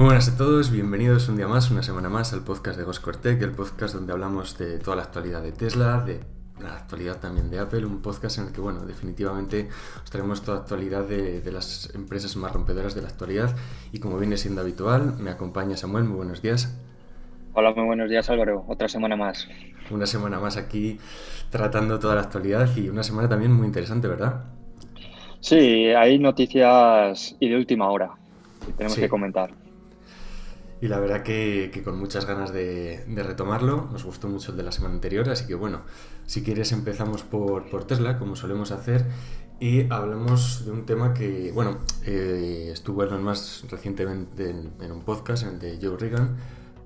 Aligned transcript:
Muy 0.00 0.06
buenas 0.06 0.30
a 0.30 0.36
todos, 0.38 0.70
bienvenidos 0.70 1.28
un 1.28 1.36
día 1.36 1.46
más, 1.46 1.70
una 1.70 1.82
semana 1.82 2.08
más 2.08 2.32
al 2.32 2.40
podcast 2.42 2.78
de 2.78 2.84
Goscortec, 2.84 3.42
el 3.42 3.50
podcast 3.52 3.92
donde 3.94 4.14
hablamos 4.14 4.56
de 4.56 4.78
toda 4.78 4.96
la 4.96 5.02
actualidad 5.02 5.42
de 5.42 5.52
Tesla, 5.52 6.00
de 6.00 6.20
la 6.58 6.74
actualidad 6.74 7.20
también 7.20 7.50
de 7.50 7.58
Apple, 7.58 7.84
un 7.84 8.00
podcast 8.00 8.38
en 8.38 8.46
el 8.46 8.52
que, 8.54 8.62
bueno, 8.62 8.80
definitivamente 8.86 9.68
os 10.02 10.10
traemos 10.10 10.40
toda 10.40 10.56
la 10.56 10.62
actualidad 10.62 11.04
de, 11.04 11.42
de 11.42 11.52
las 11.52 11.94
empresas 11.94 12.34
más 12.36 12.50
rompedoras 12.50 12.94
de 12.94 13.02
la 13.02 13.08
actualidad 13.08 13.54
y 13.92 13.98
como 14.00 14.16
viene 14.16 14.38
siendo 14.38 14.62
habitual, 14.62 15.16
me 15.18 15.28
acompaña 15.28 15.76
Samuel, 15.76 16.04
muy 16.04 16.16
buenos 16.16 16.40
días. 16.40 16.74
Hola, 17.52 17.74
muy 17.74 17.84
buenos 17.84 18.08
días 18.08 18.30
Álvaro, 18.30 18.64
otra 18.68 18.88
semana 18.88 19.16
más. 19.16 19.48
Una 19.90 20.06
semana 20.06 20.40
más 20.40 20.56
aquí 20.56 20.98
tratando 21.50 21.98
toda 21.98 22.14
la 22.14 22.22
actualidad 22.22 22.74
y 22.74 22.88
una 22.88 23.02
semana 23.02 23.28
también 23.28 23.52
muy 23.52 23.66
interesante, 23.66 24.08
¿verdad? 24.08 24.44
Sí, 25.40 25.88
hay 25.90 26.18
noticias 26.18 27.36
y 27.38 27.50
de 27.50 27.56
última 27.58 27.90
hora 27.90 28.12
que 28.64 28.72
tenemos 28.72 28.94
Sí. 28.94 29.02
que 29.02 29.08
comentar. 29.10 29.59
Y 30.82 30.88
la 30.88 30.98
verdad 30.98 31.22
que, 31.22 31.70
que 31.72 31.82
con 31.82 31.98
muchas 31.98 32.24
ganas 32.24 32.52
de, 32.52 33.04
de 33.06 33.22
retomarlo, 33.22 33.88
nos 33.92 34.04
gustó 34.04 34.28
mucho 34.28 34.52
el 34.52 34.56
de 34.56 34.62
la 34.62 34.72
semana 34.72 34.94
anterior, 34.94 35.28
así 35.28 35.46
que 35.46 35.54
bueno, 35.54 35.82
si 36.26 36.42
quieres 36.42 36.72
empezamos 36.72 37.22
por, 37.22 37.68
por 37.68 37.84
Tesla, 37.84 38.18
como 38.18 38.34
solemos 38.34 38.70
hacer, 38.70 39.04
y 39.60 39.92
hablamos 39.92 40.64
de 40.64 40.70
un 40.70 40.86
tema 40.86 41.12
que, 41.12 41.52
bueno, 41.52 41.80
eh, 42.06 42.70
estuvo 42.72 43.02
Elon 43.02 43.22
Musk 43.22 43.70
recientemente 43.70 44.48
en, 44.48 44.72
en 44.80 44.90
un 44.90 45.02
podcast, 45.02 45.42
en 45.42 45.50
el 45.50 45.58
de 45.58 45.78
Joe 45.82 45.98
Rogan, 45.98 46.36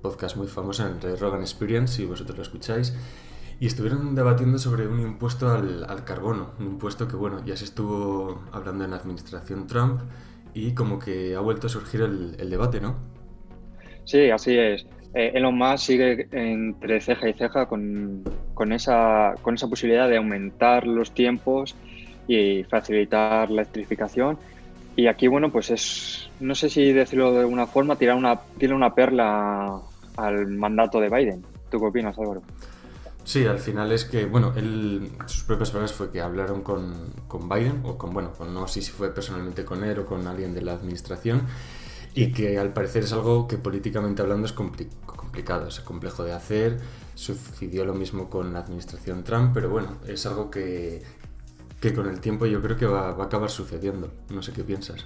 podcast 0.01 0.35
muy 0.35 0.47
famoso 0.47 0.85
en 0.85 0.99
el 1.01 1.17
Rogan 1.17 1.39
Experience, 1.39 1.95
si 1.95 2.05
vosotros 2.05 2.35
lo 2.35 2.43
escucháis, 2.43 2.93
y 3.61 3.67
estuvieron 3.67 4.13
debatiendo 4.13 4.59
sobre 4.59 4.89
un 4.89 4.99
impuesto 4.99 5.49
al, 5.49 5.85
al 5.85 6.03
carbono, 6.03 6.51
un 6.59 6.65
impuesto 6.65 7.07
que, 7.07 7.15
bueno, 7.15 7.45
ya 7.45 7.55
se 7.55 7.63
estuvo 7.63 8.43
hablando 8.51 8.83
en 8.83 8.91
la 8.91 8.97
administración 8.97 9.67
Trump, 9.67 10.01
y 10.53 10.73
como 10.73 10.99
que 10.99 11.33
ha 11.33 11.39
vuelto 11.39 11.67
a 11.67 11.69
surgir 11.69 12.01
el, 12.01 12.35
el 12.39 12.49
debate, 12.49 12.81
¿no? 12.81 13.14
Sí, 14.05 14.29
así 14.29 14.57
es. 14.57 14.85
Eh, 15.13 15.31
Elon 15.33 15.57
Musk 15.57 15.77
sigue 15.77 16.27
entre 16.31 16.99
ceja 17.01 17.29
y 17.29 17.33
ceja 17.33 17.67
con, 17.67 18.23
con 18.53 18.73
esa, 18.73 19.33
con 19.41 19.55
esa 19.55 19.67
posibilidad 19.67 20.09
de 20.09 20.17
aumentar 20.17 20.85
los 20.85 21.11
tiempos 21.13 21.75
y 22.27 22.63
facilitar 22.63 23.49
la 23.49 23.61
electrificación. 23.61 24.37
Y 24.95 25.07
aquí, 25.07 25.27
bueno, 25.27 25.51
pues 25.51 25.69
es, 25.71 26.29
no 26.39 26.55
sé 26.55 26.69
si 26.69 26.93
decirlo 26.93 27.33
de 27.33 27.39
alguna 27.41 27.67
forma, 27.67 27.97
tirar 27.97 28.15
una, 28.15 28.39
tirar 28.57 28.75
una 28.75 28.93
perla 28.93 29.81
al 30.17 30.47
mandato 30.47 30.99
de 30.99 31.09
Biden. 31.09 31.45
¿Tú 31.69 31.79
qué 31.79 31.85
opinas, 31.85 32.17
Álvaro? 32.17 32.41
Sí, 33.23 33.45
al 33.45 33.59
final 33.59 33.91
es 33.91 34.05
que, 34.05 34.25
bueno, 34.25 34.53
él, 34.55 35.09
sus 35.25 35.43
propias 35.43 35.71
palabras 35.71 35.93
fue 35.93 36.11
que 36.11 36.21
hablaron 36.21 36.61
con, 36.61 36.93
con 37.27 37.49
Biden, 37.49 37.81
o 37.83 37.97
con, 37.97 38.13
bueno, 38.13 38.31
con, 38.31 38.53
no 38.53 38.67
sé 38.67 38.81
si 38.81 38.91
fue 38.91 39.13
personalmente 39.13 39.65
con 39.65 39.83
él 39.83 39.97
o 39.99 40.05
con 40.05 40.27
alguien 40.27 40.53
de 40.53 40.61
la 40.61 40.73
administración, 40.73 41.41
y 42.15 42.31
que 42.31 42.57
al 42.57 42.71
parecer 42.71 43.03
es 43.03 43.11
algo 43.11 43.45
que 43.45 43.57
políticamente 43.57 44.21
hablando 44.21 44.45
es 44.47 44.55
compli- 44.55 44.87
complicado, 45.05 45.67
es 45.67 45.81
complejo 45.81 46.23
de 46.23 46.31
hacer. 46.31 46.77
Sucedió 47.13 47.83
lo 47.83 47.93
mismo 47.93 48.29
con 48.29 48.53
la 48.53 48.59
administración 48.59 49.23
Trump, 49.25 49.51
pero 49.53 49.69
bueno, 49.69 49.97
es 50.07 50.25
algo 50.25 50.49
que, 50.49 51.01
que 51.81 51.93
con 51.93 52.07
el 52.07 52.21
tiempo 52.21 52.45
yo 52.45 52.61
creo 52.61 52.77
que 52.77 52.85
va, 52.85 53.09
a 53.09 53.23
acabar 53.23 53.49
sucediendo. 53.49 54.13
No 54.29 54.41
sé 54.41 54.53
qué 54.53 54.63
piensas. 54.63 55.05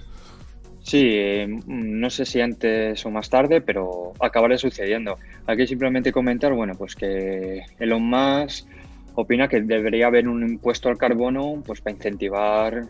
Sí, 0.82 1.10
eh, 1.12 1.48
no 1.66 2.08
sé 2.10 2.24
si 2.24 2.40
antes 2.40 3.04
o 3.04 3.10
más 3.10 3.28
tarde, 3.28 3.60
pero 3.60 4.12
acabará 4.20 4.56
sucediendo. 4.56 5.18
Aquí 5.46 5.66
simplemente 5.66 6.12
comentar, 6.12 6.54
bueno, 6.54 6.74
pues 6.78 6.94
que 6.94 7.62
Elon 7.80 8.04
Musk 8.04 8.68
opina 9.16 9.48
que 9.48 9.60
debería 9.60 10.06
haber 10.06 10.28
un 10.28 10.48
impuesto 10.48 10.88
al 10.88 10.96
carbono, 10.96 11.60
pues 11.66 11.80
para 11.80 11.96
incentivar 11.96 12.86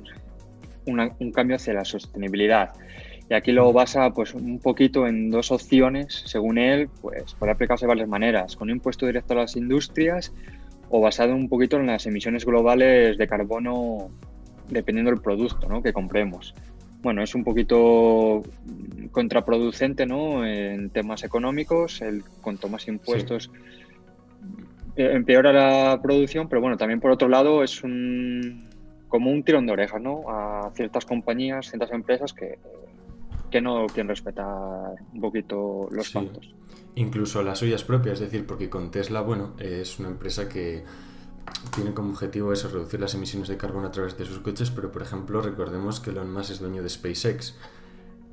un 0.87 1.33
cambio 1.33 1.57
hacia 1.57 1.73
la 1.73 1.85
sostenibilidad. 1.85 2.73
Y 3.31 3.35
aquí 3.35 3.53
lo 3.53 3.73
basa, 3.73 4.11
pues, 4.11 4.35
un 4.35 4.59
poquito 4.59 5.07
en 5.07 5.31
dos 5.31 5.53
opciones, 5.53 6.25
según 6.27 6.59
él, 6.59 6.91
pues, 7.01 7.35
puede 7.35 7.53
aplicarse 7.53 7.87
de 7.87 7.89
varias 7.89 8.09
maneras, 8.09 8.57
con 8.57 8.69
un 8.69 8.77
impuesto 8.77 9.07
directo 9.07 9.33
a 9.33 9.37
las 9.37 9.57
industrias 9.57 10.33
o 10.91 11.01
basado 11.01 11.35
un 11.35 11.49
poquito 11.49 11.77
en 11.77 11.87
las 11.87 12.05
emisiones 12.07 12.45
globales 12.45 13.17
de 13.17 13.29
carbono, 13.29 14.11
dependiendo 14.69 15.13
del 15.13 15.21
producto, 15.21 15.69
¿no? 15.69 15.83
que 15.83 15.93
compremos 15.93 16.55
bueno, 17.03 17.23
es 17.23 17.35
un 17.35 17.45
poquito 17.45 18.43
contraproducente, 19.11 20.07
¿no? 20.07 20.45
En 20.45 20.91
temas 20.91 21.25
económicos, 21.25 22.03
el 22.03 22.23
cuanto 22.43 22.69
más 22.69 22.89
impuestos 22.89 23.51
eh, 24.97 25.11
empeora 25.15 25.53
la 25.53 26.01
producción, 26.03 26.49
pero 26.49 26.61
bueno, 26.61 26.77
también 26.77 27.01
por 27.01 27.11
otro 27.11 27.29
lado 27.29 27.63
es 27.63 27.83
un 27.83 28.69
como 29.09 29.31
un 29.31 29.43
tirón 29.43 29.67
de 29.67 29.73
orejas, 29.73 30.01
¿no? 30.01 30.23
A 30.29 30.71
ciertas 30.75 31.05
compañías, 31.05 31.69
ciertas 31.69 31.91
empresas 31.91 32.33
que, 32.33 32.59
que 33.51 33.61
no 33.61 33.87
quieren 33.87 34.09
respetar 34.09 34.95
un 35.13 35.21
poquito 35.21 35.89
los 35.91 36.07
Sí. 36.07 36.15
pactos. 36.15 36.55
Incluso 36.95 37.43
las 37.43 37.59
suyas 37.59 37.85
propias, 37.85 38.15
es 38.15 38.21
decir, 38.31 38.47
porque 38.47 38.69
con 38.69 38.91
Tesla, 38.91 39.21
bueno, 39.21 39.55
es 39.59 39.99
una 39.99 40.09
empresa 40.09 40.49
que 40.49 40.85
tiene 41.75 41.95
como 41.95 42.11
objetivo 42.11 42.53
eso, 42.53 42.69
reducir 42.69 43.01
las 43.01 43.15
emisiones 43.15 43.49
de 43.49 43.57
carbono 43.57 43.89
a 43.89 43.91
través 43.91 44.17
de 44.17 44.25
sus 44.25 44.39
coches, 44.41 44.71
pero 44.71 44.91
por 44.93 45.03
ejemplo, 45.03 45.41
recordemos 45.41 46.01
que 46.01 46.11
Elon 46.11 46.33
Musk 46.33 46.51
es 46.53 46.59
dueño 46.61 46.83
de 46.83 46.89
SpaceX. 46.89 47.57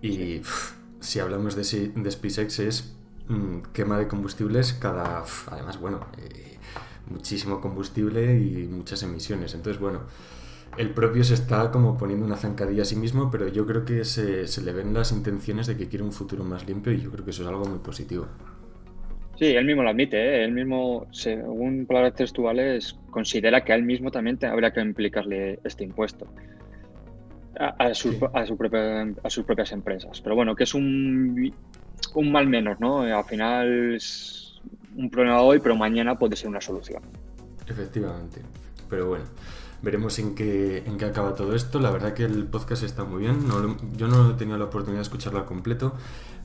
Y 0.02 0.40
pf, 0.40 0.76
si 1.00 1.20
hablamos 1.20 1.56
de, 1.56 1.64
SpaceX 2.12 2.60
es 2.60 2.96
mm, 3.28 3.60
quema 3.74 3.98
de 3.98 4.08
combustibles 4.08 4.74
cada... 4.74 5.22
pf, 5.24 5.50
además, 5.52 5.80
bueno, 5.80 6.08
eh, 6.18 6.58
muchísimo 7.10 7.62
combustible 7.62 8.40
y 8.40 8.68
muchas 8.68 9.02
emisiones. 9.04 9.54
Entonces, 9.54 9.80
bueno, 9.82 10.02
el 10.78 10.92
propio 10.92 11.24
se 11.24 11.34
está 11.34 11.72
como 11.72 11.98
poniendo 11.98 12.26
una 12.26 12.36
zancadilla 12.38 12.84
a 12.84 12.86
sí 12.86 12.96
mismo, 12.96 13.30
pero 13.32 13.48
yo 13.48 13.66
creo 13.66 13.86
que 13.86 14.06
se, 14.06 14.48
se 14.48 14.62
le 14.62 14.74
ven 14.74 14.94
las 14.94 15.12
intenciones 15.12 15.68
de 15.68 15.76
que 15.78 15.88
quiere 15.88 16.04
un 16.04 16.12
futuro 16.12 16.44
más 16.44 16.68
limpio 16.68 16.94
y 16.94 17.02
yo 17.02 17.12
creo 17.12 17.24
que 17.26 17.32
eso 17.32 17.44
es 17.44 17.48
algo 17.50 17.66
muy 17.66 17.80
positivo. 17.80 18.28
Sí, 19.38 19.46
él 19.46 19.66
mismo 19.66 19.84
lo 19.84 19.90
admite, 19.90 20.18
¿eh? 20.18 20.44
Él 20.46 20.52
mismo, 20.52 21.06
según 21.12 21.86
palabras 21.86 22.16
textuales, 22.16 22.98
considera 23.12 23.64
que 23.64 23.72
a 23.72 23.76
él 23.76 23.84
mismo 23.84 24.10
también 24.10 24.38
te- 24.38 24.48
habría 24.48 24.72
que 24.74 24.82
implicarle 24.82 25.60
este 25.64 25.84
impuesto 25.84 26.28
a, 27.60 27.76
a 27.86 27.94
Sí. 27.94 28.20
a, 28.34 28.46
su 28.46 28.58
propia- 28.58 29.14
a 29.24 29.30
sus 29.30 29.46
propias 29.46 29.72
empresas. 29.72 30.22
Pero 30.22 30.36
bueno, 30.36 30.56
que 30.56 30.64
es 30.64 30.74
un, 30.74 31.54
un 32.16 32.32
mal 32.32 32.48
menos, 32.48 32.80
¿no? 32.80 33.02
Al 33.02 33.26
final 33.26 33.96
es 33.96 34.60
un 34.96 35.10
problema 35.10 35.42
hoy, 35.42 35.60
pero 35.60 35.76
mañana 35.76 36.18
puede 36.18 36.36
ser 36.36 36.50
una 36.50 36.62
solución. 36.62 37.04
Efectivamente. 37.68 38.42
Pero 38.90 39.08
bueno, 39.10 39.26
veremos 39.82 40.18
en 40.20 40.36
qué, 40.36 40.84
en 40.86 40.98
qué 40.98 41.06
acaba 41.06 41.36
todo 41.36 41.56
esto. 41.56 41.80
La 41.80 41.92
verdad 41.92 42.14
que 42.14 42.24
el 42.24 42.46
podcast 42.46 42.84
está 42.84 43.04
muy 43.04 43.20
bien. 43.20 43.48
No 43.48 43.78
yo 43.96 44.08
no 44.08 44.32
he 44.32 44.34
tenido 44.34 44.58
la 44.58 44.66
oportunidad 44.66 45.00
de 45.00 45.04
escucharlo 45.04 45.40
al 45.40 45.46
completo, 45.46 45.94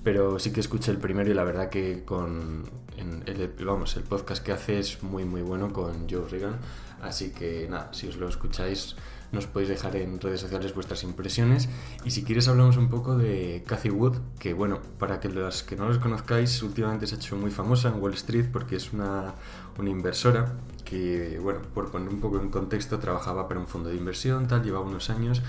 pero 0.02 0.38
sí 0.38 0.52
que 0.52 0.60
escuché 0.60 0.90
el 0.90 0.98
primero 0.98 1.30
y 1.30 1.34
la 1.34 1.44
verdad 1.44 1.68
que 1.68 2.04
con 2.04 2.64
en 2.96 3.22
el, 3.26 3.52
vamos, 3.64 3.96
el 3.96 4.02
podcast 4.02 4.44
que 4.44 4.52
hace 4.52 4.78
es 4.78 5.02
muy 5.02 5.24
muy 5.24 5.42
bueno 5.42 5.72
con 5.72 6.08
Joe 6.08 6.28
Regan. 6.28 6.58
Así 7.00 7.32
que 7.32 7.66
nada, 7.68 7.92
si 7.92 8.08
os 8.08 8.16
lo 8.16 8.28
escucháis 8.28 8.96
nos 9.32 9.46
podéis 9.46 9.70
dejar 9.70 9.96
en 9.96 10.20
redes 10.20 10.40
sociales 10.40 10.74
vuestras 10.74 11.02
impresiones. 11.02 11.68
Y 12.04 12.10
si 12.10 12.22
quieres 12.22 12.48
hablamos 12.48 12.76
un 12.76 12.88
poco 12.88 13.16
de 13.16 13.64
Cathy 13.66 13.90
Wood, 13.90 14.18
que 14.38 14.52
bueno, 14.54 14.80
para 14.98 15.20
que 15.20 15.28
los 15.28 15.62
que 15.62 15.76
no 15.76 15.88
los 15.88 15.98
conozcáis, 15.98 16.62
últimamente 16.62 17.06
se 17.06 17.14
ha 17.14 17.18
hecho 17.18 17.36
muy 17.36 17.50
famosa 17.50 17.88
en 17.88 18.00
Wall 18.00 18.14
Street 18.14 18.46
porque 18.52 18.76
es 18.76 18.92
una, 18.92 19.34
una 19.78 19.90
inversora 19.90 20.52
que, 20.84 21.38
bueno, 21.42 21.60
por 21.74 21.90
poner 21.90 22.08
un 22.08 22.20
poco 22.20 22.40
en 22.40 22.50
contexto, 22.50 22.98
trabajaba 22.98 23.48
para 23.48 23.58
un 23.58 23.66
fondo 23.66 23.88
de 23.88 23.96
inversión, 23.96 24.46
tal, 24.46 24.62
llevaba 24.62 24.84
unos 24.84 25.10
años 25.10 25.42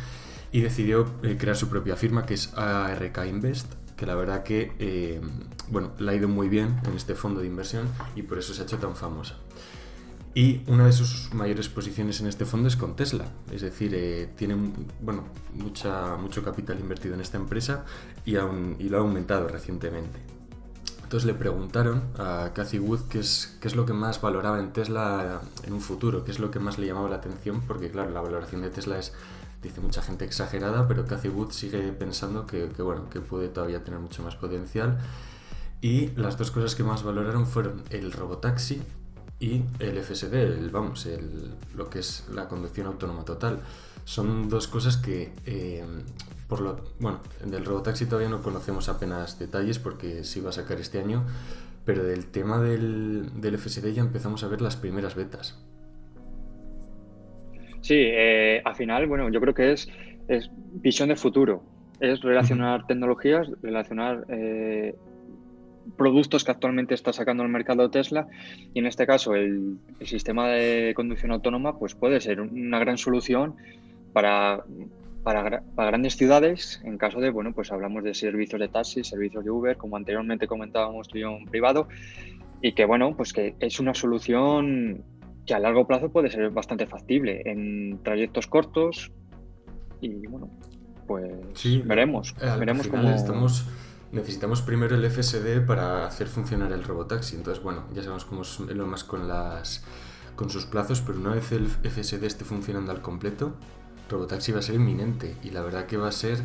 y 0.51 0.61
decidió 0.61 1.05
eh, 1.23 1.38
crear 1.38 1.57
su 1.57 1.67
propia 1.67 1.95
firma 1.95 2.25
que 2.25 2.35
es 2.35 2.53
ARK 2.55 3.25
Invest 3.27 3.73
que 3.97 4.05
la 4.05 4.15
verdad 4.15 4.44
que 4.44 4.73
eh, 4.79 5.21
bueno, 5.69 5.91
le 5.97 6.11
ha 6.11 6.15
ido 6.15 6.27
muy 6.27 6.50
bien 6.50 6.79
en 6.85 6.95
este 6.95 7.15
fondo 7.15 7.41
de 7.41 7.47
inversión 7.47 7.88
y 8.15 8.23
por 8.23 8.38
eso 8.38 8.53
se 8.53 8.61
ha 8.61 8.65
hecho 8.65 8.77
tan 8.77 8.95
famosa. 8.95 9.35
Y 10.35 10.61
una 10.66 10.88
de 10.88 10.94
sus 10.94 11.31
mayores 11.33 11.69
posiciones 11.69 12.19
en 12.19 12.27
este 12.27 12.45
fondo 12.45 12.67
es 12.67 12.75
con 12.75 12.95
Tesla, 12.95 13.25
es 13.51 13.61
decir, 13.61 13.94
eh, 13.94 14.31
tiene 14.35 14.55
bueno, 14.99 15.25
mucha, 15.53 16.16
mucho 16.16 16.44
capital 16.44 16.79
invertido 16.79 17.13
en 17.13 17.21
esta 17.21 17.38
empresa 17.38 17.85
y, 18.25 18.38
aún, 18.38 18.75
y 18.80 18.89
lo 18.89 18.97
ha 18.97 19.01
aumentado 19.01 19.47
recientemente. 19.47 20.19
Entonces 21.03 21.27
le 21.27 21.35
preguntaron 21.35 22.01
a 22.18 22.50
Cathy 22.56 22.80
Wood 22.80 23.01
qué 23.09 23.19
es, 23.19 23.59
qué 23.62 23.68
es 23.68 23.75
lo 23.75 23.85
que 23.85 23.94
más 23.94 24.19
valoraba 24.21 24.59
en 24.59 24.74
Tesla 24.74 25.41
en 25.68 25.74
un 25.74 25.81
futuro, 25.81 26.24
qué 26.24 26.31
es 26.31 26.39
lo 26.39 26.50
que 26.50 26.57
más 26.57 26.80
le 26.80 26.88
llamaba 26.88 27.09
la 27.09 27.18
atención, 27.18 27.62
porque 27.68 27.91
claro, 27.91 28.09
la 28.09 28.21
valoración 28.21 28.63
de 28.63 28.71
Tesla 28.71 28.97
es, 28.97 29.13
dice 29.62 29.81
mucha 29.81 30.01
gente, 30.01 30.25
exagerada, 30.25 30.88
pero 30.88 31.06
Cathy 31.06 31.30
Wood 31.30 31.51
sigue 31.51 31.91
pensando 31.91 32.47
que, 32.47 32.69
que, 32.69 32.81
bueno, 32.81 33.07
que 33.12 33.21
puede 33.21 33.50
todavía 33.50 33.83
tener 33.83 34.00
mucho 34.00 34.24
más 34.24 34.35
potencial. 34.35 34.97
Y 35.81 36.07
las 36.15 36.39
dos 36.39 36.50
cosas 36.50 36.74
que 36.74 36.83
más 36.83 37.03
valoraron 37.03 37.45
fueron 37.45 37.83
el 37.91 38.12
robotaxi 38.12 38.81
y 39.44 39.62
el 39.80 40.01
FSD, 40.01 40.34
el, 40.36 40.69
vamos, 40.69 41.06
el, 41.06 41.51
lo 41.75 41.90
que 41.90 42.00
es 42.00 42.30
la 42.34 42.48
conducción 42.48 42.88
autónoma 42.88 43.25
total. 43.25 43.60
Son 44.06 44.48
dos 44.48 44.69
cosas 44.69 44.95
que, 44.95 45.31
eh, 45.45 45.84
por 46.48 46.62
lo, 46.62 46.80
bueno, 47.00 47.19
del 47.45 47.66
robotaxi 47.66 48.06
todavía 48.06 48.30
no 48.30 48.42
conocemos 48.42 48.88
apenas 48.88 49.38
detalles 49.40 49.80
porque 49.80 50.24
se 50.24 50.40
iba 50.40 50.50
a 50.50 50.54
sacar 50.54 50.80
este 50.80 51.00
año, 51.00 51.25
pero 51.84 52.06
del 52.06 52.28
tema 52.28 52.62
del, 52.62 53.42
del 53.42 53.57
FSD 53.57 53.92
ya 53.92 54.01
empezamos 54.01 54.45
a 54.45 54.48
ver 54.48 54.62
las 54.62 54.78
primeras 54.78 55.13
betas. 55.16 55.62
Sí, 57.81 57.95
eh, 57.98 58.62
al 58.63 58.75
final, 58.75 59.07
bueno, 59.07 59.30
yo 59.30 59.42
creo 59.42 59.54
que 59.54 59.74
es, 59.74 59.90
es 60.30 60.50
visión 60.72 61.10
de 61.10 61.18
futuro. 61.18 61.63
es 62.00 62.22
relacionar 62.22 62.88
tecnologías, 62.88 63.50
relacionar 63.62 64.25
eh, 64.30 64.95
productos 65.97 66.44
que 66.44 66.51
actualmente 66.51 66.94
está 66.94 67.13
sacando 67.13 67.44
al 67.44 67.50
mercado 67.50 67.89
Tesla 67.89 68.27
y 68.74 68.80
en 68.80 68.85
este 68.85 69.06
caso 69.06 69.35
el, 69.35 69.77
sistema 70.01 70.50
de 70.50 70.94
conducción 70.95 71.31
autónoma 71.31 71.77
pues 71.77 71.95
puede 71.95 72.19
ser 72.21 72.41
una 72.41 72.80
gran 72.80 72.97
solución 72.97 73.56
para, 74.12 74.63
para, 75.24 75.62
grandes 75.75 76.15
ciudades 76.15 76.81
en 76.83 76.97
caso 76.97 77.19
de, 77.19 77.30
bueno, 77.30 77.53
pues 77.53 77.71
hablamos 77.71 78.03
de 78.03 78.13
servicios 78.13 78.59
de 78.59 78.68
taxi, 78.68 79.03
servicios 79.03 79.44
de 79.44 79.51
Uber, 79.51 79.77
como 79.77 79.97
anteriormente 79.97 80.47
comentábamos 80.47 81.07
tú 81.07 81.18
y 81.18 81.21
yo 81.21 81.31
en 81.31 81.45
privado, 81.45 81.88
y 82.62 82.74
que, 82.74 82.85
bueno, 82.85 83.15
pues 83.15 83.33
que 83.33 83.56
es 83.59 83.80
una 83.80 83.94
solución 83.94 85.03
que 85.45 85.53
a 85.53 85.59
largo 85.59 85.88
plazo 85.88 86.09
puede 86.09 86.30
ser 86.30 86.50
bastante 86.51 86.85
factible 86.85 87.41
en 87.45 88.00
trayectos 88.03 88.47
cortos 88.47 89.12
y, 90.00 90.27
bueno, 90.27 90.50
pues 91.07 91.85
veremos, 91.85 92.35
veremos 92.59 92.88
cómo... 92.88 93.09
Estamos 93.09 93.65
necesitamos 94.13 94.62
primero 94.62 94.95
el 94.95 95.10
FSD 95.12 95.65
para 95.65 96.06
hacer 96.07 96.27
funcionar 96.27 96.71
el 96.71 96.83
robotaxi. 96.83 97.36
Entonces, 97.36 97.62
bueno, 97.62 97.86
ya 97.94 98.01
sabemos 98.01 98.25
cómo 98.25 98.44
es 98.44 98.60
lo 98.60 98.88
más 98.88 99.04
con 99.04 99.27
las 99.27 99.83
con 100.36 100.50
sus 100.50 100.65
plazos, 100.65 101.01
pero 101.01 101.19
una 101.19 101.36
vez 101.36 101.51
el 101.51 101.68
FSD 101.68 102.24
esté 102.24 102.44
funcionando 102.44 102.92
al 102.92 103.01
completo, 103.01 103.54
robotaxi 104.10 104.51
va 104.51 104.60
a 104.60 104.62
ser 104.63 104.75
inminente 104.75 105.38
y 105.44 105.51
la 105.51 105.62
verdad 105.62 105.86
que 105.86 105.98
va 105.98 106.07
a 106.07 106.12
ser 106.12 106.44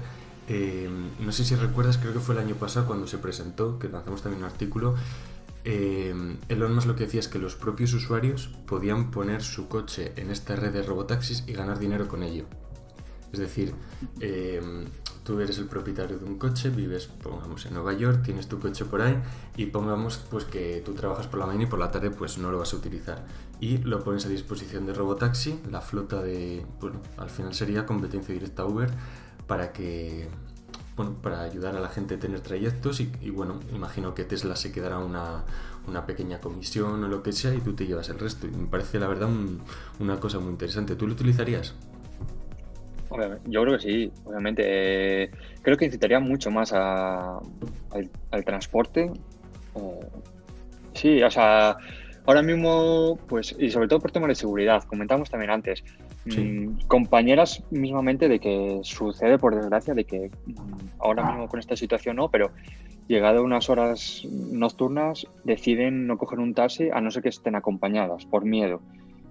eh, 0.49 0.89
no 1.21 1.31
sé 1.31 1.45
si 1.45 1.55
recuerdas, 1.55 1.99
creo 1.99 2.15
que 2.15 2.21
fue 2.21 2.35
el 2.35 2.41
año 2.41 2.55
pasado 2.55 2.87
cuando 2.87 3.07
se 3.07 3.19
presentó, 3.19 3.79
que 3.79 3.89
lanzamos 3.89 4.23
también 4.23 4.43
un 4.43 4.51
artículo, 4.51 4.95
eh, 5.65 6.15
Elon 6.49 6.75
Musk 6.75 6.87
lo 6.87 6.97
que 6.97 7.05
decía 7.05 7.21
es 7.21 7.29
que 7.29 7.39
los 7.39 7.55
propios 7.55 7.93
usuarios 7.93 8.49
podían 8.67 9.11
poner 9.11 9.43
su 9.43 9.69
coche 9.69 10.13
en 10.17 10.31
esta 10.31 10.57
red 10.57 10.73
de 10.73 10.83
robotaxis 10.83 11.45
y 11.47 11.53
ganar 11.53 11.79
dinero 11.79 12.09
con 12.09 12.23
ello. 12.23 12.47
Es 13.31 13.41
decir, 13.41 13.75
eh, 14.21 14.63
tú 15.29 15.39
eres 15.41 15.59
el 15.59 15.67
propietario 15.67 16.19
de 16.19 16.25
un 16.25 16.39
coche, 16.39 16.71
vives, 16.71 17.07
pongamos, 17.23 17.67
en 17.67 17.75
Nueva 17.75 17.93
York, 17.93 18.23
tienes 18.25 18.49
tu 18.49 18.59
coche 18.59 18.87
por 18.87 19.03
ahí 19.03 19.15
y 19.59 19.67
pongamos 19.67 20.17
pues 20.31 20.47
que 20.47 20.83
tú 20.83 20.95
trabajas 20.95 21.27
por 21.27 21.39
la 21.39 21.45
mañana 21.45 21.65
y 21.65 21.67
por 21.67 21.79
la 21.79 21.91
tarde 21.91 22.11
pues 22.11 22.39
no 22.39 22.51
lo 22.51 22.59
vas 22.59 22.73
a 22.73 22.79
utilizar. 22.79 23.27
Y 23.61 23.77
lo 23.77 24.03
pones 24.03 24.25
a 24.25 24.31
disposición 24.31 24.87
de 24.87 24.95
Robotaxi, 24.95 25.61
la 25.71 25.83
flota 25.83 26.23
de, 26.23 26.65
bueno, 26.81 27.01
al 27.19 27.29
final 27.29 27.53
sería 27.53 27.85
competencia 27.85 28.33
directa 28.33 28.65
Uber 28.65 28.91
para 29.47 29.71
que, 29.71 30.31
bueno, 30.97 31.17
para 31.21 31.43
ayudar 31.43 31.77
a 31.77 31.81
la 31.81 31.91
gente 31.91 32.15
a 32.15 32.19
tener 32.19 32.41
trayectos 32.41 33.01
y, 33.01 33.29
bueno, 33.29 33.61
imagino 33.75 34.15
que 34.15 34.25
Tesla 34.25 34.57
se 34.57 34.73
quedará 34.73 34.99
una, 34.99 35.45
una, 35.87 36.07
pequeña 36.07 36.41
comisión 36.41 37.05
o 37.05 37.09
lo 37.09 37.23
que 37.23 37.33
sea 37.33 37.53
y 37.53 37.61
tú 37.61 37.75
te 37.75 37.87
llevas 37.87 38.09
el 38.09 38.19
resto. 38.19 38.47
Y 38.47 38.51
me 38.53 38.67
parece 38.67 38.99
la 38.99 39.09
verdad 39.09 39.29
una 39.99 40.21
cosa 40.21 40.39
muy 40.39 40.53
interesante. 40.53 40.97
¿Tú 40.97 41.07
lo 41.07 41.13
utilizarías? 41.13 41.75
Yo 43.47 43.63
creo 43.63 43.77
que 43.77 43.83
sí, 43.83 44.13
obviamente. 44.25 44.63
Eh, 44.65 45.31
creo 45.63 45.77
que 45.77 45.87
incitaría 45.87 46.21
mucho 46.21 46.51
más 46.51 46.73
al, 46.73 47.41
transporte. 48.45 49.11
sí, 50.95 51.23
o 51.23 51.31
sea, 51.31 51.77
ahora 52.27 52.43
mismo, 52.43 53.19
pues, 53.29 53.57
y 53.59 53.71
sobre 53.71 53.89
todo 53.89 54.01
por 54.01 54.13
temas 54.13 54.29
de 54.29 54.35
seguridad, 54.35 54.85
comentamos 54.85 55.31
también 55.31 55.51
antes, 55.51 55.83
mm, 56.27 56.87
compañeras 56.87 57.63
mismamente 57.71 58.29
de 58.29 58.39
que 58.39 58.81
sucede, 58.83 59.39
por 59.39 59.55
desgracia, 59.55 59.95
de 59.95 60.05
que 60.05 60.31
mm, 60.47 60.55
ahora 60.99 61.25
mismo 61.25 61.49
con 61.49 61.61
esta 61.61 61.77
situación 61.77 62.17
no, 62.17 62.31
pero 62.31 62.51
llegado 63.09 63.39
a 63.39 63.43
unas 63.43 63.71
horas 63.71 64.23
nocturnas 64.31 65.27
deciden 65.45 66.07
no 66.07 66.19
coger 66.19 66.39
un 66.39 66.53
taxi 66.53 66.91
a 66.93 67.01
no 67.01 67.11
ser 67.11 67.23
que 67.23 67.31
estén 67.31 67.55
acompañadas 67.55 68.27
por 68.27 68.45
miedo. 68.45 68.83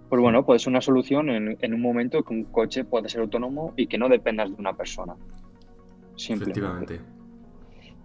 Pues 0.09 0.21
bueno, 0.21 0.45
puede 0.45 0.59
ser 0.59 0.69
una 0.69 0.81
solución 0.81 1.29
en, 1.29 1.73
un 1.73 1.81
momento 1.81 2.23
que 2.23 2.33
un 2.33 2.45
coche 2.45 2.85
puede 2.85 3.09
ser 3.09 3.21
autónomo 3.21 3.73
y 3.75 3.87
que 3.87 3.97
no 3.97 4.07
dependas 4.07 4.49
de 4.49 4.55
una 4.55 4.73
persona. 4.73 5.15
Efectivamente. 6.17 7.01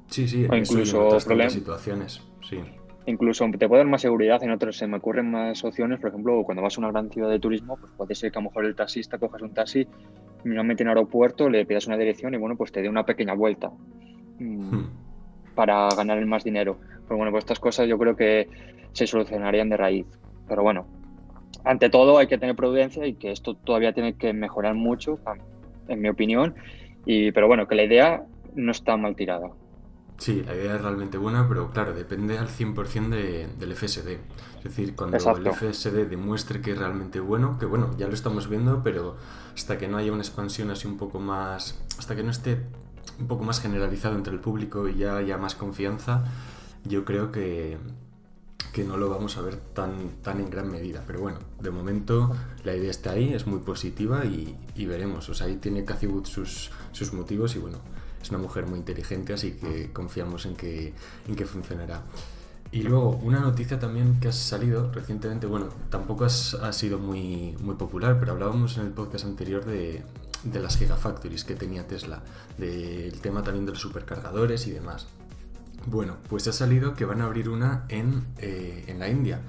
Sí, 0.09 0.27
sí, 0.27 0.47
o 0.51 0.55
incluso 0.55 1.21
situaciones, 1.21 2.23
sí. 2.43 2.59
Incluso 3.07 3.49
te 3.59 3.69
puede 3.69 3.81
dar 3.81 3.91
más 3.91 4.03
seguridad 4.03 4.43
en 4.43 4.51
otros, 4.51 4.77
se 4.77 4.87
me 4.87 4.99
ocurren 4.99 5.31
más 5.31 5.65
opciones, 5.65 5.99
por 5.99 6.11
ejemplo, 6.11 6.43
cuando 6.45 6.63
vas 6.63 6.77
a 6.77 6.81
una 6.81 6.91
gran 6.91 7.11
ciudad 7.11 7.31
de 7.31 7.41
turismo, 7.41 7.77
pues 7.77 7.93
puede 7.97 8.15
ser 8.15 8.31
que 8.31 8.39
a 8.39 8.43
lo 8.43 8.49
mejor 8.49 8.65
el 8.65 8.77
taxista 8.77 9.19
cojas 9.19 9.43
un 9.43 9.55
taxi, 9.55 9.87
normalmente 10.45 10.83
en 10.83 10.89
aeropuerto, 10.89 11.49
le 11.49 11.65
pidas 11.67 11.87
una 11.87 11.97
dirección 11.97 12.35
y 12.35 12.37
bueno, 12.37 12.57
pues 12.57 12.71
te 12.71 12.83
dé 12.83 12.89
una 12.89 13.05
pequeña 13.05 13.35
vuelta 13.35 13.71
mm, 14.39 14.75
hmm. 14.75 14.91
para 15.55 15.89
ganar 15.97 16.25
más 16.27 16.45
dinero. 16.45 16.79
Pues 17.09 17.17
bueno, 17.17 17.33
pues 17.33 17.43
estas 17.43 17.59
cosas 17.59 17.89
yo 17.89 17.99
creo 17.99 18.15
que 18.15 18.49
se 18.93 19.07
solucionarían 19.07 19.69
de 19.69 19.77
raíz. 19.77 20.07
Pero 20.47 20.63
bueno, 20.63 20.87
ante 21.65 21.91
todo 21.91 22.19
hay 22.19 22.27
que 22.27 22.39
tener 22.39 22.57
prudencia 22.57 23.07
y 23.07 23.15
que 23.15 23.31
esto 23.31 23.55
todavía 23.55 23.93
tiene 23.93 24.15
que 24.15 24.33
mejorar 24.33 24.75
mucho, 24.75 25.19
en 25.89 26.01
mi 26.01 26.09
opinión. 26.09 26.55
Y, 27.05 27.33
pero 27.33 27.47
bueno, 27.47 27.67
que 27.67 27.75
la 27.75 27.85
idea 27.85 28.25
no 28.55 28.73
está 28.73 28.97
mal 28.97 29.17
tirada. 29.17 29.51
Sí, 30.19 30.45
la 30.47 30.55
idea 30.55 30.77
es 30.77 30.83
realmente 30.83 31.19
buena, 31.19 31.49
pero 31.49 31.71
claro, 31.73 31.95
depende 31.95 32.39
al 32.39 32.49
100% 32.49 33.09
de, 33.09 33.49
del 33.59 33.75
FSD. 33.75 34.19
Es 34.59 34.65
decir, 34.65 34.95
cuando 34.95 35.17
el 35.17 35.53
FSD 35.53 36.07
demuestre 36.09 36.61
que 36.61 36.73
es 36.73 36.79
realmente 36.79 37.19
bueno, 37.19 37.59
que 37.59 37.67
bueno, 37.67 37.91
ya 37.99 38.07
lo 38.07 38.15
estamos 38.15 38.49
viendo, 38.49 38.83
pero 38.85 39.17
hasta 39.53 39.79
que 39.79 39.89
no 39.89 39.97
haya 39.97 40.13
una 40.13 40.23
expansión 40.23 40.71
así 40.71 40.87
un 40.87 40.97
poco 40.97 41.19
más, 41.19 41.83
hasta 41.99 42.15
que 42.15 42.23
no 42.23 42.31
esté 42.31 42.59
un 43.19 43.27
poco 43.27 43.43
más 43.43 43.61
generalizado 43.61 44.15
entre 44.15 44.33
el 44.33 44.39
público 44.39 44.89
y 44.89 44.95
ya 44.95 45.17
haya 45.17 45.39
más 45.39 45.57
confianza, 45.57 46.25
yo 46.85 47.05
creo 47.05 47.33
que, 47.33 47.79
que 48.73 48.85
no 48.85 48.97
lo 48.97 49.09
vamos 49.09 49.37
a 49.37 49.43
ver 49.43 49.57
tan, 49.57 50.11
tan 50.23 50.41
en 50.41 50.51
gran 50.51 50.71
medida. 50.71 51.05
Pero 51.07 51.21
bueno, 51.21 51.39
de 51.61 51.71
momento 51.71 52.35
la 52.65 52.75
idea 52.75 52.91
está 52.91 53.13
ahí, 53.13 53.33
es 53.33 53.47
muy 53.47 53.61
positiva 53.61 54.25
y, 54.25 54.57
veremos. 54.87 55.29
O 55.29 55.35
sea, 55.35 55.47
ahí 55.47 55.57
tiene 55.57 55.85
Cathy 55.85 56.07
Wood 56.07 56.27
sus, 56.27 56.71
sus 56.93 57.13
motivos 57.13 57.57
y 57.57 57.59
bueno, 57.59 57.79
es 58.21 58.31
una 58.31 58.39
mujer 58.39 58.67
muy 58.67 58.79
inteligente, 58.79 59.33
así 59.33 59.53
que 59.53 59.93
confiamos 59.93 60.47
en 60.47 60.57
que, 60.57 60.95
en 61.29 61.35
que 61.35 61.47
funcionará. 61.47 62.03
Y 62.71 62.83
luego, 62.83 63.21
una 63.23 63.41
noticia 63.41 63.79
también 63.79 64.19
que 64.19 64.29
ha 64.29 64.33
salido 64.33 64.91
recientemente, 64.93 65.47
bueno, 65.47 65.69
tampoco 65.91 66.25
ha 66.25 66.73
sido 66.73 66.99
muy, 66.99 67.55
muy 67.61 67.75
popular, 67.75 68.19
pero 68.19 68.33
hablábamos 68.33 68.79
en 68.79 68.87
el 68.87 68.93
podcast 68.93 69.27
anterior 69.27 69.65
de, 69.67 70.03
de 70.45 70.61
las 70.61 70.77
Gigafactories 70.77 71.45
que 71.45 71.55
tenía 71.55 71.87
Tesla, 71.87 72.23
del 72.59 73.21
tema 73.21 73.43
también 73.43 73.67
de 73.67 73.73
los 73.73 73.81
supercargadores 73.81 74.67
y 74.67 74.71
demás. 74.71 75.07
Bueno, 75.87 76.17
pues 76.29 76.47
ha 76.49 76.53
salido 76.53 76.95
que 76.95 77.05
van 77.05 77.21
a 77.21 77.25
abrir 77.25 77.49
una 77.49 77.85
en, 77.89 78.25
eh, 78.39 78.85
en 78.87 78.99
la 78.99 79.09
India. 79.09 79.41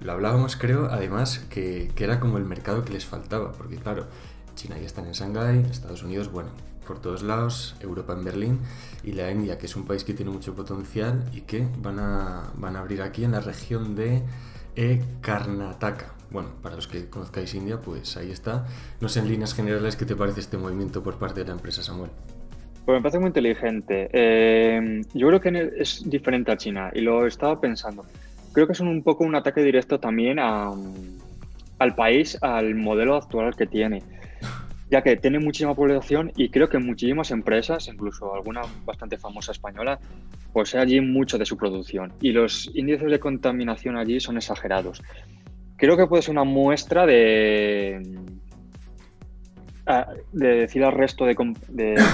Lo 0.00 0.12
hablábamos, 0.12 0.56
creo, 0.56 0.86
además, 0.86 1.44
que, 1.50 1.90
que, 1.94 2.04
era 2.04 2.20
como 2.20 2.38
el 2.38 2.44
mercado 2.44 2.84
que 2.84 2.92
les 2.92 3.06
faltaba, 3.06 3.52
porque 3.52 3.76
claro, 3.76 4.06
China 4.54 4.76
ya 4.78 4.86
está 4.86 5.02
en 5.02 5.12
Shanghái, 5.12 5.66
Estados 5.70 6.02
Unidos, 6.02 6.30
bueno, 6.30 6.50
por 6.86 7.00
todos 7.00 7.22
lados, 7.22 7.76
Europa 7.80 8.12
en 8.12 8.24
Berlín, 8.24 8.60
y 9.02 9.12
la 9.12 9.30
India, 9.30 9.58
que 9.58 9.66
es 9.66 9.76
un 9.76 9.84
país 9.84 10.04
que 10.04 10.14
tiene 10.14 10.30
mucho 10.30 10.54
potencial 10.54 11.28
y 11.32 11.42
que 11.42 11.68
van 11.78 11.98
a, 11.98 12.50
van 12.56 12.76
a 12.76 12.80
abrir 12.80 13.02
aquí 13.02 13.24
en 13.24 13.32
la 13.32 13.40
región 13.40 13.94
de 13.94 14.22
e 14.76 15.02
Karnataka. 15.20 16.12
Bueno, 16.30 16.50
para 16.62 16.74
los 16.74 16.88
que 16.88 17.08
conozcáis 17.08 17.54
India, 17.54 17.80
pues 17.80 18.16
ahí 18.16 18.30
está. 18.30 18.66
No 19.00 19.08
sé 19.08 19.20
en 19.20 19.28
líneas 19.28 19.54
generales 19.54 19.96
qué 19.96 20.04
te 20.04 20.16
parece 20.16 20.40
este 20.40 20.58
movimiento 20.58 21.02
por 21.02 21.16
parte 21.16 21.40
de 21.40 21.46
la 21.46 21.52
empresa 21.52 21.82
Samuel. 21.82 22.10
Pues 22.84 22.98
me 22.98 23.02
parece 23.02 23.18
muy 23.18 23.28
inteligente. 23.28 24.10
Eh, 24.12 25.02
yo 25.14 25.28
creo 25.28 25.40
que 25.40 25.72
es 25.78 26.08
diferente 26.08 26.52
a 26.52 26.56
China 26.56 26.90
y 26.94 27.00
lo 27.00 27.26
estaba 27.26 27.58
pensando. 27.58 28.04
Creo 28.52 28.66
que 28.66 28.74
es 28.74 28.80
un 28.80 29.02
poco 29.02 29.24
un 29.24 29.34
ataque 29.34 29.62
directo 29.62 29.98
también 29.98 30.38
al 30.38 31.94
país, 31.96 32.38
al 32.42 32.74
modelo 32.74 33.16
actual 33.16 33.56
que 33.56 33.66
tiene, 33.66 34.02
ya 34.90 35.02
que 35.02 35.16
tiene 35.16 35.38
muchísima 35.38 35.74
población 35.74 36.30
y 36.36 36.50
creo 36.50 36.68
que 36.68 36.78
muchísimas 36.78 37.30
empresas, 37.30 37.88
incluso 37.88 38.34
alguna 38.34 38.60
bastante 38.84 39.16
famosa 39.16 39.52
española, 39.52 39.98
posee 40.52 40.80
allí 40.80 41.00
mucho 41.00 41.38
de 41.38 41.46
su 41.46 41.56
producción 41.56 42.12
y 42.20 42.32
los 42.32 42.70
índices 42.74 43.10
de 43.10 43.18
contaminación 43.18 43.96
allí 43.96 44.20
son 44.20 44.36
exagerados. 44.36 45.02
Creo 45.76 45.96
que 45.96 46.06
puede 46.06 46.22
ser 46.22 46.32
una 46.32 46.44
muestra 46.44 47.06
de, 47.06 48.00
de 50.32 50.48
decir 50.48 50.84
al 50.84 50.92
resto 50.92 51.26
de, 51.26 51.34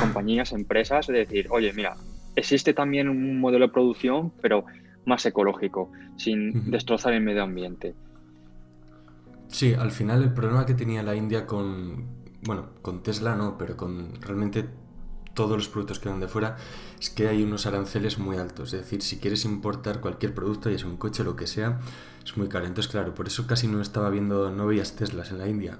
compañías, 0.00 0.52
empresas, 0.52 1.06
de 1.06 1.18
decir, 1.18 1.48
oye, 1.50 1.72
mira, 1.72 1.96
existe 2.36 2.74
también 2.74 3.08
un 3.08 3.40
modelo 3.40 3.66
de 3.66 3.72
producción, 3.72 4.32
pero 4.40 4.64
más 5.06 5.24
ecológico, 5.26 5.90
sin 6.16 6.70
destrozar 6.70 7.12
el 7.12 7.22
medio 7.22 7.42
ambiente. 7.42 7.94
Sí, 9.48 9.74
al 9.74 9.90
final 9.90 10.22
el 10.22 10.32
problema 10.32 10.66
que 10.66 10.74
tenía 10.74 11.02
la 11.02 11.14
India 11.14 11.46
con, 11.46 12.06
bueno, 12.42 12.70
con 12.82 13.02
Tesla 13.02 13.34
no, 13.34 13.58
pero 13.58 13.76
con 13.76 14.20
realmente 14.20 14.64
todos 15.34 15.56
los 15.56 15.68
productos 15.68 15.98
que 15.98 16.08
van 16.08 16.20
de 16.20 16.28
fuera, 16.28 16.56
es 16.98 17.10
que 17.10 17.28
hay 17.28 17.42
unos 17.42 17.66
aranceles 17.66 18.18
muy 18.18 18.36
altos. 18.36 18.72
Es 18.72 18.80
decir, 18.80 19.02
si 19.02 19.18
quieres 19.18 19.44
importar 19.44 20.00
cualquier 20.00 20.34
producto, 20.34 20.70
ya 20.70 20.78
sea 20.78 20.88
un 20.88 20.96
coche 20.96 21.22
o 21.22 21.24
lo 21.24 21.36
que 21.36 21.46
sea, 21.46 21.80
es 22.24 22.36
muy 22.36 22.48
caro. 22.48 22.66
Entonces, 22.66 22.90
claro, 22.90 23.14
por 23.14 23.26
eso 23.26 23.46
casi 23.46 23.66
no 23.66 23.80
estaba 23.80 24.10
viendo, 24.10 24.50
no 24.50 24.66
veías 24.66 24.96
Teslas 24.96 25.30
en 25.30 25.38
la 25.38 25.48
India. 25.48 25.78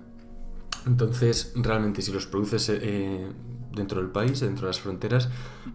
Entonces, 0.86 1.52
realmente, 1.56 2.02
si 2.02 2.12
los 2.12 2.26
produces 2.26 2.68
eh, 2.70 3.26
dentro 3.72 4.00
del 4.00 4.10
país, 4.10 4.40
dentro 4.40 4.66
de 4.66 4.70
las 4.70 4.80
fronteras, 4.80 5.28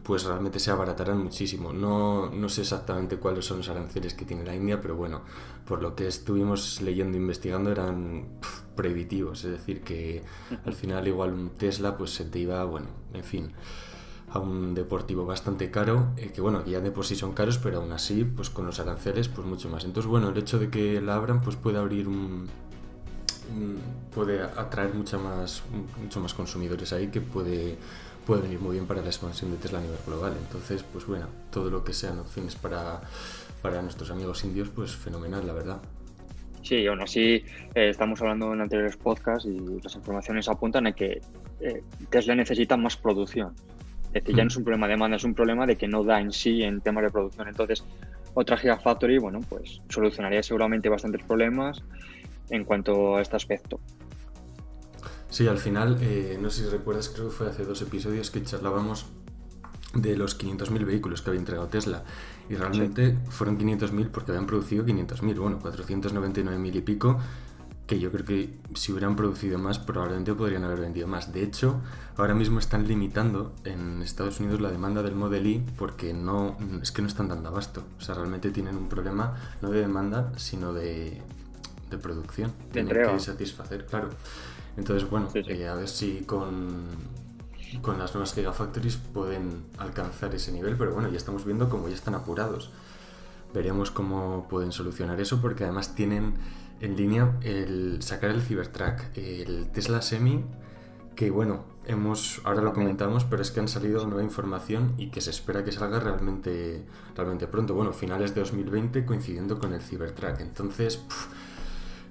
pues 0.03 0.23
realmente 0.23 0.59
se 0.59 0.71
abaratarán 0.71 1.19
muchísimo. 1.23 1.73
No, 1.73 2.29
no 2.29 2.49
sé 2.49 2.61
exactamente 2.61 3.17
cuáles 3.17 3.45
son 3.45 3.57
los 3.57 3.69
aranceles 3.69 4.13
que 4.13 4.25
tiene 4.25 4.43
la 4.43 4.55
India, 4.55 4.81
pero 4.81 4.95
bueno, 4.95 5.21
por 5.65 5.81
lo 5.81 5.95
que 5.95 6.07
estuvimos 6.07 6.81
leyendo 6.81 7.17
e 7.17 7.21
investigando 7.21 7.71
eran 7.71 8.27
prohibitivos. 8.75 9.45
Es 9.45 9.51
decir, 9.51 9.81
que 9.81 10.23
al 10.65 10.73
final 10.73 11.07
igual 11.07 11.33
un 11.33 11.49
Tesla 11.51 11.97
pues 11.97 12.11
se 12.11 12.25
te 12.25 12.39
iba, 12.39 12.63
bueno, 12.65 12.87
en 13.13 13.23
fin. 13.23 13.53
a 14.29 14.39
un 14.39 14.73
deportivo 14.75 15.25
bastante 15.25 15.71
caro, 15.71 16.09
eh, 16.17 16.31
que 16.33 16.41
bueno, 16.41 16.65
ya 16.65 16.81
de 16.81 16.91
por 16.91 17.05
sí 17.05 17.15
son 17.15 17.31
caros, 17.31 17.57
pero 17.57 17.77
aún 17.79 17.93
así, 17.93 18.25
pues 18.25 18.49
con 18.49 18.65
los 18.65 18.79
aranceles, 18.81 19.29
pues 19.29 19.47
mucho 19.47 19.69
más. 19.69 19.85
Entonces, 19.85 20.09
bueno, 20.09 20.29
el 20.29 20.37
hecho 20.37 20.59
de 20.59 20.69
que 20.69 20.99
la 20.99 21.15
abran, 21.15 21.41
pues 21.41 21.55
puede 21.55 21.77
abrir 21.77 22.09
un, 22.09 22.49
puede 24.13 24.41
atraer 24.41 24.93
mucha 24.93 25.17
más, 25.17 25.63
mucho 26.01 26.19
más 26.19 26.33
consumidores 26.33 26.93
ahí 26.93 27.07
que 27.07 27.21
puede, 27.21 27.77
puede 28.25 28.43
venir 28.43 28.59
muy 28.59 28.73
bien 28.73 28.85
para 28.85 29.01
la 29.01 29.07
expansión 29.07 29.51
de 29.51 29.57
Tesla 29.57 29.79
a 29.79 29.81
nivel 29.81 29.97
global. 30.05 30.33
Entonces, 30.39 30.83
pues 30.83 31.05
bueno, 31.05 31.27
todo 31.51 31.69
lo 31.69 31.83
que 31.83 31.93
sean 31.93 32.19
opciones 32.19 32.55
para, 32.55 33.01
para 33.61 33.81
nuestros 33.81 34.11
amigos 34.11 34.43
indios, 34.43 34.69
pues 34.69 34.95
fenomenal, 34.95 35.45
la 35.45 35.53
verdad. 35.53 35.81
Sí, 36.61 36.87
aún 36.87 37.01
así 37.01 37.43
eh, 37.75 37.89
estamos 37.89 38.19
hablando 38.21 38.51
en 38.51 38.61
anteriores 38.61 38.97
podcasts 38.97 39.45
y 39.45 39.79
las 39.83 39.95
informaciones 39.95 40.49
apuntan 40.49 40.87
a 40.87 40.93
que 40.93 41.21
eh, 41.59 41.83
Tesla 42.09 42.33
necesita 42.33 42.75
más 42.75 42.97
producción. 42.97 43.53
Es 44.07 44.23
decir, 44.23 44.35
ya 44.35 44.43
no 44.43 44.47
es 44.47 44.55
un 44.55 44.63
problema 44.63 44.87
de 44.87 44.93
demanda, 44.93 45.17
es 45.17 45.23
un 45.23 45.35
problema 45.35 45.67
de 45.67 45.75
que 45.75 45.87
no 45.87 46.03
da 46.03 46.19
en 46.19 46.31
sí 46.31 46.63
en 46.63 46.81
temas 46.81 47.03
de 47.03 47.11
producción. 47.11 47.47
Entonces, 47.49 47.83
otra 48.33 48.57
Gigafactory, 48.57 49.19
bueno, 49.19 49.41
pues 49.47 49.81
solucionaría 49.89 50.41
seguramente 50.41 50.89
bastantes 50.89 51.23
problemas 51.23 51.83
en 52.49 52.65
cuanto 52.65 53.15
a 53.15 53.21
este 53.21 53.35
aspecto. 53.35 53.79
Sí, 55.29 55.47
al 55.47 55.57
final, 55.57 55.97
eh, 56.01 56.37
no 56.41 56.49
sé 56.49 56.63
si 56.63 56.69
recuerdas, 56.69 57.09
creo 57.09 57.27
que 57.29 57.35
fue 57.35 57.49
hace 57.49 57.65
dos 57.65 57.81
episodios 57.81 58.31
que 58.31 58.43
charlábamos 58.43 59.05
de 59.93 60.15
los 60.15 60.39
500.000 60.39 60.85
vehículos 60.85 61.21
que 61.21 61.29
había 61.29 61.39
entregado 61.39 61.67
Tesla. 61.67 62.03
Y 62.49 62.55
realmente 62.55 63.17
fueron 63.29 63.57
500.000 63.57 64.11
porque 64.11 64.31
habían 64.31 64.45
producido 64.45 64.85
500.000, 64.85 65.39
bueno, 65.39 65.59
499.000 65.59 66.75
y 66.75 66.81
pico, 66.81 67.17
que 67.87 67.99
yo 67.99 68.11
creo 68.11 68.25
que 68.25 68.57
si 68.73 68.91
hubieran 68.91 69.15
producido 69.15 69.59
más 69.59 69.77
probablemente 69.77 70.33
podrían 70.33 70.63
haber 70.63 70.79
vendido 70.79 71.07
más. 71.07 71.31
De 71.33 71.43
hecho, 71.43 71.81
ahora 72.17 72.33
mismo 72.33 72.59
están 72.59 72.87
limitando 72.87 73.53
en 73.63 74.01
Estados 74.01 74.39
Unidos 74.39 74.59
la 74.61 74.71
demanda 74.71 75.03
del 75.03 75.15
Model 75.15 75.45
Y 75.45 75.59
porque 75.77 76.13
no 76.13 76.57
es 76.81 76.91
que 76.91 77.01
no 77.01 77.07
están 77.07 77.27
dando 77.27 77.49
abasto. 77.49 77.83
O 77.97 78.01
sea, 78.01 78.15
realmente 78.15 78.51
tienen 78.51 78.75
un 78.75 78.89
problema 78.89 79.35
no 79.61 79.69
de 79.69 79.81
demanda, 79.81 80.31
sino 80.37 80.73
de, 80.73 81.21
de 81.89 81.97
producción. 81.97 82.53
Tienen 82.71 82.93
que 82.93 83.19
satisfacer, 83.19 83.85
claro. 83.85 84.09
Entonces, 84.77 85.09
bueno, 85.09 85.29
eh, 85.33 85.67
a 85.67 85.75
ver 85.75 85.87
si 85.87 86.21
con, 86.21 86.83
con 87.81 87.97
las 87.97 88.13
nuevas 88.13 88.33
Gigafactories 88.33 88.97
pueden 88.97 89.63
alcanzar 89.77 90.33
ese 90.35 90.51
nivel, 90.51 90.75
pero 90.75 90.93
bueno, 90.93 91.09
ya 91.09 91.17
estamos 91.17 91.45
viendo 91.45 91.69
cómo 91.69 91.87
ya 91.87 91.95
están 91.95 92.15
apurados. 92.15 92.71
Veremos 93.53 93.91
cómo 93.91 94.47
pueden 94.49 94.71
solucionar 94.71 95.19
eso, 95.21 95.41
porque 95.41 95.63
además 95.63 95.95
tienen 95.95 96.35
en 96.81 96.97
línea 96.97 97.37
el 97.41 98.01
sacar 98.01 98.31
el 98.31 98.41
Cybertruck, 98.41 99.15
el 99.15 99.69
Tesla 99.71 100.01
Semi, 100.01 100.43
que 101.15 101.31
bueno, 101.31 101.63
hemos 101.85 102.41
ahora 102.43 102.61
lo 102.61 102.73
comentamos, 102.73 103.23
pero 103.23 103.41
es 103.41 103.51
que 103.51 103.61
han 103.61 103.67
salido 103.67 104.05
nueva 104.05 104.23
información 104.23 104.93
y 104.97 105.09
que 105.09 105.21
se 105.21 105.29
espera 105.29 105.63
que 105.63 105.71
salga 105.71 105.99
realmente, 105.99 106.83
realmente 107.15 107.47
pronto. 107.47 107.73
Bueno, 107.73 107.93
finales 107.93 108.35
de 108.35 108.41
2020 108.41 109.05
coincidiendo 109.05 109.59
con 109.59 109.73
el 109.73 109.81
Cybertruck. 109.81 110.41
Entonces, 110.41 111.01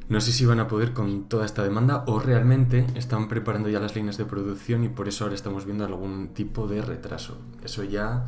no 0.08 0.20
sé 0.20 0.32
si 0.32 0.44
van 0.44 0.61
a 0.61 0.68
poder 0.68 0.92
con 0.92 1.28
toda 1.28 1.46
esta 1.46 1.64
demanda 1.64 2.04
o 2.06 2.18
realmente 2.18 2.84
están 2.94 3.28
preparando 3.28 3.68
ya 3.68 3.80
las 3.80 3.96
líneas 3.96 4.18
de 4.18 4.25
producción 4.25 4.84
y 4.84 4.88
por 4.88 5.08
eso 5.08 5.25
ahora 5.25 5.34
estamos 5.34 5.64
viendo 5.64 5.84
algún 5.84 6.28
tipo 6.28 6.66
de 6.66 6.82
retraso. 6.82 7.38
Eso 7.64 7.84
ya 7.84 8.26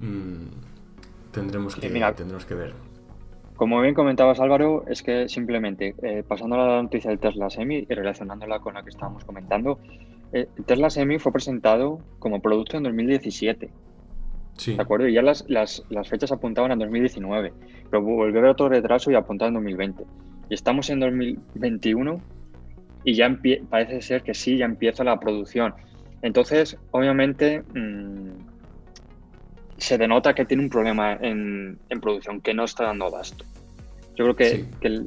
mm, 0.00 1.32
tendremos, 1.32 1.76
que, 1.76 1.88
tendremos 1.88 2.46
que 2.46 2.54
ver. 2.54 2.74
Como 3.56 3.80
bien 3.82 3.94
comentabas 3.94 4.40
Álvaro, 4.40 4.84
es 4.88 5.02
que 5.02 5.28
simplemente 5.28 5.94
eh, 6.02 6.24
pasando 6.26 6.56
a 6.56 6.66
la 6.66 6.82
noticia 6.82 7.10
del 7.10 7.18
Tesla 7.18 7.50
Semi 7.50 7.86
y 7.88 7.94
relacionándola 7.94 8.60
con 8.60 8.74
la 8.74 8.82
que 8.82 8.90
estábamos 8.90 9.24
comentando, 9.24 9.78
eh, 10.32 10.48
Tesla 10.66 10.88
Semi 10.88 11.18
fue 11.18 11.32
presentado 11.32 12.00
como 12.18 12.40
producto 12.40 12.78
en 12.78 12.82
2017. 12.84 13.70
Sí. 14.56 14.74
¿De 14.74 14.82
acuerdo? 14.82 15.06
Y 15.08 15.14
ya 15.14 15.22
las, 15.22 15.44
las, 15.48 15.84
las 15.90 16.08
fechas 16.08 16.32
apuntaban 16.32 16.72
a 16.72 16.76
2019, 16.76 17.52
pero 17.90 18.02
volvió 18.02 18.36
a 18.36 18.38
haber 18.38 18.50
otro 18.52 18.68
retraso 18.68 19.10
y 19.10 19.14
apuntaba 19.14 19.48
en 19.48 19.54
2020. 19.54 20.04
Y 20.48 20.54
estamos 20.54 20.90
en 20.90 21.00
2021 21.00 22.20
y 23.04 23.14
ya 23.14 23.38
parece 23.68 24.00
ser 24.00 24.22
que 24.22 24.34
sí, 24.34 24.56
ya 24.56 24.64
empieza 24.64 25.04
la 25.04 25.20
producción. 25.20 25.74
Entonces, 26.22 26.78
obviamente, 26.90 27.62
mm, 27.74 28.30
se 29.76 29.98
denota 29.98 30.34
que 30.34 30.46
tiene 30.46 30.62
un 30.62 30.70
problema 30.70 31.12
en, 31.12 31.78
producción, 32.00 32.40
que 32.40 32.54
no 32.54 32.64
está 32.64 32.84
dando 32.84 33.06
abasto. 33.06 33.44
Yo 34.16 34.24
creo 34.24 34.36
que, 34.36 34.64
que, 34.80 35.06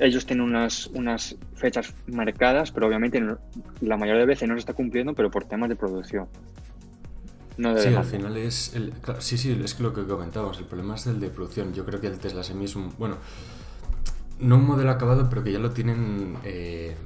ellos 0.00 0.26
tienen 0.26 0.44
unas, 0.44 0.88
unas 0.88 1.36
fechas 1.54 1.94
marcadas, 2.08 2.72
pero 2.72 2.88
obviamente 2.88 3.22
la 3.80 3.96
mayoría 3.96 4.20
de 4.20 4.26
veces 4.26 4.48
no 4.48 4.54
se 4.56 4.60
está 4.60 4.74
cumpliendo, 4.74 5.14
pero 5.14 5.30
por 5.30 5.44
temas 5.44 5.68
de 5.68 5.76
producción. 5.76 6.26
No 7.56 7.78
sí, 7.78 7.94
al 7.94 8.04
final 8.04 8.36
es. 8.36 8.74
El, 8.74 8.92
sí, 9.18 9.38
sí, 9.38 9.58
es 9.62 9.78
lo 9.78 9.92
que 9.92 10.04
comentábamos. 10.04 10.58
El 10.58 10.64
problema 10.64 10.96
es 10.96 11.06
el 11.06 11.20
de 11.20 11.28
producción. 11.28 11.72
Yo 11.74 11.84
creo 11.84 12.00
que 12.00 12.08
el 12.08 12.18
Tesla 12.18 12.42
Semi 12.42 12.64
es 12.64 12.76
un. 12.76 12.92
Bueno, 12.98 13.18
no 14.42 14.56
un 14.56 14.66
modelo 14.66 14.90
acabado, 14.90 15.28
pero 15.30 15.42
que 15.42 15.52
ya 15.52 15.58
lo 15.58 15.70
tienen. 15.70 16.36
Eh, 16.44 16.96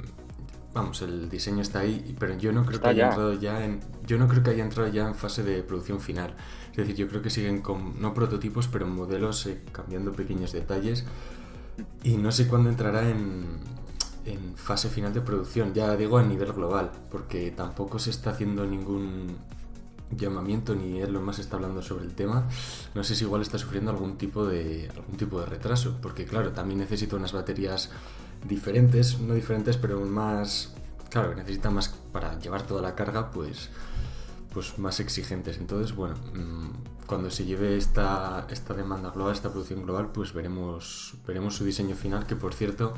vamos, 0.74 1.02
el 1.02 1.28
diseño 1.28 1.62
está 1.62 1.80
ahí, 1.80 2.16
pero 2.18 2.36
yo 2.36 2.52
no 2.52 2.64
creo 2.64 2.80
que 2.80 2.88
haya 2.88 3.08
entrado 3.08 3.34
ya 3.34 3.64
en. 3.64 3.80
Yo 4.06 4.18
no 4.18 4.26
creo 4.26 4.42
que 4.42 4.50
haya 4.50 4.64
entrado 4.64 4.88
ya 4.88 5.06
en 5.06 5.14
fase 5.14 5.42
de 5.42 5.62
producción 5.62 6.00
final. 6.00 6.34
Es 6.70 6.76
decir, 6.78 6.96
yo 6.96 7.08
creo 7.08 7.22
que 7.22 7.30
siguen 7.30 7.62
con 7.62 8.00
no 8.00 8.14
prototipos, 8.14 8.68
pero 8.68 8.86
modelos 8.86 9.46
eh, 9.46 9.60
cambiando 9.72 10.12
pequeños 10.12 10.52
detalles. 10.52 11.04
Y 12.02 12.16
no 12.16 12.32
sé 12.32 12.48
cuándo 12.48 12.70
entrará 12.70 13.08
en, 13.08 13.44
en 14.24 14.56
fase 14.56 14.88
final 14.88 15.12
de 15.12 15.20
producción, 15.20 15.74
ya 15.74 15.94
digo 15.96 16.18
a 16.18 16.22
nivel 16.22 16.52
global, 16.52 16.90
porque 17.10 17.50
tampoco 17.50 17.98
se 17.98 18.10
está 18.10 18.30
haciendo 18.30 18.66
ningún 18.66 19.36
llamamiento 20.10 20.74
ni 20.74 21.00
lo 21.06 21.20
más 21.20 21.38
está 21.38 21.56
hablando 21.56 21.82
sobre 21.82 22.04
el 22.04 22.14
tema, 22.14 22.48
no 22.94 23.04
sé 23.04 23.14
si 23.14 23.24
igual 23.24 23.42
está 23.42 23.58
sufriendo 23.58 23.90
algún 23.90 24.18
tipo 24.18 24.46
de 24.46 24.88
algún 24.94 25.16
tipo 25.16 25.40
de 25.40 25.46
retraso, 25.46 25.98
porque 26.00 26.24
claro, 26.24 26.52
también 26.52 26.78
necesita 26.80 27.16
unas 27.16 27.32
baterías 27.32 27.90
diferentes, 28.46 29.18
no 29.18 29.34
diferentes, 29.34 29.76
pero 29.76 30.00
más 30.00 30.72
claro, 31.10 31.34
necesita 31.34 31.70
más 31.70 31.88
para 32.12 32.38
llevar 32.38 32.62
toda 32.62 32.82
la 32.82 32.94
carga, 32.94 33.30
pues 33.30 33.70
pues 34.56 34.78
más 34.78 35.00
exigentes. 35.00 35.58
Entonces, 35.58 35.94
bueno, 35.94 36.14
mm, 36.32 37.06
cuando 37.06 37.30
se 37.30 37.44
lleve 37.44 37.76
esta, 37.76 38.46
esta 38.50 38.72
demanda 38.72 39.10
global, 39.10 39.34
esta 39.34 39.50
producción 39.50 39.82
global, 39.82 40.08
pues 40.12 40.32
veremos, 40.32 41.14
veremos 41.26 41.56
su 41.56 41.66
diseño 41.66 41.94
final, 41.94 42.26
que 42.26 42.36
por 42.36 42.54
cierto, 42.54 42.94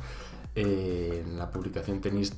eh, 0.55 1.25
en 1.27 1.37
la 1.37 1.51
publicación 1.51 2.01
tenéis 2.01 2.33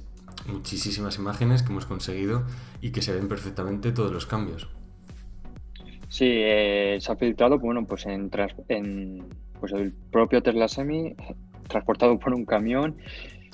muchísimas 0.53 1.19
imágenes 1.19 1.63
que 1.63 1.71
hemos 1.71 1.87
conseguido 1.87 2.45
y 2.81 2.91
que 2.91 3.03
se 3.03 3.13
ven 3.13 3.29
perfectamente 3.29 3.93
todos 3.93 4.13
los 4.13 4.27
cambios. 4.27 4.69
Sí, 6.09 6.27
eh, 6.29 6.99
se 7.01 7.13
ha 7.13 7.17
filtrado 7.17 7.59
bueno, 7.59 7.85
pues 7.85 8.07
en, 8.07 8.31
en 8.69 9.25
pues 9.61 9.73
el 9.73 9.93
propio 9.93 10.43
Tesla 10.43 10.67
Semi, 10.69 11.15
transportado 11.69 12.19
por 12.19 12.35
un 12.35 12.45
camión 12.45 12.97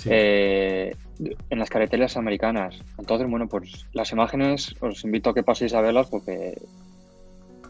eh, 0.07 0.95
en 1.19 1.59
las 1.59 1.71
carreteras 1.71 2.17
americanas. 2.17 2.79
Entonces, 2.99 3.29
bueno, 3.29 3.47
pues 3.49 3.87
las 3.93 4.11
imágenes 4.13 4.75
os 4.81 5.05
invito 5.05 5.31
a 5.31 5.35
que 5.35 5.43
paséis 5.43 5.75
a 5.75 5.81
verlas 5.81 6.09
porque 6.09 6.55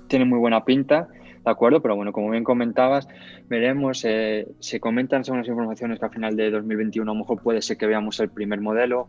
tienen 0.09 0.29
muy 0.29 0.39
buena 0.39 0.65
pinta 0.65 1.09
¿de 1.47 1.53
acuerdo? 1.53 1.81
Pero 1.81 1.95
bueno, 1.95 2.13
como 2.13 2.31
bien 2.31 2.43
comentabas, 2.43 3.09
veremos, 3.49 4.05
eh, 4.05 4.49
se 4.59 4.81
comentan 4.81 5.25
según 5.25 5.39
las 5.39 5.49
informaciones 5.49 6.01
que 6.01 6.07
a 6.07 6.11
final 6.11 6.37
de 6.37 6.51
2021 6.51 7.11
a 7.11 7.15
lo 7.15 7.21
mejor 7.21 7.41
puede 7.41 7.63
ser 7.63 7.77
que 7.77 7.87
veamos 7.87 8.19
el 8.19 8.29
primer 8.31 8.61
modelo, 8.61 9.09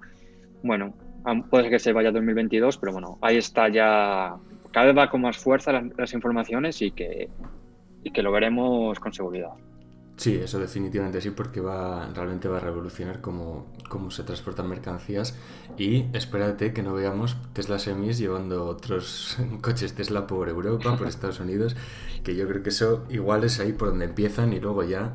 bueno, 0.62 0.94
puede 1.50 1.64
ser 1.64 1.72
que 1.72 1.80
se 1.80 1.94
vaya 1.94 2.10
a 2.10 2.12
2022, 2.12 2.78
pero 2.78 2.94
bueno, 2.94 3.18
ahí 3.22 3.38
está 3.38 3.70
ya, 3.70 4.36
cada 4.72 4.86
vez 4.86 4.98
va 4.98 5.10
con 5.10 5.22
más 5.22 5.38
fuerza 5.38 5.72
las, 5.98 6.14
informaciones 6.14 6.80
y 6.84 6.92
que, 6.92 7.28
y 8.04 8.12
que 8.12 8.22
lo 8.22 8.32
veremos 8.32 9.00
con 9.00 9.12
seguridad. 9.12 9.54
Sí, 10.18 10.40
eso 10.44 10.60
definitivamente 10.60 11.22
sí, 11.22 11.30
porque 11.30 11.62
va 11.62 12.10
realmente 12.12 12.48
va 12.48 12.58
a 12.58 12.60
revolucionar 12.60 13.22
cómo, 13.22 13.68
cómo 13.88 14.10
se 14.10 14.24
transportan 14.24 14.68
mercancías 14.68 15.38
y 15.78 16.06
espérate 16.12 16.74
que 16.74 16.82
no 16.82 16.96
veamos 16.96 17.38
Tesla 17.54 17.78
Semis 17.78 18.18
llevando 18.18 18.66
otros 18.66 19.38
coches 19.62 19.94
Tesla 19.94 20.26
por 20.26 20.50
Europa, 20.50 20.98
por 20.98 21.06
Estados 21.06 21.40
Unidos, 21.40 21.76
que 22.24 22.36
yo 22.36 22.48
creo 22.48 22.64
que 22.64 22.70
eso 22.70 23.06
igual 23.10 23.44
es 23.44 23.60
ahí 23.60 23.74
por 23.74 23.90
donde 23.90 24.06
empiezan 24.06 24.54
y 24.54 24.60
luego 24.60 24.84
ya 24.84 25.14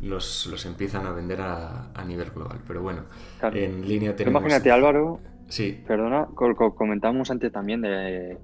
los, 0.00 0.48
los 0.48 0.66
empiezan 0.66 1.06
a 1.06 1.12
vender 1.12 1.40
a, 1.40 1.92
a 1.94 2.04
nivel 2.04 2.30
global. 2.30 2.58
Pero 2.66 2.82
bueno, 2.82 3.04
en 3.42 3.86
línea 3.86 4.16
tenemos... 4.16 4.42
Imagínate 4.42 4.72
Álvaro, 4.72 5.20
sí. 5.48 5.80
perdona, 5.86 6.26
comentábamos 6.74 7.30
antes 7.30 7.52
también 7.52 7.80
de, 7.80 8.38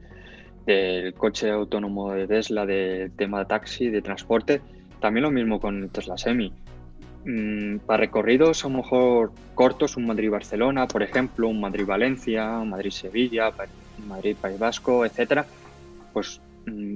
del 0.65 1.13
coche 1.15 1.51
autónomo 1.51 2.13
de 2.13 2.29
Tesla, 2.29 2.65
de 2.67 3.11
tema 3.17 3.41
de 3.41 3.47
taxi, 3.47 3.91
de 3.91 4.01
transporte 4.01 4.63
también 5.01 5.23
lo 5.23 5.31
mismo 5.31 5.61
con 5.61 5.89
Tesla 5.91 6.19
Semi. 6.19 6.53
Mm, 7.25 7.79
para 7.81 8.01
recorridos 8.01 8.65
a 8.65 8.69
lo 8.69 8.79
mejor 8.79 9.33
cortos, 9.55 9.97
un 9.97 10.07
Madrid-Barcelona, 10.07 10.87
por 10.87 11.03
ejemplo, 11.03 11.49
un 11.49 11.61
Madrid-Valencia, 11.61 12.59
un 12.59 12.71
Madrid-Sevilla, 12.71 13.53
Madrid-País 14.07 14.59
Vasco, 14.59 15.05
etcétera, 15.05 15.45
pues 16.13 16.41
mm, 16.67 16.95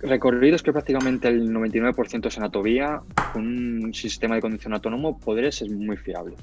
recorridos 0.00 0.62
que 0.62 0.72
prácticamente 0.72 1.28
el 1.28 1.52
99% 1.52 2.26
es 2.26 2.36
en 2.36 2.42
autovía, 2.42 3.00
con 3.32 3.46
un 3.46 3.94
sistema 3.94 4.34
de 4.34 4.42
conducción 4.42 4.74
autónomo 4.74 5.18
podría 5.18 5.50
ser 5.50 5.70
muy 5.70 5.96
fiable. 5.96 6.36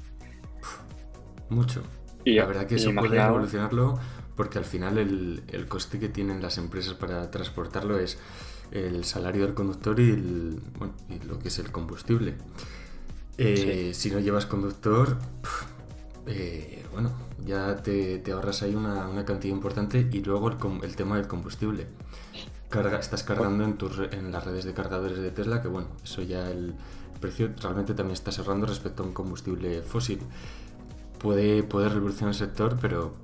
Mucho. 1.48 1.82
Y, 2.24 2.34
la 2.34 2.46
verdad 2.46 2.66
que 2.66 2.76
eso 2.76 2.92
puede 2.94 3.22
revolucionarlo 3.22 3.98
porque 4.34 4.58
al 4.58 4.64
final 4.64 4.98
el, 4.98 5.42
el 5.48 5.68
coste 5.68 5.98
que 5.98 6.08
tienen 6.08 6.42
las 6.42 6.58
empresas 6.58 6.94
para 6.94 7.30
transportarlo 7.30 7.98
es 7.98 8.18
el 8.74 9.04
salario 9.04 9.46
del 9.46 9.54
conductor 9.54 9.98
y, 10.00 10.10
el, 10.10 10.60
bueno, 10.78 10.92
y 11.08 11.24
lo 11.26 11.38
que 11.38 11.48
es 11.48 11.58
el 11.58 11.70
combustible. 11.70 12.34
Eh, 13.38 13.92
si 13.94 14.10
no 14.10 14.18
llevas 14.18 14.46
conductor, 14.46 15.16
eh, 16.26 16.84
bueno, 16.92 17.12
ya 17.44 17.76
te, 17.76 18.18
te 18.18 18.32
ahorras 18.32 18.62
ahí 18.62 18.74
una, 18.74 19.08
una, 19.08 19.24
cantidad 19.24 19.54
importante 19.54 20.08
y 20.12 20.22
luego 20.22 20.48
el, 20.48 20.56
el 20.82 20.96
tema 20.96 21.16
del 21.16 21.26
combustible. 21.26 21.86
Carga, 22.68 22.98
estás 22.98 23.22
cargando 23.22 23.64
en, 23.64 23.76
tus, 23.76 23.98
en 24.10 24.32
las 24.32 24.44
redes 24.44 24.64
de 24.64 24.74
cargadores 24.74 25.18
de 25.18 25.30
Tesla, 25.30 25.62
que 25.62 25.68
bueno, 25.68 25.88
eso 26.02 26.22
ya 26.22 26.50
el 26.50 26.74
precio 27.20 27.50
realmente 27.60 27.94
también 27.94 28.14
está 28.14 28.32
cerrando 28.32 28.66
respecto 28.66 29.04
a 29.04 29.06
un 29.06 29.12
combustible 29.12 29.82
fósil. 29.82 30.18
Puede, 31.18 31.62
puede 31.62 31.88
revolucionar 31.88 32.34
el 32.34 32.38
sector, 32.38 32.76
pero 32.80 33.14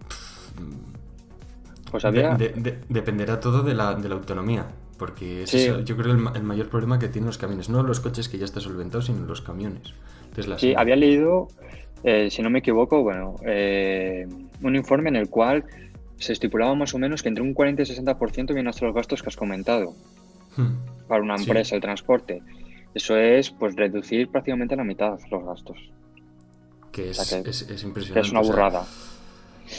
pues 1.90 2.04
había... 2.04 2.36
de, 2.36 2.50
de, 2.50 2.80
dependerá 2.88 3.40
todo 3.40 3.62
de 3.62 3.74
la, 3.74 3.94
de 3.94 4.08
la 4.08 4.14
autonomía. 4.14 4.66
Porque 5.00 5.46
sí. 5.46 5.56
es, 5.64 5.84
yo 5.86 5.96
creo 5.96 6.12
el, 6.12 6.22
el, 6.36 6.42
mayor 6.42 6.68
problema 6.68 6.98
que 6.98 7.08
tienen 7.08 7.28
los 7.28 7.38
camiones, 7.38 7.70
no 7.70 7.82
los 7.82 8.00
coches 8.00 8.28
que 8.28 8.36
ya 8.36 8.44
está 8.44 8.60
solventado, 8.60 9.00
sino 9.00 9.24
los 9.26 9.40
camiones. 9.40 9.94
Sí, 10.58 10.74
había 10.76 10.94
leído, 10.94 11.48
eh, 12.04 12.28
si 12.30 12.42
no 12.42 12.50
me 12.50 12.58
equivoco, 12.58 13.02
bueno, 13.02 13.36
eh, 13.46 14.28
un 14.60 14.76
informe 14.76 15.08
en 15.08 15.16
el 15.16 15.30
cual 15.30 15.64
se 16.18 16.34
estipulaba 16.34 16.74
más 16.74 16.92
o 16.92 16.98
menos 16.98 17.22
que 17.22 17.30
entre 17.30 17.42
un 17.42 17.54
40 17.54 17.80
y 17.80 17.86
60% 17.86 18.48
vienen 18.48 18.68
hasta 18.68 18.84
los 18.84 18.94
gastos 18.94 19.22
que 19.22 19.30
has 19.30 19.36
comentado 19.36 19.94
hmm. 20.58 21.08
para 21.08 21.22
una 21.22 21.36
empresa, 21.36 21.70
sí. 21.70 21.74
el 21.76 21.80
transporte. 21.80 22.42
Eso 22.94 23.16
es, 23.16 23.50
pues, 23.50 23.76
reducir 23.76 24.28
prácticamente 24.28 24.74
a 24.74 24.76
la 24.76 24.84
mitad 24.84 25.18
los 25.30 25.44
gastos. 25.46 25.78
Que 26.92 27.08
es, 27.08 27.18
o 27.18 27.24
sea 27.24 27.42
que, 27.42 27.48
es, 27.48 27.62
es 27.62 27.82
impresionante. 27.84 28.20
Que 28.20 28.26
es 28.26 28.30
una 28.30 28.42
burrada. 28.42 28.80
O 28.82 28.84
sea, 28.84 29.09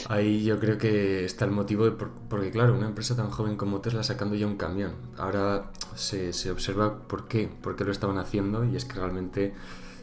Ahí 0.08 0.44
yo 0.44 0.58
creo 0.58 0.78
que 0.78 1.24
está 1.24 1.44
el 1.44 1.50
motivo, 1.50 1.84
de 1.84 1.92
por, 1.92 2.10
porque 2.28 2.50
claro, 2.50 2.74
una 2.74 2.86
empresa 2.86 3.16
tan 3.16 3.30
joven 3.30 3.56
como 3.56 3.80
Tesla 3.80 4.02
sacando 4.02 4.34
ya 4.34 4.46
un 4.46 4.56
camión. 4.56 4.92
Ahora 5.18 5.70
se, 5.94 6.32
se, 6.32 6.50
observa 6.50 7.06
por 7.06 7.28
qué, 7.28 7.48
por 7.62 7.76
qué 7.76 7.84
lo 7.84 7.92
estaban 7.92 8.18
haciendo 8.18 8.64
y 8.64 8.76
es 8.76 8.84
que 8.84 8.94
realmente 8.94 9.54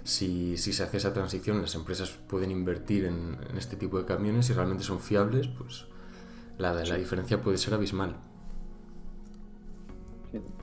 si, 0.03 0.57
si 0.57 0.73
se 0.73 0.83
hace 0.83 0.97
esa 0.97 1.13
transición, 1.13 1.61
las 1.61 1.75
empresas 1.75 2.11
pueden 2.11 2.51
invertir 2.51 3.05
en, 3.05 3.37
en, 3.49 3.57
este 3.57 3.75
tipo 3.75 3.99
de 3.99 4.05
camiones 4.05 4.49
y 4.49 4.53
realmente 4.53 4.83
son 4.83 4.99
fiables, 4.99 5.47
pues 5.47 5.85
la, 6.57 6.73
la 6.73 6.95
diferencia 6.95 7.41
puede 7.41 7.57
ser 7.57 7.73
abismal. 7.73 8.15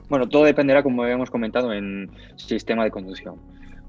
Bueno, 0.09 0.29
todo 0.29 0.45
dependerá, 0.45 0.83
como 0.83 1.03
habíamos 1.03 1.29
comentado, 1.29 1.73
en 1.73 2.09
sistema 2.37 2.85
de 2.85 2.91
conducción. 2.91 3.35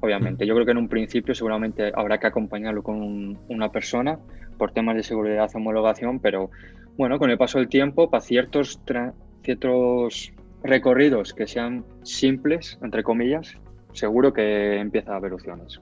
Obviamente, 0.00 0.46
yo 0.46 0.54
creo 0.54 0.64
que 0.64 0.72
en 0.72 0.78
un 0.78 0.88
principio 0.88 1.34
seguramente 1.34 1.92
habrá 1.94 2.18
que 2.18 2.26
acompañarlo 2.26 2.82
con 2.82 3.02
un, 3.02 3.38
una 3.48 3.70
persona 3.70 4.18
por 4.58 4.72
temas 4.72 4.96
de 4.96 5.02
seguridad 5.02 5.50
homologación, 5.54 6.18
pero 6.18 6.50
bueno, 6.96 7.18
con 7.18 7.30
el 7.30 7.38
paso 7.38 7.58
del 7.58 7.68
tiempo, 7.68 8.10
para 8.10 8.20
ciertos, 8.20 8.80
ciertos 9.42 10.32
recorridos 10.62 11.32
que 11.32 11.46
sean 11.46 11.84
simples, 12.02 12.78
entre 12.82 13.02
comillas, 13.02 13.56
seguro 13.92 14.32
que 14.32 14.78
empieza 14.78 15.12
a 15.12 15.16
haber 15.16 15.32
opciones. 15.32 15.80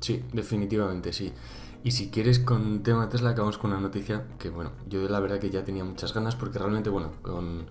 Sí, 0.00 0.22
definitivamente 0.32 1.12
sí. 1.12 1.32
Y 1.82 1.92
si 1.92 2.10
quieres 2.10 2.38
con 2.38 2.82
tema 2.82 3.08
Tesla, 3.08 3.30
acabamos 3.30 3.56
con 3.56 3.72
una 3.72 3.80
noticia 3.80 4.24
que, 4.38 4.50
bueno, 4.50 4.72
yo 4.86 5.08
la 5.08 5.18
verdad 5.18 5.38
que 5.38 5.50
ya 5.50 5.64
tenía 5.64 5.82
muchas 5.82 6.12
ganas 6.12 6.36
porque 6.36 6.58
realmente, 6.58 6.90
bueno, 6.90 7.12
con, 7.22 7.66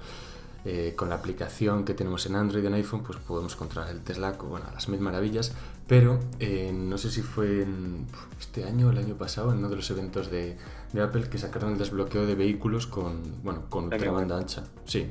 eh, 0.65 0.93
con 0.95 1.09
la 1.09 1.15
aplicación 1.15 1.85
que 1.85 1.93
tenemos 1.93 2.25
en 2.25 2.35
Android 2.35 2.63
y 2.63 2.67
en 2.67 2.73
iPhone, 2.73 3.01
pues 3.03 3.17
podemos 3.19 3.55
controlar 3.55 3.91
el 3.91 4.01
Tesla 4.01 4.37
con 4.37 4.49
bueno, 4.49 4.65
las 4.73 4.89
mil 4.89 4.99
maravillas. 4.99 5.53
Pero 5.87 6.19
eh, 6.39 6.71
no 6.73 6.97
sé 6.97 7.09
si 7.09 7.21
fue 7.21 7.63
en 7.63 8.05
este 8.39 8.65
año 8.65 8.87
o 8.87 8.91
el 8.91 8.97
año 8.97 9.15
pasado, 9.15 9.51
en 9.51 9.59
uno 9.59 9.69
de 9.69 9.77
los 9.77 9.89
eventos 9.89 10.29
de, 10.29 10.57
de, 10.93 11.01
Apple, 11.01 11.29
que 11.29 11.37
sacaron 11.37 11.73
el 11.73 11.77
desbloqueo 11.79 12.25
de 12.25 12.35
vehículos 12.35 12.85
con, 12.87 13.21
bueno, 13.43 13.63
con 13.69 13.85
ultra 13.85 14.11
banda 14.11 14.37
ancha. 14.37 14.65
Sí, 14.85 15.07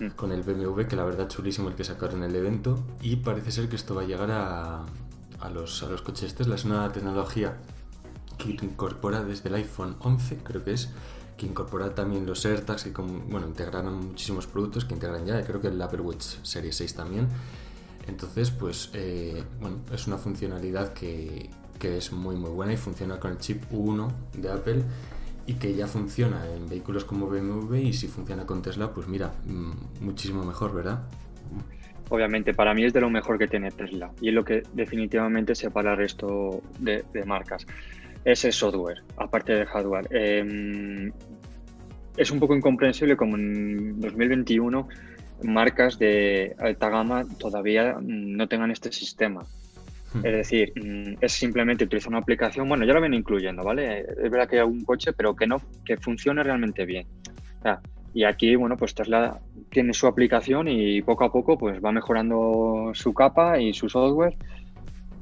mm. 0.00 0.08
con 0.16 0.32
el 0.32 0.42
BMW, 0.42 0.82
que 0.88 0.96
la 0.96 1.04
verdad 1.04 1.28
chulísimo 1.28 1.68
el 1.68 1.74
que 1.74 1.84
sacaron 1.84 2.24
en 2.24 2.30
el 2.30 2.36
evento. 2.36 2.82
Y 3.02 3.16
parece 3.16 3.52
ser 3.52 3.68
que 3.68 3.76
esto 3.76 3.94
va 3.94 4.02
a 4.02 4.06
llegar 4.06 4.30
a, 4.32 4.84
a, 5.40 5.50
los, 5.50 5.82
a 5.82 5.88
los 5.88 6.02
coches 6.02 6.34
Tesla. 6.34 6.56
Es 6.56 6.64
una 6.64 6.90
tecnología 6.90 7.56
que 8.38 8.50
incorpora 8.50 9.22
desde 9.22 9.48
el 9.48 9.56
iPhone 9.56 9.96
11, 10.00 10.38
creo 10.42 10.64
que 10.64 10.72
es, 10.72 10.90
que 11.36 11.46
incorpora 11.46 11.94
también 11.94 12.26
los 12.26 12.44
AirTags 12.46 12.86
y 12.86 12.90
con, 12.90 13.28
bueno, 13.28 13.46
integraron 13.46 13.94
muchísimos 14.08 14.46
productos 14.46 14.84
que 14.84 14.94
integran 14.94 15.26
ya, 15.26 15.44
creo 15.44 15.60
que 15.60 15.68
el 15.68 15.80
Apple 15.80 16.00
Watch 16.00 16.22
Series 16.42 16.76
6 16.76 16.94
también. 16.94 17.28
Entonces, 18.08 18.50
pues, 18.50 18.90
eh, 18.94 19.42
bueno, 19.60 19.78
es 19.92 20.06
una 20.06 20.16
funcionalidad 20.16 20.92
que, 20.92 21.50
que, 21.78 21.98
es 21.98 22.12
muy 22.12 22.36
muy 22.36 22.50
buena 22.50 22.72
y 22.72 22.76
funciona 22.76 23.18
con 23.18 23.32
el 23.32 23.38
chip 23.38 23.64
U1 23.72 24.10
de 24.34 24.50
Apple 24.50 24.82
y 25.46 25.54
que 25.54 25.74
ya 25.74 25.86
funciona 25.86 26.46
en 26.48 26.68
vehículos 26.68 27.04
como 27.04 27.26
BMW 27.28 27.74
y 27.76 27.92
si 27.92 28.08
funciona 28.08 28.46
con 28.46 28.62
Tesla, 28.62 28.92
pues 28.92 29.08
mira, 29.08 29.32
mm, 29.46 30.04
muchísimo 30.04 30.44
mejor, 30.44 30.72
¿verdad? 30.72 31.02
Obviamente, 32.08 32.54
para 32.54 32.72
mí 32.72 32.84
es 32.84 32.92
de 32.92 33.00
lo 33.00 33.10
mejor 33.10 33.38
que 33.38 33.48
tiene 33.48 33.72
Tesla 33.72 34.12
y 34.20 34.28
es 34.28 34.34
lo 34.34 34.44
que 34.44 34.62
definitivamente 34.72 35.56
separa 35.56 35.92
al 35.92 35.98
resto 35.98 36.62
de 36.78 37.04
marcas 37.26 37.66
es 38.26 38.44
el 38.44 38.52
software, 38.52 39.02
aparte 39.16 39.54
del 39.54 39.66
hardware. 39.66 40.08
Eh, 40.10 41.12
es 42.16 42.30
un 42.32 42.40
poco 42.40 42.56
incomprensible 42.56 43.16
como 43.16 43.36
en 43.36 44.00
2021 44.00 44.88
marcas 45.44 45.98
de 45.98 46.56
alta 46.58 46.88
gama 46.88 47.24
todavía 47.38 47.96
no 48.00 48.48
tengan 48.48 48.72
este 48.72 48.90
sistema. 48.90 49.46
Hmm. 50.12 50.26
Es 50.26 50.32
decir, 50.32 50.72
mm, 50.74 51.18
es 51.20 51.32
simplemente 51.32 51.84
utilizar 51.84 52.08
una 52.08 52.18
aplicación, 52.18 52.68
bueno, 52.68 52.84
ya 52.84 52.94
lo 52.94 53.00
ven 53.00 53.14
incluyendo, 53.14 53.62
¿vale? 53.62 54.00
Es 54.00 54.30
verdad 54.30 54.48
que 54.48 54.56
hay 54.56 54.60
algún 54.62 54.84
coche, 54.84 55.12
pero 55.12 55.36
que 55.36 55.46
no, 55.46 55.58
que 55.84 55.96
funcione 55.96 56.42
realmente 56.42 56.84
bien. 56.84 57.06
O 57.60 57.62
sea, 57.62 57.80
y 58.12 58.24
aquí, 58.24 58.56
bueno, 58.56 58.76
pues 58.76 58.92
Tesla 58.92 59.38
tiene 59.70 59.92
su 59.92 60.08
aplicación 60.08 60.66
y 60.66 61.00
poco 61.02 61.24
a 61.24 61.30
poco 61.30 61.56
pues 61.56 61.80
va 61.84 61.92
mejorando 61.92 62.90
su 62.92 63.14
capa 63.14 63.60
y 63.60 63.72
su 63.72 63.88
software 63.88 64.34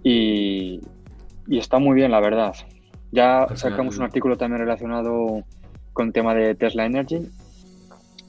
y, 0.02 0.80
y 1.48 1.58
está 1.58 1.78
muy 1.78 1.96
bien, 1.96 2.10
la 2.10 2.20
verdad. 2.20 2.54
Ya 3.14 3.46
sacamos 3.54 3.96
un 3.96 4.02
artículo 4.02 4.36
también 4.36 4.60
relacionado 4.60 5.44
con 5.92 6.08
el 6.08 6.12
tema 6.12 6.34
de 6.34 6.56
Tesla 6.56 6.84
Energy. 6.84 7.30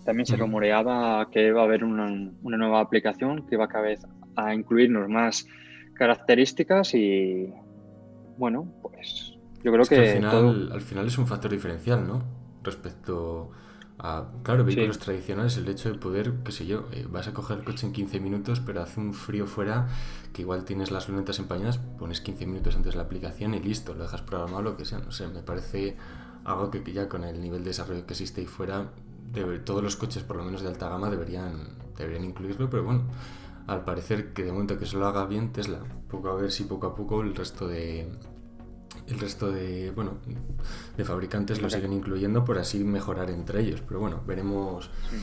También 0.05 0.27
se 0.27 0.37
rumoreaba 0.37 1.27
que 1.31 1.51
va 1.51 1.61
a 1.61 1.63
haber 1.63 1.83
una, 1.83 2.05
una 2.43 2.57
nueva 2.57 2.81
aplicación 2.81 3.47
que 3.47 3.57
va 3.57 3.67
cada 3.67 3.85
vez 3.85 4.05
a 4.35 4.53
incluirnos 4.53 5.09
más 5.09 5.47
características 5.95 6.93
y 6.93 7.51
bueno, 8.37 8.71
pues 8.83 9.35
yo 9.63 9.71
creo 9.71 9.81
es 9.81 9.89
que, 9.89 9.95
que 9.95 10.01
al, 10.01 10.15
final, 10.17 10.31
todo... 10.31 10.73
al 10.73 10.81
final 10.81 11.07
es 11.07 11.17
un 11.17 11.25
factor 11.25 11.49
diferencial, 11.49 12.07
¿no? 12.07 12.23
Respecto 12.61 13.49
a, 14.05 14.25
claro, 14.43 14.63
vehículos 14.63 14.97
sí. 14.97 15.01
tradicionales, 15.01 15.57
el 15.57 15.67
hecho 15.67 15.91
de 15.91 15.97
poder, 15.97 16.33
qué 16.43 16.51
sé 16.51 16.65
yo, 16.65 16.85
eh, 16.91 17.07
vas 17.09 17.27
a 17.27 17.33
coger 17.33 17.59
el 17.59 17.63
coche 17.63 17.87
en 17.87 17.93
15 17.93 18.19
minutos, 18.19 18.59
pero 18.59 18.81
hace 18.81 18.99
un 18.99 19.13
frío 19.13 19.47
fuera 19.47 19.87
que 20.33 20.43
igual 20.43 20.65
tienes 20.65 20.91
las 20.91 21.09
lunetas 21.09 21.39
empañadas, 21.39 21.77
pones 21.77 22.21
15 22.21 22.45
minutos 22.45 22.75
antes 22.75 22.95
la 22.95 23.03
aplicación 23.03 23.53
y 23.53 23.59
listo, 23.59 23.93
lo 23.93 24.03
dejas 24.03 24.21
programado, 24.21 24.61
lo 24.61 24.77
que 24.77 24.85
sea, 24.85 24.99
no 24.99 25.11
sé, 25.11 25.27
me 25.27 25.41
parece 25.41 25.97
algo 26.43 26.69
que 26.69 26.83
ya 26.93 27.09
con 27.09 27.23
el 27.23 27.41
nivel 27.41 27.63
de 27.63 27.69
desarrollo 27.71 28.05
que 28.05 28.13
existe 28.13 28.41
ahí 28.41 28.47
fuera, 28.47 28.91
debe, 29.33 29.59
todos 29.59 29.83
los 29.83 29.95
coches, 29.95 30.23
por 30.23 30.37
lo 30.37 30.43
menos 30.43 30.61
de 30.61 30.67
alta 30.67 30.89
gama, 30.89 31.09
deberían, 31.09 31.69
deberían 31.97 32.25
incluirlo, 32.25 32.69
pero 32.69 32.83
bueno, 32.83 33.03
al 33.65 33.83
parecer 33.83 34.33
que 34.33 34.43
de 34.43 34.51
momento 34.51 34.77
que 34.77 34.85
se 34.85 34.97
lo 34.97 35.07
haga 35.07 35.25
bien 35.25 35.51
Tesla, 35.51 35.79
poco 36.09 36.29
a 36.29 36.35
ver 36.35 36.51
si 36.51 36.65
poco 36.65 36.87
a 36.87 36.95
poco 36.95 37.21
el 37.21 37.35
resto 37.35 37.67
de, 37.67 38.07
el 39.07 39.19
resto 39.19 39.51
de 39.51 39.91
bueno 39.91 40.13
de 40.97 41.05
fabricantes 41.05 41.61
lo 41.61 41.69
siguen 41.69 41.93
incluyendo 41.93 42.43
por 42.43 42.57
así 42.57 42.83
mejorar 42.83 43.29
entre 43.29 43.61
ellos 43.61 43.81
pero 43.87 43.99
bueno 43.99 44.21
veremos 44.25 44.89
sí. 45.09 45.17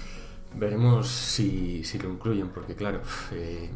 veremos 0.59 1.09
si, 1.09 1.85
si, 1.85 1.99
lo 1.99 2.11
incluyen 2.11 2.49
porque 2.49 2.75
claro 2.75 3.01
eh, 3.33 3.71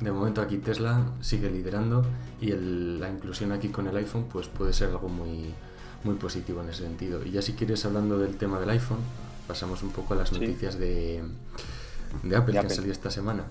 de 0.00 0.12
momento 0.12 0.40
aquí 0.40 0.58
Tesla 0.58 1.12
sigue 1.20 1.50
liderando 1.50 2.04
y 2.40 2.50
el, 2.50 3.00
la 3.00 3.10
inclusión 3.10 3.52
aquí 3.52 3.68
con 3.68 3.86
el 3.86 3.96
iPhone 3.96 4.26
pues 4.30 4.48
puede 4.48 4.72
ser 4.72 4.90
algo 4.90 5.08
muy 5.08 5.54
muy 6.04 6.14
positivo 6.14 6.62
en 6.62 6.68
ese 6.68 6.82
sentido 6.82 7.24
y 7.24 7.30
ya 7.32 7.42
si 7.42 7.54
quieres 7.54 7.84
hablando 7.84 8.18
del 8.18 8.36
tema 8.36 8.60
del 8.60 8.70
iPhone 8.70 9.00
pasamos 9.46 9.82
un 9.82 9.90
poco 9.90 10.14
a 10.14 10.18
las 10.18 10.32
noticias 10.32 10.78
de, 10.78 11.22
de 12.22 12.36
Apple 12.36 12.52
de 12.52 12.52
que 12.52 12.58
Apple. 12.58 12.58
han 12.58 12.70
salido 12.70 12.92
esta 12.92 13.10
semana 13.10 13.44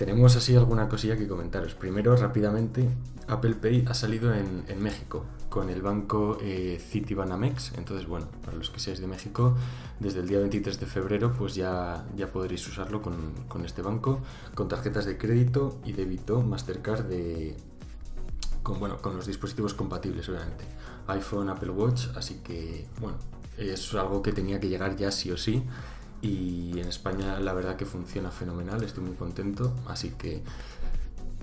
tenemos 0.00 0.34
así 0.34 0.56
alguna 0.56 0.88
cosilla 0.88 1.14
que 1.18 1.28
comentaros. 1.28 1.74
Primero, 1.74 2.16
rápidamente, 2.16 2.88
Apple 3.28 3.54
Pay 3.56 3.84
ha 3.86 3.92
salido 3.92 4.32
en, 4.32 4.64
en 4.66 4.82
México 4.82 5.26
con 5.50 5.68
el 5.68 5.82
banco 5.82 6.38
eh, 6.40 6.80
Citibanamex. 6.80 7.72
Entonces, 7.76 8.06
bueno, 8.06 8.28
para 8.42 8.56
los 8.56 8.70
que 8.70 8.80
seáis 8.80 9.00
de 9.00 9.06
México, 9.06 9.54
desde 9.98 10.20
el 10.20 10.28
día 10.28 10.38
23 10.38 10.80
de 10.80 10.86
febrero, 10.86 11.34
pues 11.36 11.54
ya, 11.54 12.06
ya 12.16 12.32
podréis 12.32 12.66
usarlo 12.66 13.02
con, 13.02 13.34
con 13.48 13.66
este 13.66 13.82
banco, 13.82 14.20
con 14.54 14.68
tarjetas 14.68 15.04
de 15.04 15.18
crédito 15.18 15.78
y 15.84 15.92
débito 15.92 16.40
Mastercard 16.40 17.04
de, 17.04 17.56
con, 18.62 18.80
bueno, 18.80 19.02
con 19.02 19.16
los 19.16 19.26
dispositivos 19.26 19.74
compatibles, 19.74 20.28
obviamente. 20.28 20.64
iPhone, 21.08 21.50
Apple 21.50 21.70
Watch, 21.70 22.06
así 22.16 22.40
que, 22.44 22.86
bueno, 23.00 23.18
es 23.58 23.92
algo 23.94 24.22
que 24.22 24.32
tenía 24.32 24.60
que 24.60 24.68
llegar 24.68 24.96
ya 24.96 25.10
sí 25.10 25.30
o 25.30 25.36
sí 25.36 25.62
y 26.22 26.78
en 26.78 26.88
España 26.88 27.40
la 27.40 27.52
verdad 27.52 27.76
que 27.76 27.86
funciona 27.86 28.30
fenomenal, 28.30 28.82
estoy 28.84 29.04
muy 29.04 29.16
contento, 29.16 29.72
así 29.86 30.10
que 30.10 30.42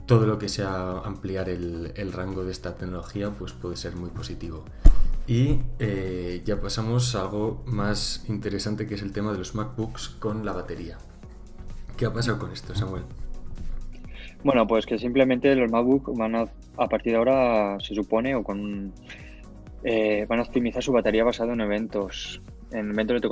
todo 0.08 0.26
lo 0.26 0.40
que 0.40 0.50
sea 0.50 1.00
ampliar 1.04 1.50
el, 1.50 1.92
el, 1.96 2.14
rango 2.14 2.46
de 2.46 2.52
esta 2.52 2.76
tecnología 2.76 3.30
pues 3.30 3.52
puede 3.52 3.76
ser 3.76 3.96
muy 3.96 4.10
positivo. 4.10 4.64
Y 5.28 5.60
eh, 5.80 6.42
ya 6.46 6.62
pasamos 6.62 7.14
a 7.14 7.22
algo 7.22 7.62
más 7.66 8.26
interesante 8.30 8.88
que 8.88 8.96
es 8.96 9.02
el 9.02 9.12
tema 9.12 9.34
de 9.34 9.38
los 9.38 9.54
MacBooks 9.54 10.16
con 10.20 10.46
la 10.46 10.54
batería. 10.54 10.98
¿Qué 11.98 12.06
ha 12.06 12.14
pasado 12.14 12.40
con 12.40 12.52
esto, 12.52 12.74
Samuel? 12.74 13.04
Bueno, 14.44 14.66
pues 14.66 14.86
que 14.86 14.98
simplemente 14.98 15.54
los 15.56 15.70
MacBook 15.70 16.16
van 16.18 16.36
a, 16.36 16.46
a 16.78 16.88
partir 16.88 17.12
de 17.12 17.18
ahora, 17.18 17.78
se 17.82 17.94
supone, 17.94 18.36
o 18.36 18.44
con 18.44 18.94
eh, 19.84 20.26
van 20.30 20.40
a 20.40 20.44
optimizar 20.44 20.82
su 20.82 20.94
batería 20.94 21.26
basado 21.26 21.52
en 21.52 21.60
eventos, 21.60 22.42
en 22.72 22.92
eventos 22.92 23.16
de 23.16 23.28
tu 23.28 23.30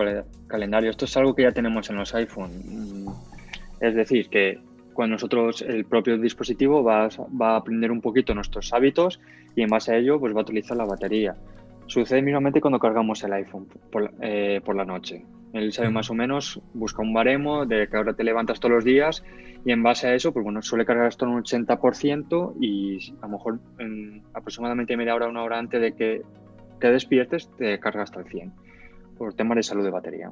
calendario. 0.47 0.89
Esto 0.89 1.05
es 1.05 1.15
algo 1.15 1.33
que 1.33 1.43
ya 1.43 1.53
tenemos 1.53 1.89
en 1.89 1.95
los 1.95 2.13
iPhone. 2.15 3.05
Es 3.79 3.95
decir, 3.95 4.27
que 4.29 4.59
cuando 4.95 5.13
nosotros, 5.13 5.61
el 5.61 5.85
propio 5.85 6.17
dispositivo 6.17 6.83
va, 6.83 7.09
va 7.39 7.51
a 7.51 7.57
aprender 7.57 7.91
un 7.91 8.01
poquito 8.01 8.33
nuestros 8.33 8.73
hábitos 8.73 9.19
y 9.55 9.61
en 9.61 9.69
base 9.69 9.93
a 9.93 9.97
ello 9.97 10.19
pues 10.19 10.33
va 10.33 10.39
a 10.39 10.43
utilizar 10.43 10.75
la 10.75 10.85
batería. 10.85 11.35
Sucede 11.85 12.23
mismamente 12.23 12.61
cuando 12.61 12.79
cargamos 12.79 13.23
el 13.23 13.33
iPhone 13.33 13.67
por, 13.91 14.11
eh, 14.21 14.61
por, 14.65 14.75
la 14.75 14.85
noche. 14.85 15.23
Él 15.53 15.71
sabe 15.71 15.89
más 15.91 16.09
o 16.09 16.15
menos, 16.15 16.59
busca 16.73 17.03
un 17.03 17.13
baremo 17.13 17.65
de 17.65 17.87
que 17.87 17.95
ahora 17.95 18.13
te 18.13 18.23
levantas 18.23 18.59
todos 18.59 18.73
los 18.73 18.83
días 18.83 19.23
y 19.63 19.71
en 19.71 19.83
base 19.83 20.07
a 20.07 20.15
eso, 20.15 20.33
pues 20.33 20.43
bueno, 20.43 20.61
suele 20.63 20.85
cargar 20.85 21.11
en 21.21 21.27
un 21.27 21.43
80% 21.43 22.55
y 22.59 23.13
a 23.21 23.27
lo 23.27 23.33
mejor 23.33 23.59
en 23.77 24.23
aproximadamente 24.33 24.97
media 24.97 25.13
hora, 25.13 25.27
una 25.27 25.43
hora 25.43 25.59
antes 25.59 25.79
de 25.79 25.93
que 25.93 26.21
te 26.79 26.91
despiertes, 26.91 27.49
te 27.57 27.79
carga 27.79 28.03
hasta 28.03 28.19
el 28.19 28.25
100 28.25 28.51
por 29.17 29.33
temas 29.33 29.57
de 29.57 29.63
salud 29.63 29.83
de 29.83 29.91
batería. 29.91 30.31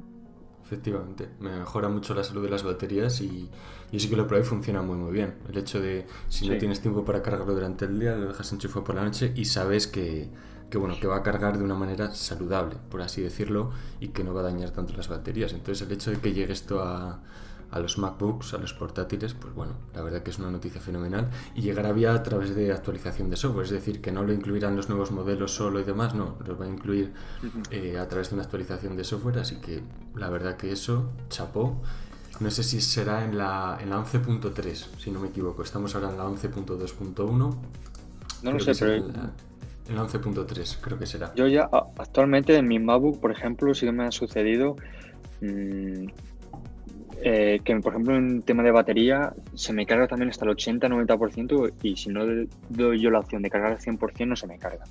Efectivamente, 0.73 1.29
me 1.39 1.55
mejora 1.59 1.88
mucho 1.88 2.15
la 2.15 2.23
salud 2.23 2.41
de 2.43 2.49
las 2.49 2.63
baterías 2.63 3.21
y, 3.21 3.47
y 3.91 3.99
sí 3.99 4.09
que 4.09 4.15
lo 4.15 4.25
probé 4.27 4.41
y 4.41 4.45
funciona 4.45 4.81
muy 4.81 4.97
muy 4.97 5.12
bien. 5.12 5.36
El 5.47 5.57
hecho 5.57 5.79
de 5.79 6.07
si 6.29 6.49
no 6.49 6.57
tienes 6.57 6.81
tiempo 6.81 7.05
para 7.05 7.21
cargarlo 7.21 7.53
durante 7.53 7.86
el 7.86 7.99
día, 7.99 8.15
lo 8.15 8.29
dejas 8.29 8.51
enchufado 8.51 8.83
por 8.83 8.95
la 8.95 9.03
noche 9.03 9.31
y 9.36 9.45
sabes 9.45 9.86
que, 9.86 10.29
que 10.71 10.79
bueno, 10.79 10.95
que 10.99 11.05
va 11.05 11.17
a 11.17 11.23
cargar 11.23 11.59
de 11.59 11.63
una 11.63 11.75
manera 11.75 12.15
saludable, 12.15 12.77
por 12.89 13.01
así 13.03 13.21
decirlo, 13.21 13.69
y 13.99 14.07
que 14.07 14.23
no 14.23 14.33
va 14.33 14.41
a 14.41 14.45
dañar 14.45 14.71
tanto 14.71 14.93
las 14.93 15.09
baterías. 15.09 15.53
Entonces 15.53 15.86
el 15.86 15.93
hecho 15.93 16.09
de 16.09 16.17
que 16.17 16.33
llegue 16.33 16.53
esto 16.53 16.81
a, 16.81 17.21
a 17.73 17.79
los 17.79 17.97
MacBooks, 17.97 18.53
a 18.53 18.59
los 18.59 18.73
portátiles, 18.73 19.33
pues 19.33 19.53
bueno, 19.55 19.73
la 19.95 20.03
verdad 20.03 20.21
que 20.21 20.29
es 20.29 20.38
una 20.38 20.51
noticia 20.51 20.79
fenomenal. 20.79 21.29
Y 21.55 21.62
llegará 21.62 21.91
vía 21.91 22.13
a 22.13 22.21
través 22.21 22.55
de 22.55 22.71
actualización 22.71 23.31
de 23.31 23.36
software, 23.36 23.65
es 23.65 23.71
decir, 23.71 23.99
que 23.99 24.12
no 24.12 24.23
lo 24.23 24.31
incluirán 24.31 24.75
los 24.75 24.89
nuevos 24.89 25.12
modelos 25.12 25.55
solo 25.55 25.79
y 25.79 25.83
demás, 25.83 26.13
no, 26.13 26.38
lo 26.45 26.55
va 26.55 26.65
a 26.65 26.69
incluir 26.69 27.13
eh, 27.71 27.97
a 27.97 28.07
través 28.07 28.29
de 28.29 28.36
una 28.36 28.43
actualización 28.43 28.95
de 28.95 29.03
software, 29.03 29.39
así 29.39 29.55
que 29.55 29.81
la 30.15 30.29
verdad 30.29 30.55
que 30.55 30.71
eso, 30.71 31.09
chapó. 31.29 31.81
No 32.39 32.51
sé 32.51 32.63
si 32.63 32.79
será 32.79 33.25
en 33.25 33.38
la, 33.38 33.79
en 33.81 33.89
la 33.89 33.97
11.3, 33.97 34.97
si 34.97 35.09
no 35.09 35.19
me 35.19 35.29
equivoco. 35.29 35.63
Estamos 35.63 35.95
ahora 35.95 36.09
en 36.09 36.17
la 36.17 36.25
11.2.1. 36.25 37.55
No 38.43 38.51
lo 38.51 38.59
sé, 38.59 38.73
pero 38.79 38.93
en 38.95 39.97
11.3 39.97 40.77
creo 40.79 40.99
que 40.99 41.05
será. 41.07 41.33
Yo 41.36 41.47
ya 41.47 41.69
actualmente 41.97 42.55
en 42.55 42.67
mi 42.67 42.77
MacBook, 42.77 43.19
por 43.19 43.31
ejemplo, 43.31 43.73
sí 43.73 43.86
que 43.86 43.91
me 43.91 44.05
ha 44.05 44.12
sucedido 44.12 44.75
mmm, 45.41 46.07
eh, 47.21 47.60
que, 47.63 47.76
por 47.78 47.93
ejemplo, 47.93 48.15
en 48.15 48.41
tema 48.41 48.63
de 48.63 48.71
batería 48.71 49.34
se 49.54 49.73
me 49.73 49.86
carga 49.86 50.08
también 50.08 50.30
hasta 50.30 50.45
el 50.45 50.52
80-90% 50.52 51.73
y 51.82 51.95
si 51.95 52.10
no 52.10 52.26
doy 52.69 52.99
yo 52.99 53.10
la 53.10 53.19
opción 53.19 53.41
de 53.41 53.49
cargar 53.49 53.71
al 53.71 53.80
100% 53.80 54.28
no 54.28 54.36
se 54.36 54.47
me 54.47 54.58
carga. 54.58 54.86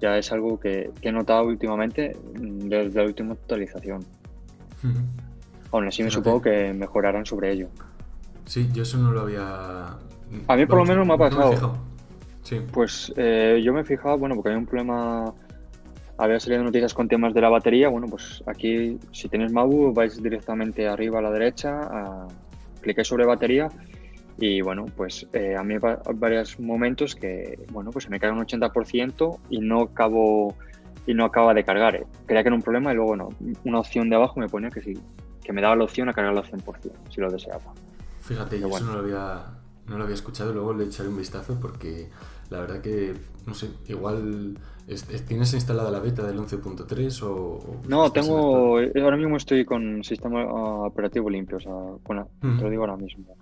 Ya 0.00 0.16
es 0.16 0.32
algo 0.32 0.58
que, 0.58 0.90
que 1.00 1.10
he 1.10 1.12
notado 1.12 1.44
últimamente 1.44 2.16
mm, 2.34 2.68
desde 2.68 3.00
la 3.00 3.06
última 3.06 3.34
actualización. 3.34 4.04
Aún 5.72 5.86
así 5.86 6.02
me 6.02 6.10
supongo 6.10 6.42
que 6.42 6.72
mejorarán 6.72 7.26
sobre 7.26 7.52
ello. 7.52 7.68
Sí, 8.46 8.68
yo 8.72 8.82
eso 8.82 8.98
no 8.98 9.12
lo 9.12 9.20
había... 9.20 9.96
A 10.48 10.56
mí 10.56 10.66
por 10.66 10.78
lo 10.78 10.84
menos 10.84 11.06
me 11.06 11.14
ha 11.14 11.18
pasado. 11.18 11.76
Sí. 12.42 12.60
Pues 12.72 13.12
eh, 13.16 13.60
yo 13.62 13.72
me 13.72 13.82
he 13.82 13.84
fijado, 13.84 14.18
bueno, 14.18 14.34
porque 14.34 14.50
hay 14.50 14.56
un 14.56 14.66
problema, 14.66 15.32
había 16.20 16.38
salido 16.38 16.62
noticias 16.62 16.92
con 16.92 17.08
temas 17.08 17.32
de 17.32 17.40
la 17.40 17.48
batería, 17.48 17.88
bueno, 17.88 18.06
pues 18.06 18.42
aquí 18.46 18.98
si 19.10 19.28
tenéis 19.28 19.52
MAU 19.52 19.92
vais 19.92 20.22
directamente 20.22 20.86
arriba 20.86 21.18
a 21.18 21.22
la 21.22 21.30
derecha, 21.30 21.80
a, 21.80 22.28
cliquéis 22.82 23.08
sobre 23.08 23.24
batería 23.24 23.68
y 24.38 24.60
bueno, 24.60 24.84
pues 24.96 25.26
eh, 25.32 25.56
a 25.56 25.62
mí 25.62 25.74
hay 25.74 26.14
varios 26.14 26.60
momentos 26.60 27.14
que, 27.14 27.64
bueno, 27.72 27.90
pues 27.90 28.04
se 28.04 28.10
me 28.10 28.20
cae 28.20 28.30
un 28.30 28.38
80% 28.38 29.38
y 29.48 29.60
no 29.60 29.82
acabo 29.82 30.54
y 31.06 31.14
no 31.14 31.24
acaba 31.24 31.54
de 31.54 31.64
cargar. 31.64 31.96
Eh. 31.96 32.06
Creía 32.26 32.42
que 32.42 32.48
era 32.48 32.56
un 32.56 32.62
problema 32.62 32.92
y 32.92 32.96
luego 32.96 33.16
no, 33.16 33.28
una 33.64 33.80
opción 33.80 34.10
de 34.10 34.16
abajo 34.16 34.38
me 34.38 34.48
ponía 34.48 34.68
que 34.68 34.82
sí, 34.82 34.92
que 35.42 35.52
me 35.52 35.62
daba 35.62 35.74
la 35.74 35.84
opción 35.84 36.10
a 36.10 36.12
cargarlo 36.12 36.40
al 36.40 36.50
100%, 36.50 36.92
si 37.08 37.20
lo 37.20 37.30
deseaba. 37.30 37.72
Fíjate, 38.20 38.60
yo 38.60 38.68
eso 38.68 38.84
no 38.84 38.92
lo 38.92 39.00
había 39.00 39.56
no 39.86 39.96
lo 39.96 40.04
había 40.04 40.14
escuchado, 40.14 40.52
luego 40.52 40.72
le 40.72 40.84
echaré 40.84 41.08
un 41.08 41.16
vistazo 41.16 41.58
porque 41.60 42.08
la 42.50 42.60
verdad 42.60 42.80
que, 42.80 43.14
no 43.46 43.54
sé, 43.54 43.70
igual 43.88 44.58
¿tienes 45.26 45.54
instalada 45.54 45.90
la 45.90 46.00
beta 46.00 46.26
del 46.26 46.38
11.3 46.38 47.22
o, 47.22 47.80
No, 47.88 48.10
tengo, 48.10 48.78
ahora 48.78 49.16
mismo 49.16 49.36
estoy 49.36 49.64
con 49.64 50.02
sistema 50.02 50.44
operativo 50.84 51.30
limpio, 51.30 51.58
o 51.58 51.60
sea, 51.60 51.72
te 52.40 52.62
lo 52.62 52.70
digo 52.70 52.82
ahora 52.82 52.96
mismo. 52.96 53.36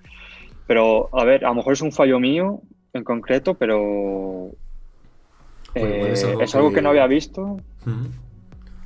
Pero, 0.66 1.08
a 1.12 1.24
ver, 1.24 1.46
a 1.46 1.48
lo 1.48 1.54
mejor 1.56 1.72
es 1.72 1.80
un 1.80 1.92
fallo 1.92 2.20
mío 2.20 2.60
en 2.92 3.02
concreto, 3.02 3.54
pero 3.54 4.50
eh, 5.74 6.12
es 6.12 6.54
algo, 6.54 6.72
que... 6.72 6.82
no 6.82 6.90
había 6.90 7.06
visto. 7.06 7.56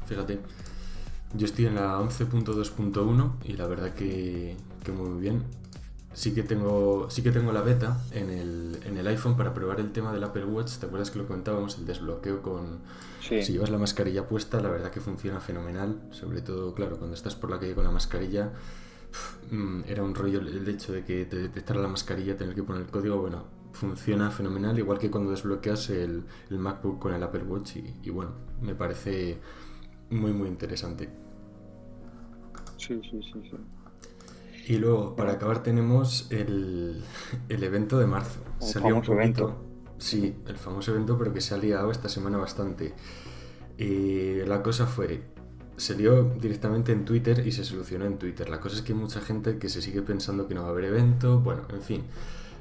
Fíjate, 0.06 0.38
yo 1.34 1.46
estoy 1.46 1.66
en 1.66 1.74
la 1.74 1.98
11.2.1 1.98 3.32
y 3.44 3.54
la 3.54 3.66
verdad 3.66 3.92
que, 3.94 4.56
que 4.84 4.92
muy 4.92 5.20
bien 5.20 5.42
sí 6.14 6.34
que 6.34 6.42
tengo, 6.42 7.08
sí 7.10 7.22
que 7.22 7.30
tengo 7.30 7.52
la 7.52 7.62
beta 7.62 8.00
en 8.10 8.30
el, 8.30 8.78
en 8.84 8.96
el 8.96 9.06
iPhone 9.06 9.36
para 9.36 9.54
probar 9.54 9.80
el 9.80 9.92
tema 9.92 10.12
del 10.12 10.22
Apple 10.24 10.44
Watch. 10.44 10.78
¿Te 10.78 10.86
acuerdas 10.86 11.10
que 11.10 11.18
lo 11.18 11.26
comentábamos? 11.26 11.78
El 11.78 11.86
desbloqueo 11.86 12.42
con... 12.42 12.80
Si 13.20 13.52
llevas 13.52 13.70
la 13.70 13.78
mascarilla 13.78 14.26
puesta, 14.28 14.60
la 14.60 14.68
verdad 14.68 14.90
que 14.90 15.00
funciona 15.00 15.40
fenomenal. 15.40 16.00
Sobre 16.10 16.42
todo, 16.42 16.74
claro, 16.74 16.98
cuando 16.98 17.14
estás 17.14 17.36
por 17.36 17.50
la 17.50 17.58
calle 17.58 17.74
con 17.74 17.84
la 17.84 17.90
mascarilla, 17.90 18.52
mm, 19.50 19.82
era 19.86 20.02
un 20.02 20.14
rollo 20.14 20.40
el 20.40 20.68
hecho 20.68 20.92
de 20.92 21.04
que 21.04 21.24
te 21.24 21.36
detectara 21.36 21.80
la 21.80 21.88
mascarilla, 21.88 22.36
tener 22.36 22.54
que 22.54 22.62
poner 22.62 22.82
el 22.82 22.88
código. 22.88 23.18
Bueno, 23.18 23.44
funciona 23.72 24.30
fenomenal, 24.30 24.78
igual 24.78 24.98
que 24.98 25.10
cuando 25.10 25.30
desbloqueas 25.30 25.90
el, 25.90 26.24
el 26.50 26.58
MacBook 26.58 26.98
con 26.98 27.14
el 27.14 27.22
Apple 27.22 27.44
Watch. 27.44 27.76
Y, 27.76 27.94
y 28.02 28.10
bueno, 28.10 28.32
me 28.60 28.74
parece 28.74 29.38
muy, 30.10 30.32
muy 30.32 30.48
interesante. 30.48 31.08
Sí, 32.76 33.00
sí, 33.08 33.20
sí, 33.32 33.40
sí. 33.50 33.56
Y 34.66 34.76
luego, 34.78 35.16
para 35.16 35.32
acabar, 35.32 35.62
tenemos 35.62 36.26
el, 36.30 37.02
el 37.48 37.64
evento 37.64 37.98
de 37.98 38.06
marzo. 38.06 38.40
El 38.60 38.66
Salió 38.66 38.96
un 38.96 39.04
evento. 39.04 39.56
Sí, 39.98 40.36
el 40.46 40.56
famoso 40.56 40.92
evento, 40.92 41.18
pero 41.18 41.32
que 41.32 41.40
se 41.40 41.54
ha 41.54 41.58
liado 41.58 41.90
esta 41.90 42.08
semana 42.08 42.38
bastante. 42.38 42.94
Y 43.78 44.44
la 44.44 44.62
cosa 44.62 44.86
fue, 44.86 45.22
se 45.76 45.96
lió 45.96 46.24
directamente 46.24 46.92
en 46.92 47.04
Twitter 47.04 47.46
y 47.46 47.52
se 47.52 47.64
solucionó 47.64 48.04
en 48.04 48.18
Twitter. 48.18 48.48
La 48.48 48.60
cosa 48.60 48.76
es 48.76 48.82
que 48.82 48.92
hay 48.92 48.98
mucha 48.98 49.20
gente 49.20 49.58
que 49.58 49.68
se 49.68 49.82
sigue 49.82 50.02
pensando 50.02 50.46
que 50.46 50.54
no 50.54 50.62
va 50.62 50.68
a 50.68 50.70
haber 50.70 50.84
evento. 50.86 51.40
Bueno, 51.40 51.62
en 51.70 51.82
fin. 51.82 52.02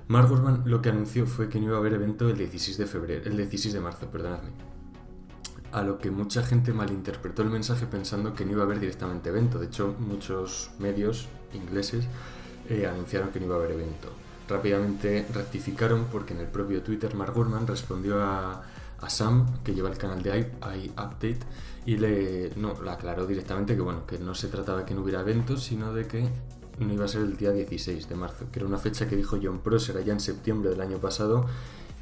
Mark 0.07 0.27
Gurman 0.29 0.63
lo 0.65 0.81
que 0.81 0.89
anunció 0.89 1.25
fue 1.25 1.49
que 1.49 1.59
no 1.59 1.67
iba 1.67 1.75
a 1.77 1.79
haber 1.79 1.93
evento 1.93 2.29
el 2.29 2.37
16 2.37 2.77
de 2.77 2.85
febrero, 2.85 3.29
el 3.29 3.37
16 3.37 3.73
de 3.73 3.79
marzo, 3.79 4.07
perdonadme 4.07 4.49
a 5.71 5.81
lo 5.81 5.97
que 5.97 6.11
mucha 6.11 6.43
gente 6.43 6.73
malinterpretó 6.73 7.43
el 7.43 7.49
mensaje 7.49 7.85
pensando 7.85 8.33
que 8.33 8.45
no 8.45 8.51
iba 8.51 8.61
a 8.61 8.65
haber 8.65 8.79
directamente 8.79 9.29
evento. 9.29 9.59
De 9.59 9.67
hecho, 9.67 9.95
muchos 9.99 10.71
medios 10.79 11.27
ingleses 11.53 12.05
eh, 12.69 12.87
anunciaron 12.87 13.29
que 13.29 13.39
no 13.39 13.45
iba 13.47 13.55
a 13.55 13.59
haber 13.59 13.71
evento. 13.71 14.09
Rápidamente 14.47 15.25
rectificaron 15.33 16.07
porque 16.11 16.33
en 16.33 16.41
el 16.41 16.47
propio 16.47 16.81
Twitter 16.81 17.15
Mark 17.15 17.33
Gurman 17.33 17.67
respondió 17.67 18.21
a, 18.21 18.63
Sam, 19.07 19.63
que 19.63 19.73
lleva 19.73 19.89
el 19.89 19.97
canal 19.97 20.21
de 20.21 20.51
iUpdate, 20.61 21.37
y 21.87 21.97
le, 21.97 22.51
no, 22.55 22.79
le 22.83 22.91
aclaró 22.91 23.25
directamente 23.25 23.75
que, 23.75 23.81
bueno, 23.81 24.05
que 24.05 24.19
no 24.19 24.35
se 24.35 24.47
trataba 24.47 24.79
de 24.79 24.85
que 24.85 24.93
no 24.93 25.01
hubiera 25.01 25.21
eventos, 25.21 25.63
sino 25.63 25.91
de 25.91 26.05
que 26.05 26.29
no 26.79 26.93
iba 26.93 27.05
a 27.05 27.07
ser 27.07 27.21
el 27.21 27.37
día 27.37 27.51
16 27.51 28.07
de 28.07 28.15
marzo, 28.15 28.45
que 28.51 28.59
era 28.59 28.67
una 28.67 28.77
fecha 28.77 29.07
que 29.07 29.15
dijo 29.15 29.39
John 29.41 29.59
Prosser 29.59 29.97
allá 29.97 30.13
en 30.13 30.19
septiembre 30.19 30.69
del 30.69 30.81
año 30.81 30.97
pasado 30.99 31.45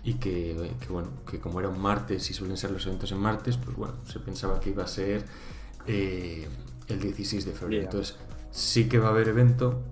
y 0.09 0.15
que, 0.15 0.55
bueno, 0.89 1.09
que 1.29 1.39
como 1.39 1.59
era 1.59 1.69
un 1.69 1.79
martes 1.79 2.31
y 2.31 2.33
suelen 2.33 2.57
ser 2.57 2.71
los 2.71 2.83
eventos 2.87 3.11
en 3.11 3.19
martes, 3.19 3.57
pues 3.57 3.77
bueno, 3.77 3.93
se 4.05 4.19
pensaba 4.19 4.59
que 4.59 4.71
iba 4.71 4.83
a 4.83 4.87
ser 4.87 5.23
eh, 5.85 6.47
el 6.87 6.99
16 6.99 7.45
de 7.45 7.51
febrero. 7.51 7.83
Entonces, 7.83 8.15
sí 8.49 8.89
que 8.89 8.97
va 8.97 9.09
a 9.09 9.11
haber 9.11 9.27
evento, 9.27 9.83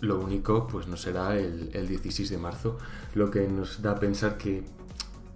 lo 0.00 0.20
único 0.20 0.68
pues 0.68 0.86
no 0.86 0.96
será 0.96 1.36
el, 1.36 1.70
el, 1.72 1.88
16 1.88 2.30
de 2.30 2.38
marzo, 2.38 2.78
lo 3.16 3.28
que 3.28 3.48
nos 3.48 3.82
da 3.82 3.92
a 3.92 3.98
pensar 3.98 4.38
que 4.38 4.62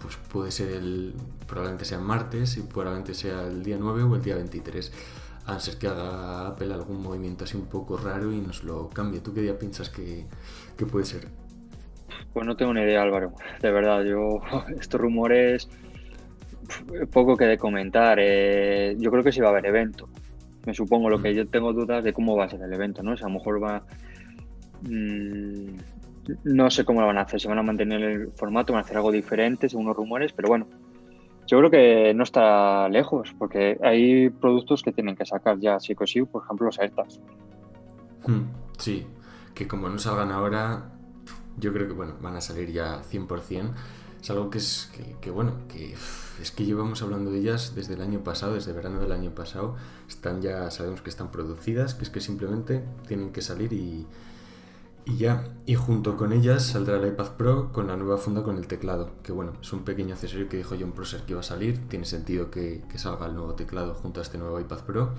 pues 0.00 0.14
puede 0.30 0.52
ser 0.52 0.70
el, 0.70 1.14
probablemente 1.48 1.84
sea 1.84 1.98
martes 1.98 2.56
y 2.58 2.60
probablemente 2.60 3.14
sea 3.14 3.48
el 3.48 3.64
día 3.64 3.78
9 3.80 4.04
o 4.04 4.14
el 4.14 4.22
día 4.22 4.36
23, 4.36 4.92
a 5.46 5.54
no 5.54 5.60
ser 5.60 5.76
que 5.78 5.88
haga 5.88 6.46
Apple 6.46 6.72
algún 6.72 7.02
movimiento 7.02 7.42
así 7.42 7.56
un 7.56 7.66
poco 7.66 7.96
raro 7.96 8.30
y 8.32 8.40
nos 8.40 8.62
lo 8.62 8.88
cambie. 8.90 9.18
¿Tú 9.18 9.34
qué 9.34 9.40
día 9.40 9.58
piensas 9.58 9.90
que, 9.90 10.28
que 10.76 10.86
puede 10.86 11.04
ser? 11.04 11.41
Pues 12.32 12.46
no 12.46 12.56
tengo 12.56 12.72
ni 12.72 12.82
idea, 12.82 13.02
Álvaro. 13.02 13.32
De 13.60 13.70
verdad, 13.70 14.02
yo 14.04 14.40
estos 14.80 15.00
rumores 15.00 15.68
poco 17.12 17.36
que 17.36 17.44
de 17.44 17.58
comentar. 17.58 18.18
Eh, 18.20 18.96
yo 18.98 19.10
creo 19.10 19.22
que 19.22 19.32
sí 19.32 19.40
va 19.40 19.48
a 19.48 19.50
haber 19.50 19.66
evento. 19.66 20.08
Me 20.64 20.74
supongo 20.74 21.10
lo 21.10 21.20
que 21.20 21.32
mm. 21.32 21.34
yo 21.34 21.48
tengo 21.48 21.72
dudas 21.72 22.04
de 22.04 22.12
cómo 22.12 22.36
va 22.36 22.44
a 22.44 22.48
ser 22.48 22.62
el 22.62 22.72
evento, 22.72 23.02
¿no? 23.02 23.12
O 23.12 23.16
sea, 23.16 23.26
a 23.26 23.30
lo 23.30 23.38
mejor 23.38 23.62
va. 23.62 23.82
Mmm, 24.82 25.76
no 26.44 26.70
sé 26.70 26.84
cómo 26.84 27.00
lo 27.00 27.06
van 27.06 27.18
a 27.18 27.22
hacer, 27.22 27.40
si 27.40 27.48
van 27.48 27.58
a 27.58 27.62
mantener 27.62 28.02
el 28.02 28.32
formato, 28.32 28.72
van 28.72 28.82
a 28.82 28.84
hacer 28.84 28.96
algo 28.96 29.10
diferente 29.10 29.68
según 29.68 29.86
los 29.86 29.96
rumores, 29.96 30.32
pero 30.32 30.48
bueno, 30.48 30.66
yo 31.46 31.58
creo 31.58 31.70
que 31.70 32.14
no 32.14 32.22
está 32.22 32.88
lejos, 32.88 33.34
porque 33.38 33.78
hay 33.82 34.30
productos 34.30 34.82
que 34.82 34.92
tienen 34.92 35.16
que 35.16 35.26
sacar 35.26 35.58
ya 35.58 35.80
sí 35.80 35.94
o 35.98 36.06
sí, 36.06 36.22
por 36.22 36.44
ejemplo 36.44 36.66
los 36.66 36.78
AirTags. 36.78 37.20
Hmm, 38.26 38.44
sí, 38.78 39.06
que 39.54 39.66
como 39.66 39.88
no 39.88 39.98
salgan 39.98 40.30
ahora, 40.30 40.92
yo 41.58 41.72
creo 41.72 41.86
que 41.86 41.94
bueno, 41.94 42.14
van 42.20 42.36
a 42.36 42.40
salir 42.40 42.72
ya 42.72 43.02
100%. 43.02 43.72
Es 44.20 44.30
algo 44.30 44.50
que 44.50 44.58
es 44.58 44.88
que, 45.20 45.30
bueno, 45.32 45.54
que 45.68 45.96
es 46.40 46.52
que 46.52 46.64
llevamos 46.64 47.02
hablando 47.02 47.32
de 47.32 47.40
ellas 47.40 47.74
desde 47.74 47.94
el 47.94 48.02
año 48.02 48.22
pasado, 48.22 48.54
desde 48.54 48.72
verano 48.72 49.00
del 49.00 49.10
año 49.10 49.34
pasado. 49.34 49.74
Están 50.08 50.40
ya, 50.42 50.70
sabemos 50.70 51.02
que 51.02 51.10
están 51.10 51.32
producidas, 51.32 51.94
que 51.94 52.04
es 52.04 52.10
que 52.10 52.20
simplemente 52.20 52.84
tienen 53.08 53.32
que 53.32 53.42
salir 53.42 53.72
y, 53.72 54.06
y 55.04 55.16
ya, 55.16 55.48
y 55.66 55.74
junto 55.74 56.16
con 56.16 56.32
ellas 56.32 56.64
saldrá 56.64 56.96
el 56.96 57.08
iPad 57.08 57.32
Pro 57.32 57.72
con 57.72 57.88
la 57.88 57.96
nueva 57.96 58.18
funda 58.18 58.44
con 58.44 58.56
el 58.56 58.68
teclado, 58.68 59.10
que 59.24 59.32
bueno, 59.32 59.54
es 59.60 59.72
un 59.72 59.84
pequeño 59.84 60.14
accesorio 60.14 60.48
que 60.48 60.58
dijo 60.58 60.76
John 60.78 60.92
Prosser 60.92 61.22
que 61.22 61.32
iba 61.32 61.40
a 61.40 61.44
salir, 61.44 61.88
tiene 61.88 62.04
sentido 62.04 62.50
que, 62.50 62.82
salga 62.94 63.26
el 63.26 63.34
nuevo 63.34 63.54
teclado 63.54 63.94
junto 63.94 64.20
a 64.20 64.22
este 64.22 64.38
nuevo 64.38 64.60
iPad 64.60 64.80
Pro, 64.84 65.14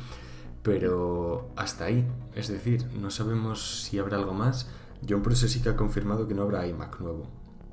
pero 0.61 1.49
hasta 1.57 1.85
ahí, 1.85 2.07
es 2.33 2.47
decir, 2.47 2.85
no 2.93 3.09
sabemos 3.09 3.83
si 3.83 3.99
habrá 3.99 4.17
algo 4.17 4.33
más. 4.33 4.69
John 5.07 5.21
Prosser 5.21 5.49
sí 5.49 5.61
que 5.61 5.69
ha 5.69 5.75
confirmado 5.75 6.27
que 6.27 6.33
no 6.33 6.43
habrá 6.43 6.67
iMac 6.67 6.99
nuevo. 6.99 7.27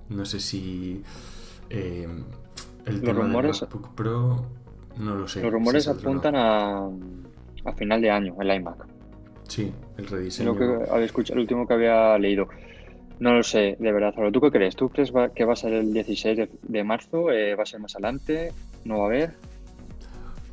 No 0.09 0.25
sé 0.25 0.41
si 0.41 1.03
eh, 1.69 2.09
el 2.87 3.01
tema 3.01 3.23
rumores, 3.23 3.63
MacBook 3.63 3.95
Pro, 3.95 4.45
no 4.99 5.15
lo 5.15 5.29
sé. 5.29 5.43
Los 5.43 5.53
rumores 5.53 5.87
apuntan 5.89 6.35
a, 6.37 6.89
a 7.65 7.73
final 7.77 8.01
de 8.01 8.11
año 8.11 8.35
el 8.41 8.55
iMac. 8.55 8.87
Sí, 9.49 9.73
el 9.97 10.07
rediseño. 10.07 10.55
Lo 10.55 10.59
que 10.59 10.91
había 10.91 11.07
escuchado, 11.07 11.35
el 11.35 11.41
último 11.43 11.67
que 11.67 11.75
había 11.75 12.19
leído. 12.19 12.49
No 13.19 13.35
lo 13.35 13.43
sé, 13.43 13.77
de 13.79 13.93
verdad. 13.93 14.15
¿tú 14.33 14.41
qué 14.41 14.51
crees? 14.51 14.77
¿Tú 14.77 14.89
crees 14.89 15.13
que 15.35 15.45
va 15.45 15.53
a 15.53 15.57
ser 15.57 15.75
el 15.75 15.93
16 15.93 16.49
de, 16.63 16.85
marzo? 16.85 17.31
Eh, 17.31 17.55
¿Va 17.55 17.65
a 17.65 17.67
ser 17.67 17.79
más 17.79 17.95
adelante? 17.95 18.53
¿No 18.85 19.01
va 19.01 19.05
a 19.05 19.07
haber? 19.09 19.35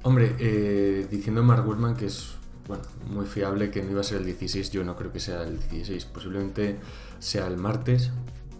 Hombre, 0.03 0.35
eh, 0.39 1.07
diciendo 1.09 1.43
Mark 1.43 1.63
Gurman 1.63 1.95
que 1.95 2.07
es 2.07 2.36
bueno, 2.67 2.83
muy 3.09 3.25
fiable 3.25 3.71
que 3.71 3.81
no 3.81 3.91
iba 3.91 4.01
a 4.01 4.03
ser 4.03 4.19
el 4.19 4.25
16, 4.25 4.71
yo 4.71 4.83
no 4.83 4.95
creo 4.95 5.11
que 5.11 5.19
sea 5.19 5.43
el 5.43 5.59
16. 5.59 6.05
Posiblemente 6.05 6.77
sea 7.19 7.47
el 7.47 7.57
martes, 7.57 8.11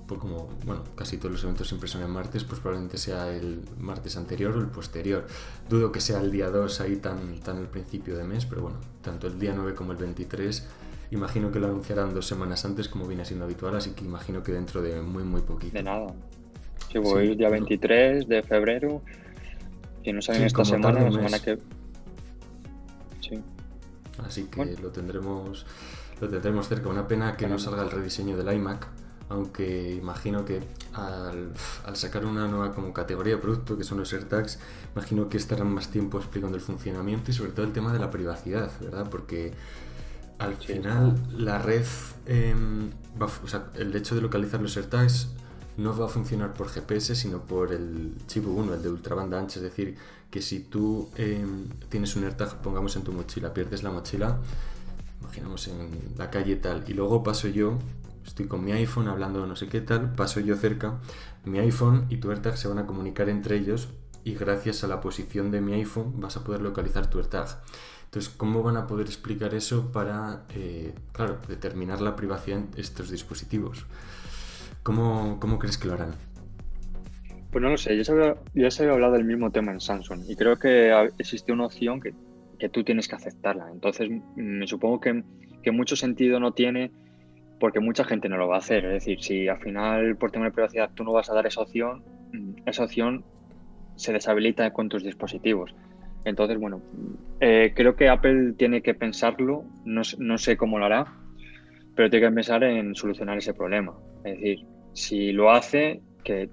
pues 0.07 0.19
como 0.21 0.49
bueno, 0.65 0.83
casi 0.95 1.17
todos 1.17 1.33
los 1.33 1.43
eventos 1.43 1.67
siempre 1.67 1.89
son 1.89 2.01
en 2.01 2.09
martes, 2.09 2.43
pues 2.43 2.59
probablemente 2.59 2.97
sea 2.97 3.29
el 3.29 3.61
martes 3.77 4.15
anterior 4.17 4.55
o 4.55 4.59
el 4.59 4.67
posterior. 4.67 5.27
Dudo 5.69 5.91
que 5.91 5.99
sea 5.99 6.21
el 6.21 6.31
día 6.31 6.49
2 6.49 6.81
ahí 6.81 6.95
tan, 6.95 7.39
tan 7.41 7.57
el 7.57 7.67
principio 7.67 8.17
de 8.17 8.23
mes, 8.23 8.45
pero 8.45 8.61
bueno, 8.61 8.77
tanto 9.01 9.27
el 9.27 9.37
día 9.37 9.53
9 9.55 9.75
como 9.75 9.91
el 9.91 9.97
23 9.97 10.67
imagino 11.11 11.51
que 11.51 11.59
lo 11.59 11.67
anunciarán 11.67 12.13
dos 12.13 12.27
semanas 12.27 12.65
antes 12.65 12.89
como 12.89 13.05
viene 13.07 13.25
siendo 13.25 13.45
habitual, 13.45 13.75
así 13.75 13.91
que 13.91 14.03
imagino 14.03 14.43
que 14.43 14.51
dentro 14.51 14.81
de 14.81 15.01
muy 15.01 15.23
muy 15.23 15.41
poquito. 15.41 15.73
De 15.73 15.83
nada. 15.83 16.07
Si 16.91 16.97
voy 16.97 17.29
el 17.29 17.37
día 17.37 17.49
23 17.49 18.27
de 18.27 18.43
febrero, 18.43 19.01
si 20.03 20.13
no 20.13 20.21
salen 20.21 20.43
esta 20.43 20.63
semana, 20.63 21.01
la 21.01 21.11
semana 21.11 21.39
que... 21.39 21.57
Sí. 24.17 24.23
Así 24.25 24.43
que 24.45 24.65
lo 24.82 24.89
tendremos 24.89 25.65
lo 26.19 26.30
tendremos 26.30 26.67
cerca. 26.67 26.89
Una 26.89 27.08
pena 27.08 27.38
que 27.38 27.47
no 27.47 27.60
salga 27.60 27.84
el 27.84 27.91
rediseño 27.91 28.36
del 28.38 28.53
iMac 28.56 28.88
aunque 29.30 29.95
imagino 29.95 30.45
que 30.45 30.62
al, 30.93 31.51
sacar 31.95 32.25
una 32.25 32.47
nueva 32.47 32.73
como 32.73 32.93
categoría 32.93 33.36
de 33.36 33.41
producto, 33.41 33.77
que 33.77 33.84
son 33.84 33.99
los 33.99 34.13
AirTags, 34.13 34.60
imagino 34.95 35.27
que 35.27 35.38
estarán 35.38 35.73
más 35.73 35.89
tiempo 35.89 36.17
explicando 36.17 36.56
el 36.56 36.63
funcionamiento 36.63 37.32
y 37.32 37.34
sobre 37.34 37.51
todo 37.51 37.65
el 37.65 37.73
tema 37.73 37.91
de 37.91 37.99
la 37.99 38.10
privacidad, 38.10 38.71
¿verdad? 38.80 39.08
Porque 39.10 39.53
al 40.39 40.56
final 40.56 41.15
la 41.36 41.60
red, 41.60 41.86
em, 42.25 42.91
o 43.19 43.47
sea, 43.47 43.65
el 43.75 43.93
hecho 43.95 44.15
de 44.15 44.21
localizar 44.21 44.62
los 44.62 44.77
AirTags 44.77 45.30
no 45.77 45.95
va 45.95 46.05
a 46.05 46.09
funcionar 46.09 46.53
por 46.53 46.69
GPS, 46.69 47.15
sino 47.15 47.39
por 47.41 47.71
el 47.71 48.15
chip 48.27 48.45
1, 48.47 48.73
el 48.73 48.81
de 48.81 48.89
ultrabanda 48.89 49.39
ancha, 49.39 49.59
es 49.59 49.63
decir, 49.63 49.95
que 50.31 50.41
si 50.41 50.59
tú 50.59 51.09
em, 51.15 51.69
tienes 51.89 52.15
un 52.15 52.23
AirTag, 52.23 52.61
pongamos 52.61 52.95
en 52.95 53.03
tu 53.03 53.13
mochila, 53.13 53.53
pierdes 53.53 53.83
la 53.83 53.91
mochila, 53.91 54.39
imaginamos 55.21 55.67
en 55.67 55.89
la 56.17 56.29
calle 56.29 56.55
tal, 56.55 56.83
y 56.87 56.93
luego 56.93 57.23
paso 57.23 57.47
yo 57.47 57.77
estoy 58.25 58.47
con 58.47 58.63
mi 58.63 58.71
iPhone 58.73 59.07
hablando 59.07 59.45
no 59.45 59.55
sé 59.55 59.69
qué 59.69 59.81
tal, 59.81 60.13
paso 60.13 60.39
yo 60.39 60.57
cerca, 60.57 60.99
mi 61.45 61.59
iPhone 61.59 62.07
y 62.09 62.17
tu 62.17 62.31
AirTag 62.31 62.57
se 62.57 62.67
van 62.67 62.79
a 62.79 62.85
comunicar 62.85 63.29
entre 63.29 63.55
ellos 63.55 63.87
y 64.23 64.33
gracias 64.33 64.83
a 64.83 64.87
la 64.87 64.99
posición 64.99 65.51
de 65.51 65.61
mi 65.61 65.73
iPhone 65.73 66.19
vas 66.19 66.35
a 66.35 66.43
poder 66.43 66.61
localizar 66.61 67.09
tu 67.09 67.19
AirTag. 67.19 67.47
Entonces, 68.05 68.33
¿cómo 68.35 68.63
van 68.63 68.77
a 68.77 68.87
poder 68.87 69.05
explicar 69.07 69.53
eso 69.53 69.91
para, 69.91 70.45
eh, 70.49 70.95
claro, 71.11 71.39
determinar 71.47 72.01
la 72.01 72.15
privacidad 72.15 72.59
en 72.59 72.69
estos 72.77 73.09
dispositivos? 73.09 73.85
¿Cómo, 74.88 75.60
crees 75.60 75.78
que 75.78 75.89
lo 75.89 75.95
harán? 75.95 76.12
Pues 77.52 77.62
no 77.62 77.69
lo 77.71 77.78
sé, 77.78 77.97
ya 77.97 78.06
se, 78.06 78.13
había, 78.13 78.36
ya 78.54 78.71
se 78.71 78.84
había 78.84 78.93
hablado 78.93 79.15
del 79.15 79.26
mismo 79.26 79.52
tema 79.52 79.73
en 79.73 79.82
Samsung 79.82 80.21
y 80.30 80.38
creo 80.38 80.58
que 80.58 80.93
existe 81.17 81.52
una 81.52 81.65
opción 81.65 82.00
que, 82.00 82.13
tú 82.69 82.86
tienes 82.86 83.10
que 83.10 83.15
aceptarla. 83.15 83.69
Entonces, 83.69 84.10
me 84.38 84.65
supongo 84.65 85.02
que, 85.02 85.26
que 85.62 85.71
mucho 85.71 85.97
sentido 85.97 86.39
no 86.39 86.54
tiene 86.54 86.89
porque 87.60 87.82
mucha 87.82 88.06
gente 88.06 88.30
no 88.30 88.38
lo 88.38 88.47
va 88.47 88.56
a 88.56 88.60
hacer. 88.60 88.86
Es 88.86 88.93
decir, 88.93 89.21
si 89.21 89.50
al 89.50 89.60
final 89.60 90.15
por 90.15 90.32
tema 90.32 90.45
de 90.45 90.52
privacidad 90.52 90.91
tú 90.95 91.04
no 91.04 91.12
vas 91.12 91.30
a 91.30 91.34
dar 91.34 91.45
esa 91.45 91.60
opción, 91.60 92.06
mm, 92.32 92.54
esa 92.65 92.86
opción 92.86 93.26
se 93.97 94.13
deshabilita 94.13 94.71
con 94.71 94.88
tus 94.88 95.04
dispositivos. 95.04 95.76
Entonces, 96.23 96.58
bueno, 96.58 96.82
eh, 97.41 97.73
creo 97.76 97.97
que 97.97 98.08
Apple 98.08 98.54
tiene 98.58 98.82
que 98.82 98.93
pensarlo, 98.93 99.65
no, 99.84 100.38
sé 100.38 100.56
cómo 100.56 100.80
lo 100.80 100.86
hará, 100.86 101.13
pero 101.93 102.10
tiene 102.10 102.30
que 102.30 102.36
pensar 102.36 102.63
en 102.63 102.95
solucionar 102.95 103.38
ese 103.38 103.54
problema. 103.54 103.93
Es 104.23 104.39
decir, 104.39 104.65
si 104.97 105.31
lo 105.31 105.51
hace, 105.51 106.01
que, 106.23 106.49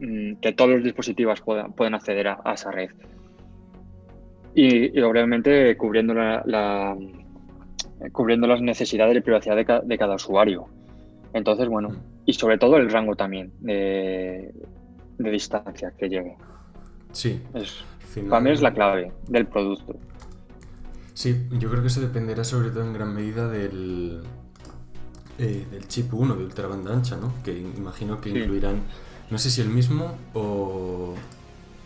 mm, 0.00 0.36
que 0.36 0.52
todos 0.52 0.70
los 0.70 0.84
dispositivos 0.84 1.40
puedan, 1.40 1.72
puedan 1.72 1.94
acceder 1.94 2.28
a, 2.28 2.52
esa 2.54 2.70
red. 2.70 2.90
Y, 4.54 5.00
obviamente 5.00 5.76
cubriendo 5.76 6.14
la 6.14 6.96
eh, 8.00 8.10
cubriendo 8.10 8.46
las 8.46 8.60
necesidades 8.60 9.14
de 9.14 9.22
privacidad 9.22 9.56
de, 9.56 9.98
cada 9.98 10.14
usuario. 10.14 10.66
Entonces, 11.32 11.68
bueno, 11.68 11.96
y 12.26 12.34
sobre 12.34 12.58
todo 12.58 12.76
el 12.76 12.90
rango 12.90 13.14
también 13.14 13.52
de, 13.60 14.52
distancia 15.18 15.92
que 15.96 16.08
llegue. 16.08 16.36
Sí. 17.12 17.40
Es, 17.54 17.84
Para 18.28 18.40
mí 18.40 18.50
es 18.50 18.60
la 18.60 18.72
clave 18.72 19.12
del 19.28 19.46
producto. 19.46 19.98
Sí, 21.14 21.46
yo 21.58 21.70
creo 21.70 21.80
que 21.80 21.88
eso 21.88 22.02
dependerá 22.02 22.44
sobre 22.44 22.68
todo 22.68 22.84
en 22.84 22.92
gran 22.92 23.14
medida 23.14 23.48
del, 23.48 24.20
eh, 25.38 25.66
del 25.70 25.88
chip 25.88 26.12
1 26.12 26.36
de 26.36 26.44
ultra 26.44 26.66
banda 26.66 26.92
ancha, 26.92 27.16
¿no? 27.16 27.32
Que 27.44 27.58
imagino 27.58 28.20
que 28.20 28.30
incluirán, 28.30 28.82
no 29.30 29.38
sé 29.38 29.50
si 29.50 29.60
el 29.60 29.68
mismo 29.68 30.16
o, 30.34 31.14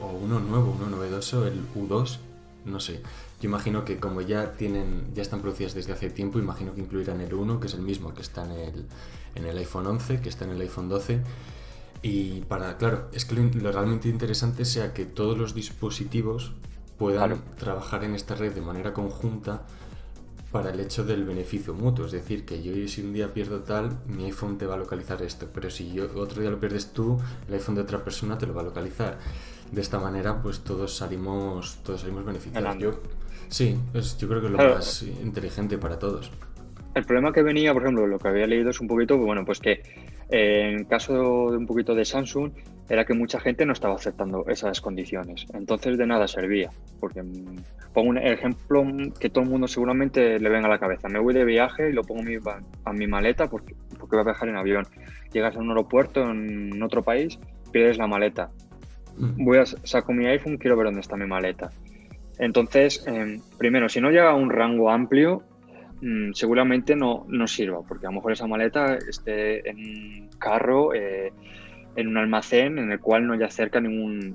o 0.01 0.07
uno 0.07 0.41
nuevo, 0.41 0.77
uno 0.79 0.89
novedoso, 0.89 1.47
el 1.47 1.61
U2, 1.75 2.19
no 2.65 2.81
sé. 2.81 3.03
Yo 3.41 3.49
imagino 3.49 3.85
que 3.85 3.99
como 3.99 4.21
ya 4.21 4.53
tienen, 4.53 5.07
ya 5.15 5.23
están 5.23 5.41
producidas 5.41 5.75
desde 5.75 5.93
hace 5.93 6.11
tiempo, 6.11 6.39
imagino 6.39 6.75
que 6.75 6.81
incluirán 6.81 7.21
el 7.21 7.33
1, 7.33 7.59
que 7.59 7.67
es 7.69 7.75
el 7.75 7.83
mismo 7.83 8.15
que 8.15 8.23
está 8.23 8.45
en 8.45 8.53
el, 8.53 8.87
en 9.35 9.47
el 9.47 9.57
iPhone 9.57 9.87
11, 9.87 10.21
que 10.21 10.29
está 10.29 10.45
en 10.45 10.51
el 10.51 10.61
iPhone 10.61 10.89
12. 10.89 11.21
Y 12.03 12.41
para, 12.43 12.77
claro, 12.77 13.09
es 13.13 13.25
que 13.25 13.35
lo, 13.35 13.73
realmente 13.73 14.09
interesante 14.09 14.65
sea 14.65 14.93
que 14.95 15.07
todos 15.07 15.37
los 15.37 15.55
dispositivos 15.55 16.53
puedan 16.99 17.43
trabajar 17.59 18.05
en 18.05 18.15
esta 18.15 18.35
red 18.35 18.53
de 18.53 18.61
manera 18.61 18.93
conjunta 18.93 19.63
para 20.51 20.71
el 20.71 20.81
hecho 20.81 21.05
del 21.05 21.25
beneficio 21.25 21.75
mutuo. 21.75 22.07
Es 22.07 22.13
decir, 22.13 22.45
que 22.45 22.63
yo 22.63 22.73
si 22.89 23.03
un 23.03 23.13
día 23.13 23.33
pierdo 23.33 23.61
tal, 23.61 23.99
mi 24.07 24.25
iPhone 24.25 24.59
te 24.59 24.67
va 24.67 24.75
a 24.75 24.79
localizar 24.79 25.23
esto, 25.23 25.49
pero 25.53 25.71
si 25.71 25.93
yo 25.93 26.09
otro 26.17 26.41
día 26.41 26.51
lo 26.51 26.59
pierdes 26.59 26.93
tú, 26.93 27.19
el 27.49 27.55
iPhone 27.55 27.77
de 27.77 27.83
otra 27.83 28.03
persona 28.03 28.37
te 28.39 28.47
lo 28.47 28.55
va 28.55 28.63
a 28.63 28.65
localizar. 28.65 29.19
De 29.71 29.81
esta 29.81 30.01
manera, 30.01 30.43
pues 30.43 30.61
todos 30.61 30.97
salimos, 30.97 31.79
todos 31.85 32.01
salimos 32.01 32.25
beneficiados. 32.25 32.65
Sí, 33.49 33.77
yo 34.19 34.29
creo 34.29 34.41
que 34.41 34.47
es 34.47 34.53
lo 34.53 34.59
más 34.59 35.03
inteligente 35.03 35.79
para 35.79 35.99
todos. 35.99 36.31
El 36.95 37.05
problema 37.05 37.33
que 37.33 37.43
venía, 37.43 37.73
por 37.73 37.83
ejemplo, 37.83 38.07
lo 38.07 38.19
que 38.19 38.29
había 38.29 38.47
leído 38.47 38.71
es 38.71 38.81
un 38.81 38.89
poquito, 38.89 39.17
bueno, 39.17 39.45
pues 39.45 39.61
que 39.61 39.83
eh, 40.31 40.75
en 40.77 40.85
caso 40.85 41.51
de 41.51 41.57
un 41.57 41.67
poquito 41.67 41.95
de 41.95 42.05
Samsung, 42.05 42.53
era 42.89 43.05
que 43.05 43.15
mucha 43.15 43.39
gente 43.39 43.65
no 43.65 43.73
estaba 43.73 43.95
aceptando 43.95 44.45
esas 44.49 44.81
condiciones. 44.81 45.47
Entonces 45.55 45.97
de 45.97 46.07
nada 46.07 46.27
servía. 46.27 46.71
Porque 46.99 47.23
mm, 47.23 47.57
pongo 47.93 48.11
un 48.11 48.19
ejemplo 48.19 48.85
que 49.19 49.31
todo 49.31 49.45
el 49.45 49.51
mundo 49.51 49.69
seguramente 49.69 50.41
le 50.41 50.49
venga 50.49 50.67
a 50.67 50.71
la 50.71 50.79
cabeza. 50.79 51.09
Me 51.09 51.21
voy 51.21 51.33
de 51.33 51.45
viaje 51.45 51.91
y 51.91 51.93
lo 51.93 52.03
pongo 52.03 52.23
a 52.85 52.93
mi 52.93 53.07
maleta 53.07 53.49
porque, 53.49 53.75
porque 53.99 54.17
voy 54.17 54.23
a 54.23 54.25
viajar 54.25 54.49
en 54.49 54.57
avión. 54.57 54.87
Llegas 55.33 55.55
a 55.55 55.61
un 55.61 55.69
aeropuerto 55.69 56.29
en 56.29 56.83
otro 56.83 57.03
país, 57.03 57.39
pierdes 57.71 57.97
la 57.97 58.09
maleta. 58.09 58.51
Mm. 59.17 59.45
Voy 59.45 59.59
a 59.59 59.67
saco 59.67 60.13
mi 60.13 60.27
iPhone, 60.27 60.59
quiero 60.59 60.77
ver 60.77 60.87
dónde 60.87 61.01
está 61.01 61.17
mi 61.17 61.27
maleta. 61.27 61.71
Entonces, 62.39 63.05
em, 63.07 63.41
primero, 63.59 63.89
si 63.89 64.01
no 64.01 64.11
llega 64.11 64.31
a 64.31 64.35
un 64.35 64.51
rango 64.51 64.91
amplio, 64.91 65.45
mm, 66.01 66.33
seguramente 66.33 66.97
no, 66.97 67.27
no 67.29 67.47
sirva, 67.47 67.83
porque 67.83 68.07
a 68.07 68.11
lo 68.11 68.17
mejor 68.17 68.33
esa 68.33 68.47
maleta 68.47 68.97
esté 68.97 69.69
en 69.69 69.79
un 69.79 70.29
carro, 70.39 70.95
eh, 70.95 71.33
en 71.97 72.09
un 72.09 72.17
almacén 72.17 72.79
en 72.79 72.93
el 72.93 73.01
cual 73.01 73.27
no 73.27 73.35
haya 73.35 73.51
cerca 73.51 73.81
ninguna 73.81 74.35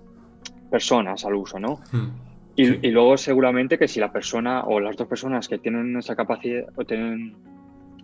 personas 0.69 1.23
al 1.25 1.36
uso, 1.36 1.60
¿no? 1.60 1.80
Hmm. 1.91 2.10
Y, 2.58 2.89
luego 2.89 3.17
seguramente 3.17 3.78
que 3.78 3.88
si 3.88 3.99
la 3.99 4.13
persona 4.13 4.63
o 4.63 4.80
las 4.80 4.95
dos 4.95 5.08
personas 5.08 5.49
que 5.49 5.58
tienen 5.58 5.97
esa 5.97 6.15
capacidad 6.15 6.65
o 6.78 6.86
tienen 6.86 7.36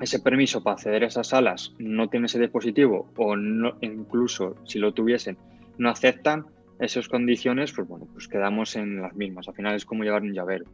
ese 0.02 0.20
permiso 0.20 0.62
para 0.62 0.74
acceder 0.74 1.06
a 1.06 1.08
esas 1.08 1.28
salas 1.28 1.74
no 1.80 2.10
tienen 2.10 2.26
ese 2.26 2.38
dispositivo 2.38 3.08
o 3.16 3.38
no, 3.38 3.78
incluso 3.80 4.56
si 4.66 4.78
lo 4.78 4.94
tuviesen 4.94 5.38
no 5.78 5.90
aceptan, 5.90 6.46
esas 6.80 7.08
condiciones, 7.08 7.72
pues 7.74 7.88
bueno, 7.88 8.08
pues 8.12 8.28
quedamos 8.28 8.76
en 8.76 9.02
las 9.02 9.16
mismas. 9.16 9.48
Al 9.48 9.54
final 9.54 9.76
es 9.76 9.86
como 9.86 10.04
llevar 10.04 10.24
un 10.24 10.34
llavero. 10.34 10.66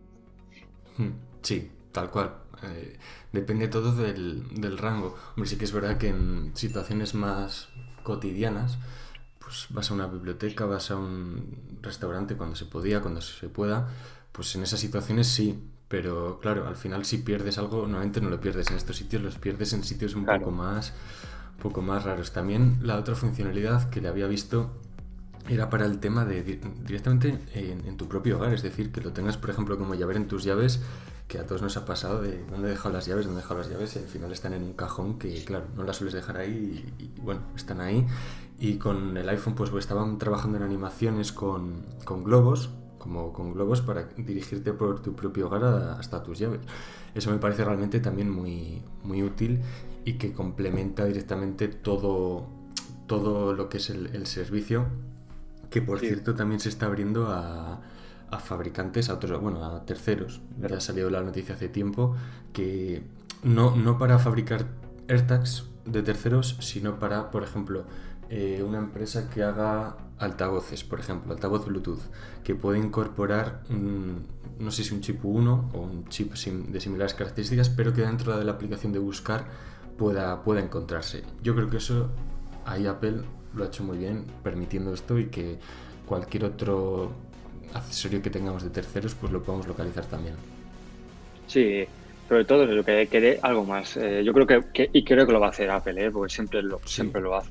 Hmm, 0.97 1.11
sí, 1.41 1.69
tal 1.91 2.09
cual. 2.09 2.31
Eh, 2.63 2.97
depende 3.31 3.67
todo 3.67 3.93
del, 3.95 4.47
del, 4.59 4.77
rango. 4.77 5.15
Hombre, 5.35 5.49
sí 5.49 5.57
que 5.57 5.65
es 5.65 5.71
verdad 5.71 5.97
que 5.97 6.09
en 6.09 6.51
situaciones 6.55 7.13
más 7.13 7.69
cotidianas, 8.03 8.77
pues 9.39 9.67
vas 9.69 9.91
a 9.91 9.93
una 9.93 10.07
biblioteca, 10.07 10.65
vas 10.65 10.91
a 10.91 10.95
un 10.95 11.79
restaurante 11.81 12.35
cuando 12.35 12.55
se 12.55 12.65
podía, 12.65 13.01
cuando 13.01 13.21
se 13.21 13.49
pueda, 13.49 13.89
pues 14.31 14.55
en 14.55 14.63
esas 14.63 14.79
situaciones 14.79 15.27
sí, 15.27 15.59
pero 15.87 16.39
claro, 16.41 16.67
al 16.67 16.75
final 16.75 17.05
si 17.05 17.19
pierdes 17.19 17.57
algo, 17.57 17.81
normalmente 17.81 18.21
no 18.21 18.29
lo 18.29 18.41
pierdes 18.41 18.69
en 18.71 18.77
estos 18.77 18.97
sitios, 18.97 19.21
los 19.21 19.37
pierdes 19.37 19.73
en 19.73 19.83
sitios 19.83 20.15
un 20.15 20.25
poco 20.25 20.51
más 20.51 20.93
poco 21.57 21.81
más 21.81 22.03
raros. 22.03 22.31
También 22.31 22.79
la 22.81 22.97
otra 22.97 23.15
funcionalidad 23.15 23.89
que 23.89 24.01
le 24.01 24.07
había 24.07 24.27
visto 24.27 24.71
era 25.49 25.69
para 25.69 25.85
el 25.85 25.99
tema 25.99 26.25
de 26.25 26.43
directamente 26.43 27.39
en, 27.53 27.97
tu 27.97 28.07
propio 28.07 28.37
hogar, 28.37 28.53
es 28.53 28.63
decir, 28.63 28.91
que 28.91 29.01
lo 29.01 29.13
tengas, 29.13 29.37
por 29.37 29.49
ejemplo, 29.49 29.77
como 29.77 29.95
llaver 29.95 30.17
en 30.17 30.27
tus 30.27 30.43
llaves, 30.43 30.81
que 31.27 31.39
a 31.39 31.45
todos 31.45 31.61
nos 31.61 31.75
ha 31.75 31.85
pasado 31.85 32.21
de 32.21 32.43
dónde 32.45 32.69
he 32.69 32.71
dejado 32.71 32.93
las 32.93 33.05
llaves, 33.05 33.25
dónde 33.25 33.41
he 33.41 33.43
dejado 33.43 33.59
las 33.59 33.69
llaves, 33.69 33.95
y 33.95 33.99
al 33.99 34.05
final 34.05 34.31
están 34.31 34.53
en 34.53 34.63
un 34.63 34.73
cajón 34.73 35.19
que, 35.19 35.43
claro, 35.43 35.65
no 35.75 35.83
las 35.83 35.97
sueles 35.97 36.13
dejar 36.13 36.37
ahí 36.37 36.93
y, 36.97 37.19
bueno, 37.21 37.41
están 37.55 37.81
ahí. 37.81 38.05
Y 38.59 38.77
con 38.77 39.17
el 39.17 39.27
iPhone, 39.29 39.53
pues, 39.53 39.69
pues 39.69 39.83
estaban 39.83 40.17
trabajando 40.17 40.57
en 40.57 40.63
animaciones 40.63 41.31
con, 41.31 41.83
con 42.05 42.23
globos, 42.23 42.69
como 42.97 43.33
con 43.33 43.53
globos 43.53 43.81
para 43.81 44.03
dirigirte 44.17 44.73
por 44.73 45.01
tu 45.01 45.15
propio 45.15 45.47
hogar 45.47 45.63
hasta 45.99 46.23
tus 46.23 46.39
llaves. 46.39 46.61
Eso 47.13 47.31
me 47.31 47.37
parece 47.37 47.63
realmente 47.63 47.99
también 47.99 48.29
muy, 48.29 48.81
muy 49.03 49.21
útil 49.23 49.61
y 50.05 50.13
que 50.13 50.33
complementa 50.33 51.05
directamente 51.05 51.67
todo, 51.67 52.47
todo 53.05 53.53
lo 53.53 53.69
que 53.69 53.77
es 53.77 53.89
el, 53.89 54.25
servicio, 54.27 54.85
que 55.69 55.81
por 55.81 55.99
cierto 55.99 56.35
también 56.35 56.59
se 56.59 56.69
está 56.69 56.85
abriendo 56.85 57.27
a, 57.27 57.81
a, 58.31 58.39
fabricantes, 58.39 59.09
a 59.09 59.15
otros, 59.15 59.41
bueno, 59.41 59.63
a 59.63 59.85
terceros. 59.85 60.41
Ya 60.59 60.75
ha 60.75 60.79
salido 60.79 61.09
la 61.09 61.21
noticia 61.21 61.55
hace 61.55 61.69
tiempo 61.69 62.15
que 62.53 63.03
no, 63.43 63.75
no 63.75 63.97
para 63.97 64.19
fabricar 64.19 64.65
AirTags 65.07 65.65
de 65.85 66.03
terceros, 66.03 66.57
sino 66.59 66.99
para, 66.99 67.31
por 67.31 67.43
ejemplo, 67.43 67.85
eh, 68.29 68.63
una 68.67 68.77
empresa 68.77 69.29
que 69.29 69.43
haga 69.43 69.95
altavoces, 70.19 70.83
por 70.83 70.99
ejemplo, 70.99 71.33
altavoz 71.33 71.65
Bluetooth, 71.65 72.01
que 72.43 72.55
puede 72.55 72.79
incorporar, 72.79 73.63
no 73.69 74.71
sé 74.71 74.83
si 74.83 74.93
un 74.93 75.01
chip 75.01 75.23
1 75.23 75.69
o 75.73 75.79
un 75.79 76.05
chip 76.09 76.33
de 76.33 76.81
similares 76.81 77.13
características, 77.13 77.69
pero 77.69 77.93
que 77.93 78.01
dentro 78.01 78.37
de 78.37 78.43
la 78.43 78.53
aplicación 78.53 78.91
de 78.91 78.99
buscar 78.99 79.45
pueda, 79.97 80.43
pueda 80.43 80.61
encontrarse. 80.61 81.23
Yo 81.41 81.55
creo 81.55 81.69
que 81.69 81.77
eso 81.77 82.09
ahí 82.65 82.85
Apple 82.85 83.21
lo 83.55 83.63
ha 83.63 83.67
hecho 83.67 83.83
muy 83.83 83.97
bien 83.97 84.25
permitiendo 84.43 84.93
esto 84.93 85.17
y 85.19 85.27
que 85.27 85.59
cualquier 86.05 86.45
otro 86.45 87.11
accesorio 87.73 88.21
que 88.21 88.29
tengamos 88.29 88.63
de 88.63 88.69
terceros 88.69 89.15
pues 89.15 89.31
lo 89.31 89.41
podamos 89.41 89.67
localizar 89.67 90.05
también. 90.05 90.35
Sí, 91.47 91.85
sobre 92.27 92.45
todo 92.45 92.65
lo 92.65 92.83
que 92.83 93.07
quede 93.07 93.39
algo 93.41 93.63
más. 93.63 93.97
Eh, 93.97 94.23
yo 94.23 94.33
creo 94.33 94.45
que, 94.45 94.89
y 94.91 95.03
creo 95.03 95.25
que 95.25 95.31
lo 95.31 95.39
va 95.39 95.47
a 95.47 95.49
hacer 95.49 95.69
Apple, 95.69 96.05
¿eh? 96.05 96.11
porque 96.11 96.33
siempre 96.33 96.61
lo, 96.61 96.79
siempre 96.85 97.21
lo 97.21 97.35
hace. 97.35 97.49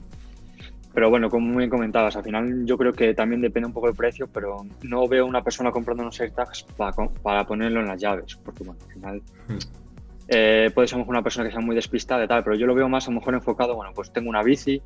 Pero 0.92 1.10
bueno, 1.10 1.28
como 1.28 1.46
muy 1.46 1.58
bien 1.58 1.70
comentabas, 1.70 2.16
al 2.16 2.22
final 2.22 2.64
yo 2.64 2.78
creo 2.78 2.92
que 2.92 3.12
también 3.12 3.42
depende 3.42 3.66
un 3.66 3.72
poco 3.74 3.86
del 3.86 3.96
precio, 3.96 4.28
pero 4.32 4.64
no 4.82 5.06
veo 5.06 5.26
una 5.26 5.42
persona 5.42 5.70
comprando 5.70 6.02
unos 6.02 6.18
AirTags 6.18 6.62
para, 6.76 6.92
para 7.22 7.46
ponerlo 7.46 7.80
en 7.80 7.86
las 7.86 8.00
llaves, 8.00 8.38
porque 8.42 8.64
bueno, 8.64 8.80
al 8.86 8.92
final 8.92 9.22
hmm. 9.48 9.86
Eh, 10.28 10.70
puede 10.74 10.88
ser 10.88 10.98
una 10.98 11.22
persona 11.22 11.46
que 11.46 11.52
sea 11.52 11.60
muy 11.60 11.76
despistada 11.76 12.24
y 12.24 12.28
tal, 12.28 12.42
pero 12.42 12.56
yo 12.56 12.66
lo 12.66 12.74
veo 12.74 12.88
más 12.88 13.06
a 13.06 13.10
lo 13.10 13.20
mejor 13.20 13.34
enfocado, 13.34 13.76
bueno, 13.76 13.92
pues 13.94 14.12
tengo 14.12 14.28
una 14.28 14.42
bici, 14.42 14.82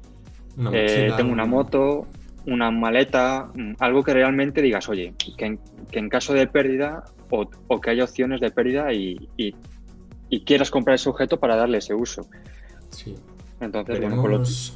eh, 0.73 1.11
tengo 1.17 1.33
una 1.33 1.47
moto, 1.47 2.07
una 2.47 2.71
maleta, 2.71 3.51
mm, 3.55 3.75
algo 3.79 4.03
que 4.03 4.15
realmente 4.15 4.63
digas, 4.63 4.89
oye, 4.89 5.15
que 5.37 5.59
en, 5.93 6.09
caso 6.09 6.33
de 6.33 6.47
pérdida 6.47 7.05
o, 7.31 7.81
que 7.81 7.91
haya 7.91 8.05
opciones 8.05 8.41
de 8.41 8.51
pérdida 8.51 8.93
y, 8.93 9.29
quieras 10.45 10.71
comprar 10.71 10.95
ese 10.95 11.09
objeto 11.09 11.39
para 11.39 11.57
darle 11.57 11.79
ese 11.79 11.95
uso. 11.95 12.27
Sí. 12.91 13.17
Entonces, 13.61 14.01
veremos, 14.01 14.75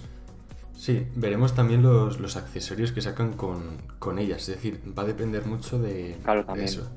Sí, 0.77 1.07
veremos 1.15 1.55
también 1.55 1.83
los, 1.83 2.37
accesorios 2.37 2.93
que 2.93 3.01
sacan 3.01 3.33
con, 3.33 4.19
ellas, 4.19 4.49
es 4.49 4.57
decir, 4.57 4.83
va 4.97 5.05
a 5.05 5.07
depender 5.07 5.47
mucho 5.47 5.79
de, 5.79 6.19
eso. 6.57 6.91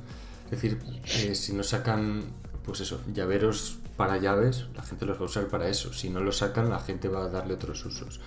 Es 0.46 0.52
decir, 0.52 0.80
eh, 1.06 1.36
si 1.36 1.54
nos 1.54 1.70
sacan 1.70 2.24
pues 2.68 2.82
eso, 2.82 3.00
llaveros 3.14 3.80
para 3.96 4.18
llaves, 4.18 4.68
la 4.76 4.84
gente 4.84 5.06
los 5.06 5.18
va 5.18 5.22
a 5.22 5.26
usar 5.26 5.48
para 5.48 5.70
eso. 5.70 5.94
Si 5.94 6.10
no 6.10 6.20
lo 6.20 6.34
sacan, 6.34 6.70
la 6.70 6.80
gente 6.80 7.08
va 7.08 7.24
a 7.24 7.30
darle 7.30 7.54
otros 7.54 7.86
usos. 7.86 8.20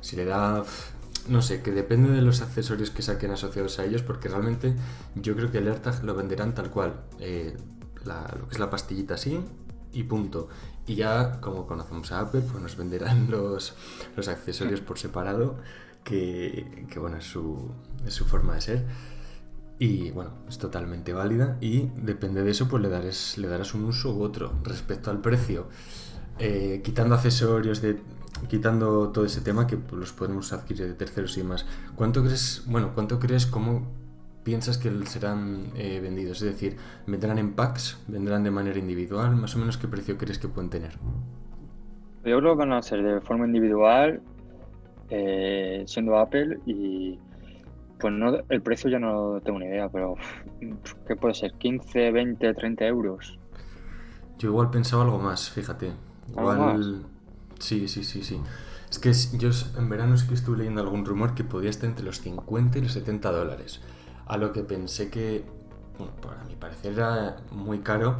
Si 0.00 0.14
le 0.14 0.24
da, 0.24 0.62
no 1.28 1.42
sé, 1.42 1.62
que 1.62 1.72
depende 1.72 2.10
de 2.10 2.22
los 2.22 2.40
accesorios 2.40 2.90
que 2.90 3.02
saquen 3.02 3.30
asociados 3.30 3.78
a 3.78 3.84
ellos, 3.84 4.02
porque 4.02 4.28
realmente 4.28 4.74
yo 5.14 5.34
creo 5.36 5.50
que 5.50 5.58
el 5.58 5.68
AirTag 5.68 6.04
lo 6.04 6.14
venderán 6.14 6.54
tal 6.54 6.70
cual. 6.70 7.00
Eh, 7.20 7.56
lo 8.04 8.48
que 8.48 8.54
es 8.54 8.58
la 8.58 8.70
pastillita 8.70 9.14
así 9.14 9.40
y 9.92 10.04
punto. 10.04 10.48
Y 10.86 10.94
ya, 10.94 11.40
como 11.40 11.66
conocemos 11.66 12.12
a 12.12 12.20
Apple, 12.20 12.42
pues 12.50 12.62
nos 12.62 12.76
venderán 12.76 13.26
los, 13.30 13.74
los 14.16 14.28
accesorios 14.28 14.80
por 14.80 14.98
separado, 14.98 15.56
que, 16.04 16.86
que 16.90 16.98
bueno, 16.98 17.18
es 17.18 17.24
su, 17.24 17.70
es 18.06 18.14
su 18.14 18.24
forma 18.24 18.54
de 18.54 18.60
ser. 18.60 18.86
Y 19.78 20.10
bueno, 20.10 20.32
es 20.48 20.58
totalmente 20.58 21.12
válida 21.12 21.56
y 21.60 21.88
depende 21.94 22.42
de 22.42 22.50
eso, 22.50 22.66
pues 22.66 22.82
le 22.82 22.88
darás, 22.88 23.38
le 23.38 23.46
darás 23.46 23.74
un 23.74 23.84
uso 23.84 24.12
u 24.12 24.22
otro. 24.22 24.52
Respecto 24.64 25.10
al 25.10 25.20
precio, 25.20 25.68
eh, 26.40 26.80
quitando 26.82 27.14
accesorios, 27.14 27.80
de, 27.80 28.00
quitando 28.48 29.10
todo 29.10 29.24
ese 29.24 29.40
tema 29.40 29.66
que 29.66 29.78
los 29.92 30.12
podemos 30.12 30.52
adquirir 30.52 30.86
de 30.86 30.94
terceros 30.94 31.36
y 31.36 31.42
demás, 31.42 31.66
¿cuánto 31.96 32.22
crees, 32.22 32.64
bueno, 32.66 32.92
cuánto 32.94 33.18
crees, 33.18 33.46
cómo 33.46 33.86
piensas 34.44 34.78
que 34.78 34.90
serán 35.06 35.72
eh, 35.76 36.00
vendidos? 36.00 36.42
Es 36.42 36.52
decir, 36.52 36.76
¿vendrán 37.06 37.38
en 37.38 37.54
packs? 37.54 38.02
¿Vendrán 38.08 38.44
de 38.44 38.50
manera 38.50 38.78
individual? 38.78 39.36
¿Más 39.36 39.54
o 39.56 39.58
menos 39.58 39.76
qué 39.76 39.88
precio 39.88 40.16
crees 40.16 40.38
que 40.38 40.48
pueden 40.48 40.70
tener? 40.70 40.92
Yo 42.24 42.38
creo 42.38 42.52
que 42.54 42.58
van 42.58 42.72
a 42.72 42.82
ser 42.82 43.02
de 43.02 43.20
forma 43.20 43.46
individual, 43.46 44.20
eh, 45.10 45.84
siendo 45.86 46.18
Apple 46.18 46.58
y 46.66 47.18
pues 47.98 48.12
no, 48.12 48.38
el 48.48 48.62
precio 48.62 48.88
ya 48.90 48.98
no 48.98 49.40
tengo 49.40 49.58
ni 49.58 49.66
idea, 49.66 49.88
pero 49.88 50.14
¿qué 51.06 51.16
puede 51.16 51.34
ser? 51.34 51.52
¿15, 51.54 52.12
20, 52.12 52.54
30 52.54 52.86
euros? 52.86 53.38
Yo 54.38 54.50
igual 54.50 54.70
pensaba 54.70 55.02
algo 55.02 55.18
más, 55.18 55.50
fíjate. 55.50 55.92
Igual. 56.28 57.06
Sí, 57.58 57.88
sí, 57.88 58.04
sí, 58.04 58.22
sí. 58.22 58.40
Es 58.90 58.98
que 58.98 59.12
yo 59.36 59.50
en 59.76 59.88
verano 59.88 60.16
sí 60.16 60.26
que 60.26 60.34
estuve 60.34 60.58
leyendo 60.58 60.80
algún 60.80 61.04
rumor 61.04 61.34
que 61.34 61.44
podía 61.44 61.70
estar 61.70 61.88
entre 61.88 62.04
los 62.04 62.20
50 62.20 62.78
y 62.78 62.82
los 62.82 62.92
70 62.92 63.30
dólares. 63.30 63.80
A 64.26 64.36
lo 64.36 64.52
que 64.52 64.62
pensé 64.62 65.10
que, 65.10 65.44
bueno, 65.98 66.14
para 66.16 66.44
mi 66.44 66.54
parecer 66.54 66.94
era 66.94 67.36
muy 67.50 67.80
caro, 67.80 68.16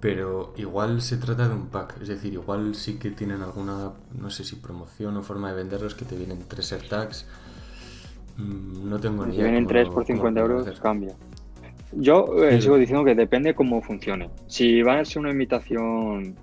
pero 0.00 0.52
igual 0.56 1.02
se 1.02 1.16
trata 1.16 1.48
de 1.48 1.54
un 1.54 1.68
pack. 1.68 2.00
Es 2.02 2.08
decir, 2.08 2.32
igual 2.34 2.74
sí 2.74 2.98
que 2.98 3.10
tienen 3.10 3.42
alguna, 3.42 3.92
no 4.12 4.30
sé 4.30 4.44
si 4.44 4.56
promoción 4.56 5.16
o 5.16 5.22
forma 5.22 5.50
de 5.50 5.56
venderlos 5.56 5.94
que 5.94 6.04
te 6.04 6.16
vienen 6.16 6.44
tres 6.48 6.72
AirTags 6.72 7.26
Mm, 8.40 8.88
no 8.88 8.98
tengo 8.98 9.26
ni 9.26 9.34
idea. 9.34 9.46
Si 9.46 9.50
vienen 9.50 9.66
3 9.66 9.88
por 9.88 10.04
50 10.04 10.40
euros, 10.40 10.80
cambia. 10.80 11.14
Yo 11.92 12.44
eh, 12.44 12.60
sigo 12.60 12.76
diciendo 12.76 13.04
que 13.04 13.14
depende 13.14 13.54
cómo 13.54 13.82
funcione. 13.82 14.30
Si 14.46 14.80
va 14.82 15.00
a 15.00 15.04
ser 15.04 15.18
una 15.20 15.30
invitación 15.30 16.36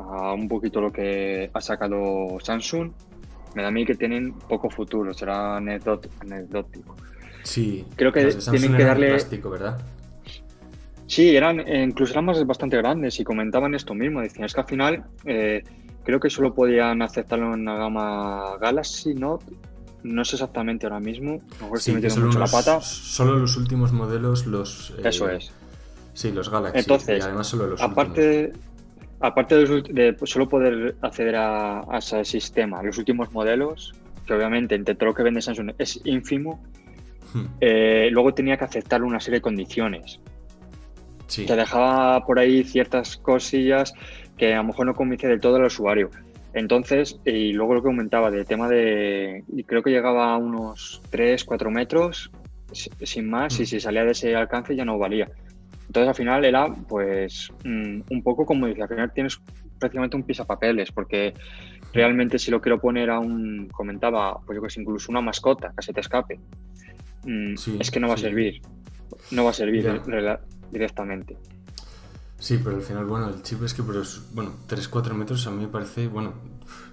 a 0.00 0.34
un 0.34 0.48
poquito 0.48 0.80
lo 0.80 0.92
que 0.92 1.50
ha 1.52 1.60
sacado 1.60 2.38
Samsung, 2.40 2.92
me 3.54 3.62
da 3.62 3.68
a 3.68 3.70
mí 3.70 3.84
que 3.84 3.94
tienen 3.94 4.32
poco 4.32 4.70
futuro, 4.70 5.12
será 5.12 5.56
anecdótico. 5.56 6.96
Sí, 7.42 7.86
creo 7.96 8.12
que 8.12 8.26
tienen 8.50 8.76
que 8.76 8.84
darle. 8.84 9.08
Plástico, 9.10 9.50
¿verdad? 9.50 9.80
Sí, 11.06 11.34
eran, 11.34 11.60
eh, 11.60 11.82
incluso 11.82 12.12
eran 12.12 12.26
más 12.26 12.44
bastante 12.46 12.76
grandes 12.76 13.18
y 13.18 13.24
comentaban 13.24 13.74
esto 13.74 13.94
mismo. 13.94 14.20
Decían, 14.20 14.44
es 14.44 14.54
que 14.54 14.60
al 14.60 14.66
final 14.66 15.04
eh, 15.24 15.64
creo 16.04 16.20
que 16.20 16.30
solo 16.30 16.54
podían 16.54 17.02
aceptarlo 17.02 17.46
en 17.54 17.62
una 17.62 17.76
gama 17.76 18.56
Galaxy 18.60 19.14
Note 19.14 19.46
no 20.02 20.24
sé 20.24 20.36
exactamente 20.36 20.86
ahora 20.86 21.00
mismo. 21.00 21.38
sí, 21.76 21.92
mucho 21.92 22.38
la 22.38 22.46
pata. 22.46 22.80
Solo 22.80 23.38
los 23.38 23.56
últimos 23.56 23.92
modelos, 23.92 24.46
los. 24.46 24.94
Eh, 24.98 25.02
Eso 25.08 25.28
es. 25.28 25.52
Sí, 26.14 26.32
los 26.32 26.48
Galaxy. 26.48 26.78
Entonces, 26.78 27.18
y 27.18 27.22
además 27.22 27.46
solo 27.46 27.66
los 27.66 27.80
aparte, 27.80 28.52
aparte 29.20 29.54
de, 29.56 30.16
solo 30.24 30.48
poder 30.48 30.96
acceder 31.02 31.36
a, 31.36 31.84
ese 31.98 32.24
sistema, 32.24 32.82
los 32.82 32.98
últimos 32.98 33.32
modelos, 33.32 33.94
que 34.26 34.34
obviamente 34.34 34.74
entre 34.74 34.94
todo 34.94 35.10
lo 35.10 35.14
que 35.14 35.22
vende 35.22 35.42
Samsung 35.42 35.72
es 35.78 36.00
ínfimo, 36.04 36.62
hmm. 37.34 37.44
eh, 37.60 38.08
luego 38.10 38.34
tenía 38.34 38.56
que 38.56 38.64
aceptar 38.64 39.02
una 39.02 39.20
serie 39.20 39.38
de 39.38 39.42
condiciones. 39.42 40.20
Sí. 41.26 41.46
Te 41.46 41.54
dejaba 41.54 42.24
por 42.24 42.38
ahí 42.38 42.64
ciertas 42.64 43.16
cosillas 43.16 43.94
que 44.36 44.54
a 44.54 44.56
lo 44.56 44.64
mejor 44.64 44.86
no 44.86 44.94
convence 44.94 45.28
del 45.28 45.38
todo 45.38 45.56
al 45.56 45.64
usuario. 45.64 46.10
Entonces, 46.52 47.20
y 47.24 47.52
luego 47.52 47.74
lo 47.74 47.82
que 47.82 47.88
comentaba 47.88 48.30
del 48.30 48.44
tema 48.44 48.68
de, 48.68 49.44
creo 49.66 49.82
que 49.82 49.90
llegaba 49.90 50.32
a 50.32 50.36
unos 50.36 51.00
3, 51.10 51.44
4 51.44 51.70
metros, 51.70 52.30
sin 52.72 53.28
más, 53.28 53.58
y 53.60 53.62
mm. 53.62 53.66
si 53.66 53.80
salía 53.80 54.04
de 54.04 54.12
ese 54.12 54.34
alcance 54.34 54.74
ya 54.74 54.84
no 54.84 54.98
valía. 54.98 55.28
Entonces 55.90 56.08
al 56.08 56.14
final 56.14 56.44
era 56.44 56.72
pues 56.88 57.50
mm, 57.64 58.02
un 58.10 58.22
poco 58.22 58.46
como 58.46 58.68
decía, 58.68 58.84
al 58.84 58.88
final 58.90 59.12
tienes 59.12 59.40
prácticamente 59.76 60.16
un 60.16 60.22
pisapapeles, 60.22 60.92
porque 60.92 61.34
realmente 61.92 62.38
si 62.38 62.52
lo 62.52 62.60
quiero 62.60 62.80
poner 62.80 63.10
a 63.10 63.18
un, 63.18 63.66
comentaba, 63.72 64.38
pues 64.46 64.54
yo 64.54 64.62
que 64.62 64.70
sé, 64.70 64.82
incluso 64.82 65.10
una 65.10 65.20
mascota 65.20 65.72
que 65.76 65.82
se 65.82 65.92
te 65.92 65.98
escape, 65.98 66.38
mm, 67.24 67.56
Sí, 67.56 67.76
es 67.80 67.90
que 67.90 67.98
no 67.98 68.06
va 68.06 68.16
sí. 68.16 68.24
a 68.24 68.28
servir. 68.28 68.62
No 69.32 69.42
va 69.42 69.50
a 69.50 69.52
servir 69.52 69.82
Ya. 69.82 70.40
directamente. 70.70 71.36
Sí, 72.38 72.60
pero 72.62 72.76
al 72.76 72.82
final, 72.82 73.04
bueno, 73.06 73.28
el 73.28 73.42
chip 73.42 73.60
es 73.64 73.74
que 73.74 73.82
por 73.82 73.96
los, 73.96 74.32
bueno, 74.32 74.52
3-4 74.68 75.12
metros 75.14 75.44
a 75.48 75.50
mí 75.50 75.60
me 75.64 75.68
parece, 75.68 76.06
bueno, 76.06 76.34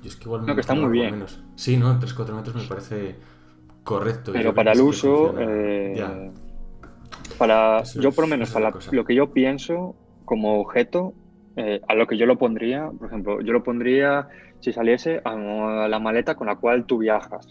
yo 0.01 0.09
es 0.09 0.15
que 0.15 0.23
igual 0.23 0.41
me 0.41 0.47
No, 0.47 0.55
que 0.55 0.61
está 0.61 0.73
muy 0.73 0.89
bien. 0.89 1.11
menos. 1.11 1.39
Sí, 1.55 1.77
no, 1.77 1.99
3-4 1.99 2.33
metros 2.35 2.55
me 2.55 2.63
parece 2.67 3.15
correcto. 3.83 4.31
Pero 4.33 4.55
para 4.55 4.71
el 4.71 4.81
uso, 4.81 5.35
eh, 5.39 5.93
Ya. 5.95 6.31
Para 7.37 7.81
Eso 7.81 8.01
yo 8.01 8.11
por 8.11 8.23
lo 8.25 8.27
menos 8.29 8.51
para 8.51 8.73
lo 8.91 9.05
que 9.05 9.15
yo 9.15 9.31
pienso 9.33 9.95
como 10.25 10.59
objeto, 10.59 11.13
eh, 11.55 11.81
a 11.87 11.95
lo 11.95 12.07
que 12.07 12.17
yo 12.17 12.25
lo 12.25 12.37
pondría, 12.37 12.89
por 12.97 13.07
ejemplo, 13.07 13.41
yo 13.41 13.53
lo 13.53 13.63
pondría 13.63 14.27
si 14.59 14.73
saliese 14.73 15.21
a 15.23 15.35
la 15.87 15.99
maleta 15.99 16.35
con 16.35 16.47
la 16.47 16.55
cual 16.55 16.85
tú 16.85 16.97
viajas, 16.97 17.47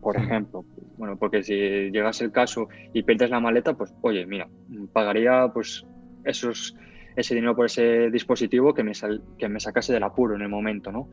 por 0.00 0.16
ejemplo. 0.16 0.64
Bueno, 0.96 1.16
porque 1.16 1.42
si 1.42 1.54
llegase 1.90 2.24
el 2.24 2.32
caso 2.32 2.68
y 2.92 3.02
pierdes 3.02 3.30
la 3.30 3.40
maleta, 3.40 3.74
pues 3.74 3.94
oye, 4.02 4.26
mira, 4.26 4.48
pagaría 4.92 5.48
pues 5.54 5.84
esos 6.24 6.74
ese 7.16 7.34
dinero 7.34 7.56
por 7.56 7.66
ese 7.66 8.10
dispositivo 8.10 8.72
que 8.74 8.84
me, 8.84 8.94
sal- 8.94 9.22
que 9.38 9.48
me 9.48 9.58
sacase 9.58 9.92
del 9.92 10.04
apuro 10.04 10.36
en 10.36 10.42
el 10.42 10.48
momento, 10.48 10.92
¿no? 10.92 11.08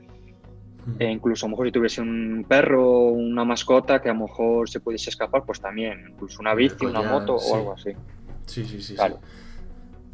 E 1.00 1.06
incluso 1.10 1.46
a 1.46 1.50
lo 1.50 1.52
mejor 1.52 1.68
si 1.68 1.72
tuviese 1.72 2.02
un 2.02 2.46
perro 2.48 2.88
o 2.88 3.10
una 3.10 3.44
mascota 3.44 4.02
que 4.02 4.10
a 4.10 4.14
lo 4.14 4.22
mejor 4.22 4.70
se 4.70 4.80
pudiese 4.80 5.10
escapar, 5.10 5.44
pues 5.46 5.60
también, 5.60 6.10
incluso 6.12 6.42
una 6.42 6.54
bici, 6.54 6.86
una 6.86 7.02
moto 7.02 7.40
sí. 7.40 7.50
o 7.52 7.56
algo 7.56 7.74
así. 7.74 7.92
Sí, 8.46 8.66
sí, 8.66 8.82
sí. 8.82 8.96
Claro. 8.96 9.20
Sí. 9.22 9.46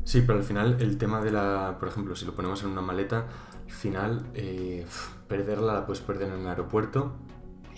Sí, 0.03 0.23
pero 0.25 0.39
al 0.39 0.43
final 0.43 0.77
el 0.79 0.97
tema 0.97 1.21
de 1.21 1.31
la, 1.31 1.77
por 1.79 1.87
ejemplo, 1.87 2.15
si 2.15 2.25
lo 2.25 2.33
ponemos 2.33 2.63
en 2.63 2.69
una 2.69 2.81
maleta, 2.81 3.27
al 3.65 3.71
final 3.71 4.25
eh, 4.33 4.85
perderla 5.27 5.73
la 5.73 5.85
puedes 5.85 6.01
perder 6.01 6.29
en 6.29 6.39
un 6.39 6.47
aeropuerto. 6.47 7.13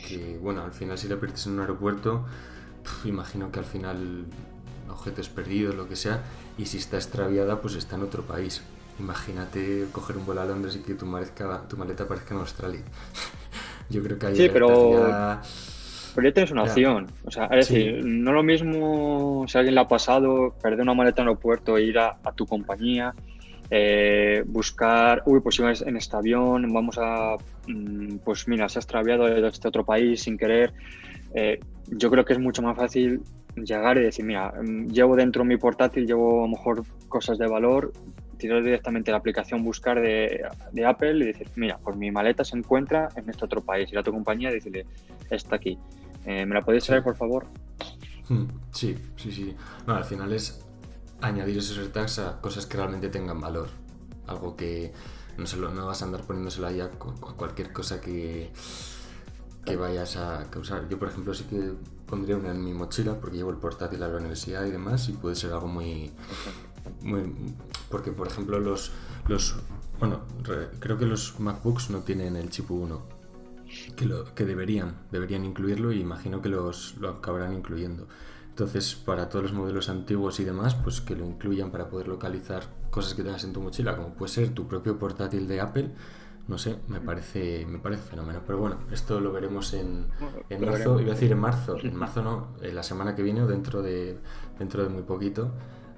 Que 0.08 0.38
bueno, 0.42 0.64
al 0.64 0.74
final 0.74 0.98
si 0.98 1.08
la 1.08 1.18
pierdes 1.18 1.46
en 1.48 1.54
un 1.54 1.60
aeropuerto, 1.62 2.26
pf, 2.84 3.08
imagino 3.10 3.52
que 3.52 3.60
al 3.60 3.66
final 3.66 4.26
objetos 4.90 5.30
perdidos, 5.30 5.76
lo 5.76 5.88
que 5.88 5.96
sea, 5.96 6.24
y 6.58 6.66
si 6.66 6.78
está 6.78 6.98
extraviada, 6.98 7.62
pues 7.62 7.76
está 7.76 7.96
en 7.96 8.04
otro 8.04 8.24
país. 8.24 8.62
Imagínate 9.00 9.86
coger 9.92 10.18
un 10.18 10.26
vuelo 10.26 10.42
a 10.42 10.46
Londres 10.46 10.76
y 10.76 10.80
que 10.84 10.94
tu, 10.94 11.06
maleta, 11.06 11.62
tu 11.68 11.78
maleta 11.78 12.04
aparezca 12.04 12.34
en 12.34 12.40
Australia. 12.42 12.82
Yo 13.90 14.02
creo 14.04 14.18
que 14.20 14.28
ahí 14.28 14.36
Sí, 14.36 14.50
pero- 14.52 15.40
Pero 16.16 16.28
ya 16.28 16.34
tienes 16.34 16.52
una 16.52 16.64
opción. 16.64 17.08
O 17.26 17.32
sea, 17.32 17.46
es 17.48 17.66
Sí. 17.68 17.74
decir, 17.76 18.06
no 18.06 18.32
lo 18.34 18.44
mismo 18.44 19.46
si 19.48 19.58
alguien 19.58 19.74
le 19.76 19.82
ha 19.82 19.88
pasado, 19.88 20.54
perder 20.62 20.82
una 20.82 20.94
maleta 20.94 21.22
en 21.24 21.28
el 21.28 21.30
aeropuerto 21.32 21.76
e 21.78 21.84
ir 21.86 21.98
a, 21.98 22.18
a 22.24 22.32
tu 22.34 22.46
compañía, 22.46 23.14
eh, 23.72 24.44
buscar, 24.46 25.24
uy, 25.26 25.40
pues 25.42 25.58
iba 25.58 25.72
en 25.72 25.98
este 25.98 26.16
avión, 26.16 26.72
vamos 26.72 27.00
a, 27.02 27.36
mm, 27.68 28.18
pues 28.24 28.48
mira, 28.48 28.70
se 28.70 28.78
ha 28.78 28.82
extraviado 28.82 29.26
de 29.26 29.48
este 29.48 29.68
otro 29.68 29.84
país 29.84 30.22
sin 30.22 30.38
querer. 30.38 30.72
Eh, 31.34 31.60
yo 31.88 32.12
creo 32.12 32.24
que 32.24 32.34
es 32.34 32.40
mucho 32.40 32.62
más 32.62 32.78
fácil 32.78 33.22
llegar 33.56 33.98
y 33.98 34.02
decir, 34.04 34.24
mira, 34.24 34.54
mm, 34.62 34.90
llevo 34.90 35.16
dentro 35.16 35.44
mi 35.44 35.58
portátil, 35.58 36.06
llevo 36.06 36.40
a 36.44 36.48
lo 36.48 36.50
mejor 36.50 36.84
cosas 37.10 37.40
de 37.40 37.48
valor, 37.48 37.92
tirar 38.44 38.62
directamente 38.62 39.10
la 39.10 39.18
aplicación 39.18 39.64
buscar 39.64 40.02
de, 40.02 40.44
de 40.74 40.86
Apple 40.86 41.16
y 41.24 41.28
decir, 41.28 41.48
mira, 41.56 41.78
pues 41.82 41.96
mi 41.96 42.12
maleta 42.12 42.44
se 42.44 42.58
encuentra 42.58 43.08
en 43.16 43.30
este 43.30 43.46
otro 43.46 43.62
país. 43.62 43.90
Ir 43.92 43.98
a 44.00 44.04
tu 44.04 44.12
compañía 44.12 44.52
y 44.52 44.56
decirle, 44.56 44.86
está 45.30 45.56
aquí. 45.56 45.80
Eh, 46.26 46.46
¿Me 46.46 46.54
la 46.54 46.62
podéis 46.62 46.84
traer, 46.84 47.04
por 47.04 47.16
favor? 47.16 47.46
Hmm, 48.28 48.46
Sí, 48.72 48.98
sí, 49.16 49.32
sí. 49.32 49.56
No, 49.88 49.96
al 49.96 50.04
final 50.04 50.34
es 50.34 50.62
añadir 51.22 51.58
esos 51.58 51.78
AirTags 51.78 52.20
a 52.20 52.42
cosas 52.42 52.66
que 52.66 52.76
realmente 52.76 53.08
tengan 53.08 53.40
valor. 53.40 53.70
Algo 54.28 54.56
que 54.58 54.92
no, 55.38 55.46
se 55.46 55.56
lo- 55.58 55.72
no 55.72 55.86
vas 55.88 56.02
a 56.02 56.06
andar 56.06 56.22
poniéndoselo 56.24 56.68
ahí 56.68 56.82
a, 56.82 56.90
cu- 56.90 57.14
a 57.28 57.34
cualquier 57.36 57.72
cosa 57.72 58.02
que, 58.02 58.52
que 59.66 59.76
vayas 59.78 60.18
a 60.18 60.46
usar. 60.60 60.90
Yo, 60.90 61.00
por 61.00 61.08
ejemplo, 61.08 61.34
sí 61.34 61.46
que 61.46 61.72
pondría 62.06 62.36
una 62.36 62.52
en 62.52 62.64
mi 62.64 62.74
mochila 62.74 63.16
porque 63.20 63.38
llevo 63.38 63.50
el 63.52 63.58
portátil 63.58 64.04
a 64.04 64.08
la 64.10 64.18
universidad 64.18 64.66
y 64.66 64.72
demás 64.72 65.08
y 65.10 65.14
puede 65.14 65.36
ser 65.36 65.54
algo 65.54 65.68
muy... 65.68 66.12
muy 67.02 67.34
porque, 67.90 68.12
por 68.12 68.28
ejemplo, 68.28 68.60
los... 68.60 68.92
los 69.28 69.56
bueno, 70.00 70.22
re- 70.44 70.70
creo 70.80 70.98
que 70.98 71.06
los 71.06 71.40
MacBooks 71.40 71.90
no 71.92 72.00
tienen 72.00 72.36
el 72.36 72.50
chip 72.50 72.70
1 72.72 73.02
que, 73.96 74.06
lo, 74.06 74.34
que 74.36 74.46
deberían, 74.46 74.96
deberían 75.12 75.46
incluirlo 75.46 75.92
y 75.92 76.00
imagino 76.02 76.42
que 76.42 76.50
los, 76.50 76.96
lo 76.98 77.10
acabarán 77.10 77.54
incluyendo. 77.54 78.08
Entonces, 78.50 78.94
para 78.96 79.30
todos 79.30 79.44
los 79.46 79.54
modelos 79.54 79.90
antiguos 79.90 80.40
y 80.40 80.44
demás, 80.44 80.76
pues 80.76 81.02
que 81.02 81.16
lo 81.16 81.26
incluyan 81.26 81.72
para 81.72 81.90
poder 81.90 82.08
localizar 82.08 82.64
cosas 82.92 83.16
que 83.16 83.24
tengas 83.24 83.44
en 83.46 83.54
tu 83.54 83.62
mochila, 83.62 83.96
como 83.96 84.10
puede 84.14 84.32
ser 84.32 84.50
tu 84.54 84.68
propio 84.68 85.00
portátil 85.00 85.48
de 85.48 85.60
Apple. 85.62 85.90
No 86.48 86.58
sé, 86.58 86.78
me 86.88 87.00
parece, 87.00 87.66
me 87.66 87.80
parece 87.80 88.04
fenómeno. 88.04 88.42
Pero 88.46 88.60
bueno, 88.60 88.78
esto 88.92 89.20
lo 89.22 89.32
veremos 89.32 89.74
en, 89.74 90.08
en 90.50 90.60
marzo. 90.72 91.00
Iba 91.02 91.12
a 91.12 91.14
decir 91.16 91.32
en 91.32 91.40
marzo. 91.40 91.78
En 91.82 91.96
marzo 91.96 92.22
no, 92.22 92.48
en 92.62 92.76
la 92.76 92.84
semana 92.84 93.16
que 93.16 93.24
viene 93.24 93.42
o 93.42 93.48
dentro 93.48 93.82
de, 93.82 94.20
dentro 94.60 94.84
de 94.84 94.90
muy 94.90 95.04
poquito. 95.04 95.52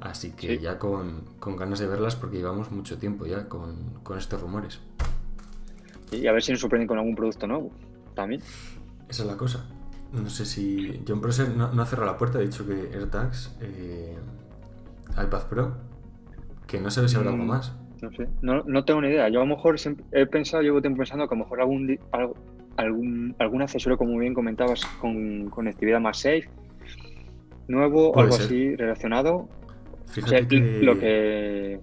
Así 0.05 0.31
que 0.31 0.55
Sí. 0.55 0.59
ya 0.59 0.77
con, 0.79 1.21
con 1.39 1.55
ganas 1.57 1.79
de 1.79 1.87
verlas 1.87 2.15
porque 2.15 2.37
llevamos 2.37 2.71
mucho 2.71 2.97
tiempo 2.97 3.25
ya 3.25 3.49
con, 3.49 3.75
con 4.03 4.17
estos 4.17 4.39
rumores. 4.41 4.79
Y 6.11 6.27
a 6.27 6.31
ver 6.31 6.41
si 6.43 6.51
nos 6.51 6.61
sorprenden 6.61 6.87
con 6.87 6.97
algún 6.99 7.15
producto 7.15 7.47
nuevo. 7.47 7.71
También. 8.13 8.41
Esa 9.09 9.23
es 9.23 9.27
la 9.27 9.35
cosa. 9.37 9.65
No 10.13 10.29
sé 10.29 10.45
si. 10.45 11.03
John 11.07 11.19
Prosser 11.19 11.49
no, 11.49 11.73
no 11.73 11.81
ha 11.81 11.85
cerrado 11.85 12.11
la 12.11 12.17
puerta, 12.17 12.37
ha 12.37 12.41
dicho 12.41 12.65
que 12.65 12.73
AirTags, 12.93 13.57
eh, 13.61 14.15
iPad 15.11 15.47
Pro, 15.49 15.75
que 16.67 16.79
no 16.79 16.89
sabe 16.91 17.09
si 17.09 17.15
habrá 17.17 17.31
algo 17.31 17.43
Mm. 17.43 17.47
más. 17.47 17.73
No 18.01 18.11
sé. 18.11 18.27
No, 18.41 18.61
no 18.63 18.85
tengo 18.85 19.01
ni 19.01 19.07
idea. 19.07 19.27
Yo 19.29 19.41
a 19.41 19.45
lo 19.45 19.55
mejor 19.55 19.79
siempre 19.79 20.05
he 20.11 20.25
pensado, 20.27 20.61
llevo 20.61 20.79
tiempo 20.81 20.99
pensando 20.99 21.27
que 21.27 21.33
a 21.33 21.37
lo 21.37 21.43
mejor 21.43 21.59
algún, 21.61 21.99
algún, 22.77 23.35
algún 23.39 23.61
accesorio, 23.63 23.97
como 23.97 24.17
bien 24.19 24.33
comentabas, 24.33 24.85
con 25.01 25.49
conectividad 25.49 25.99
más 25.99 26.17
safe, 26.19 26.47
nuevo 27.67 28.11
Puede 28.11 28.25
algo 28.27 28.37
ser. 28.37 28.45
así 28.45 28.75
relacionado. 28.75 29.49
O 30.05 30.11
Fíjate 30.11 30.37
sea, 30.39 30.47
que. 30.47 30.79
lo 30.81 30.99
que. 30.99 31.79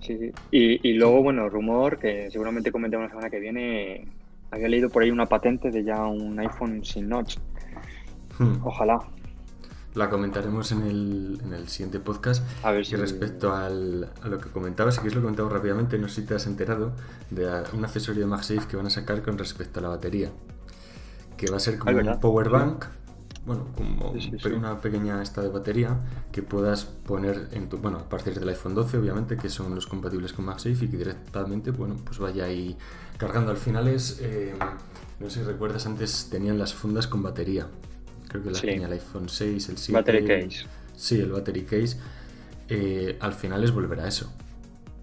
Sí, 0.00 0.16
sí. 0.18 0.32
Y, 0.50 0.88
y 0.88 0.92
luego, 0.94 1.22
bueno, 1.22 1.48
rumor 1.48 1.98
que 1.98 2.30
seguramente 2.30 2.70
comentaremos 2.72 3.08
la 3.08 3.10
semana 3.10 3.30
que 3.30 3.40
viene. 3.40 4.08
Había 4.50 4.68
leído 4.68 4.88
por 4.88 5.02
ahí 5.02 5.10
una 5.10 5.26
patente 5.26 5.70
de 5.70 5.84
ya 5.84 6.06
un 6.06 6.38
iPhone 6.38 6.82
sin 6.84 7.08
notch. 7.08 7.36
Hmm, 8.38 8.64
Ojalá. 8.64 8.98
La 9.94 10.08
comentaremos 10.08 10.70
en 10.72 10.82
el, 10.82 11.40
en 11.44 11.52
el 11.52 11.68
siguiente 11.68 11.98
podcast. 11.98 12.46
A 12.64 12.70
ver 12.70 12.82
Y 12.82 12.84
si. 12.86 12.96
respecto 12.96 13.54
al- 13.54 14.08
a 14.22 14.28
lo 14.28 14.38
que 14.38 14.48
comentabas, 14.50 14.94
si 14.94 15.00
quieres 15.00 15.16
lo 15.16 15.22
comentamos 15.22 15.52
rápidamente, 15.52 15.98
no 15.98 16.08
sé 16.08 16.20
si 16.22 16.26
te 16.28 16.34
has 16.34 16.46
enterado 16.46 16.92
de 17.30 17.46
un 17.74 17.84
accesorio 17.84 18.20
de 18.22 18.26
MagSafe 18.28 18.68
que 18.68 18.76
van 18.76 18.86
a 18.86 18.90
sacar 18.90 19.20
con 19.22 19.36
respecto 19.36 19.80
a 19.80 19.82
la 19.82 19.88
batería. 19.88 20.30
Que 21.36 21.50
va 21.50 21.56
a 21.56 21.60
ser 21.60 21.74
Ah, 21.74 21.78
como 21.80 21.98
es 22.00 22.06
un 22.06 22.20
power 22.20 22.48
bank, 22.48 22.84
bueno, 23.48 23.66
como 23.76 24.12
Sí, 24.14 24.20
sí, 24.20 24.30
un- 24.34 24.38
sí. 24.40 24.48
una 24.50 24.80
pequeña 24.80 25.20
esta 25.22 25.40
de 25.42 25.48
batería 25.48 25.98
que 26.30 26.42
puedas 26.42 26.84
poner 26.84 27.48
en 27.52 27.68
tu, 27.68 27.78
bueno, 27.78 27.98
a 27.98 28.08
partir 28.08 28.38
del 28.38 28.48
iPhone 28.48 28.74
12, 28.76 28.96
obviamente, 28.98 29.36
que 29.36 29.48
son 29.48 29.74
los 29.74 29.86
compatibles 29.88 30.32
con 30.32 30.44
MagSafe 30.44 30.84
y 30.84 30.88
que 30.88 30.96
directamente, 30.98 31.72
bueno, 31.72 31.96
pues 32.04 32.18
vaya 32.20 32.44
ahí 32.44 32.76
cargando. 33.16 33.50
Al 33.50 33.56
final 33.56 33.88
es, 33.88 34.20
eh, 34.20 34.54
no 35.18 35.28
sé 35.28 35.40
si 35.40 35.46
recuerdas, 35.46 35.86
antes 35.86 36.28
tenían 36.30 36.58
las 36.58 36.72
fundas 36.74 37.08
con 37.08 37.22
batería. 37.24 37.66
Creo 38.28 38.42
que 38.44 38.50
las 38.50 38.60
tenía 38.60 38.86
el 38.86 38.92
iPhone 38.92 39.28
6, 39.28 39.68
el 39.70 39.78
7. 39.78 39.92
Battery 39.98 40.18
el- 40.18 40.44
case. 40.48 40.66
Sí, 40.96 41.18
el 41.20 41.32
battery 41.32 41.62
case. 41.64 41.96
eh, 42.68 43.16
al 43.20 43.32
final 43.32 43.64
es 43.64 43.72
volver 43.72 43.98
a 44.00 44.08
eso. 44.08 44.30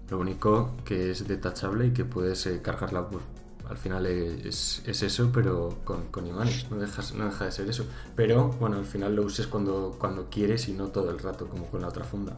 Lo 0.08 0.18
único 0.20 0.76
que 0.84 1.10
es 1.10 1.26
detachable 1.26 1.86
y 1.88 1.90
que 1.90 2.04
puedes 2.04 2.46
eh, 2.46 2.60
cargarla. 2.62 3.08
Al 3.68 3.76
final 3.76 4.06
es, 4.06 4.82
es 4.86 5.02
eso, 5.02 5.30
pero 5.32 5.78
con, 5.84 6.06
con 6.08 6.26
imanes. 6.26 6.66
No, 6.70 6.76
dejas, 6.78 7.14
no 7.14 7.24
deja 7.26 7.46
de 7.46 7.52
ser 7.52 7.68
eso. 7.68 7.86
Pero 8.14 8.48
bueno, 8.60 8.76
al 8.76 8.84
final 8.84 9.14
lo 9.16 9.22
uses 9.22 9.46
cuando, 9.46 9.96
cuando 9.98 10.28
quieres 10.30 10.68
y 10.68 10.72
no 10.72 10.88
todo 10.88 11.10
el 11.10 11.18
rato, 11.18 11.48
como 11.48 11.66
con 11.66 11.80
la 11.82 11.88
otra 11.88 12.04
funda. 12.04 12.36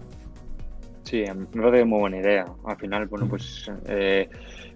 Sí, 1.05 1.25
me 1.35 1.63
parece 1.63 1.85
muy 1.85 2.01
buena 2.01 2.19
idea. 2.19 2.45
Al 2.65 2.77
final, 2.77 3.07
bueno, 3.07 3.27
Mm. 3.27 3.29
pues 3.31 3.71
eh, 3.87 4.29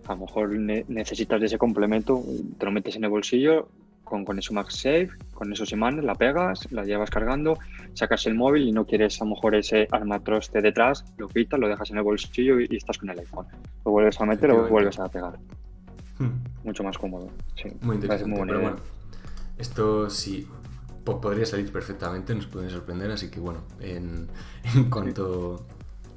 a 0.07 0.15
lo 0.15 0.21
mejor 0.23 0.51
ne- 0.51 0.85
necesitas 0.89 1.39
de 1.41 1.47
ese 1.47 1.59
complemento, 1.59 2.23
te 2.59 2.65
lo 2.67 2.73
metes 2.73 2.97
en 2.97 3.05
el 3.05 3.11
bolsillo 3.11 3.69
con, 4.05 4.25
con 4.25 4.39
eso 4.39 4.53
MagSafe, 4.53 5.09
con 5.35 5.53
esos 5.53 5.73
imanes, 5.73 6.05
la 6.05 6.15
pegas, 6.15 6.71
la 6.71 6.85
llevas 6.85 7.11
cargando, 7.11 7.59
sacas 7.95 8.27
el 8.27 8.35
móvil 8.35 8.69
y 8.69 8.73
no 8.73 8.85
quieres 8.87 9.21
a 9.21 9.25
lo 9.25 9.31
mejor 9.31 9.55
ese 9.55 9.89
armatroste 9.91 10.61
detrás, 10.61 11.05
lo 11.19 11.29
quitas, 11.29 11.59
lo 11.61 11.69
dejas 11.69 11.91
en 11.91 11.99
el 11.99 12.03
bolsillo 12.03 12.61
y, 12.61 12.67
y 12.71 12.77
estás 12.77 12.99
con 12.99 13.11
el 13.11 13.19
iPhone. 13.19 13.47
Lo 13.85 13.91
vuelves 13.91 14.21
a 14.21 14.25
meter 14.27 14.51
o 14.53 14.69
vuelves 14.69 14.99
a 14.99 15.09
pegar. 15.09 15.39
Hmm. 16.19 16.45
Mucho 16.65 16.85
más 16.85 16.99
cómodo. 16.99 17.31
Sí, 17.57 17.69
Muy 17.81 17.97
interesante. 17.97 18.31
muy 18.31 18.47
pero 18.47 18.61
idea. 18.61 18.71
bueno, 18.71 18.85
esto 19.59 20.11
sí 20.11 20.47
po- 21.05 21.21
podría 21.21 21.47
salir 21.47 21.71
perfectamente, 21.73 22.35
nos 22.35 22.47
pueden 22.47 22.71
sorprender. 22.71 23.11
Así 23.11 23.29
que 23.31 23.41
bueno, 23.41 23.63
en, 23.81 24.29
en 24.75 24.91
cuanto. 24.91 25.67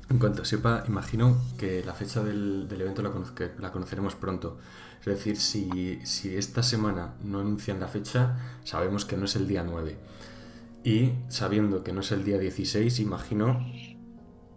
En 0.08 0.20
cuanto 0.20 0.46
sepa, 0.46 0.84
imagino 0.88 1.36
que 1.58 1.84
la 1.84 1.96
fecha 1.96 2.24
del, 2.24 2.68
del 2.68 2.82
evento 2.82 3.02
la, 3.02 3.10
conozca- 3.10 3.54
la 3.60 3.72
conoceremos 3.72 4.14
pronto. 4.14 4.60
Es 5.00 5.06
decir, 5.08 5.36
si, 5.38 6.00
si 6.06 6.36
esta 6.36 6.62
semana 6.62 7.16
no 7.24 7.40
anuncian 7.40 7.80
la 7.80 7.88
fecha, 7.88 8.38
sabemos 8.64 9.04
que 9.06 9.18
no 9.18 9.26
es 9.26 9.36
el 9.36 9.48
día 9.48 9.64
9. 9.64 9.98
Y 10.84 11.14
sabiendo 11.30 11.84
que 11.84 11.92
no 11.92 12.02
es 12.02 12.12
el 12.12 12.24
día 12.24 12.38
16, 12.38 13.00
imagino 13.00 13.66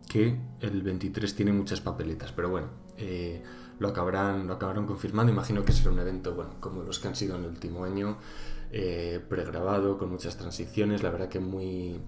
que 0.06 0.38
el 0.60 0.82
23 0.82 1.34
tiene 1.34 1.52
muchas 1.54 1.80
papeletas. 1.80 2.32
Pero 2.32 2.50
bueno, 2.50 2.68
eh, 2.98 3.42
lo, 3.78 3.88
acabarán, 3.88 4.46
lo 4.46 4.54
acabarán 4.54 4.86
confirmando. 4.86 5.32
Imagino 5.32 5.64
que 5.64 5.72
será 5.72 5.90
un 5.90 5.98
evento, 5.98 6.34
bueno, 6.34 6.52
como 6.60 6.82
los 6.82 6.98
que 6.98 7.08
han 7.08 7.16
sido 7.16 7.36
en 7.36 7.44
el 7.44 7.50
último 7.50 7.84
año, 7.84 8.18
eh, 8.72 9.20
pregrabado, 9.28 9.98
con 9.98 10.10
muchas 10.10 10.36
transiciones, 10.36 11.02
la 11.02 11.10
verdad 11.10 11.28
que 11.28 11.40
muy, 11.40 12.00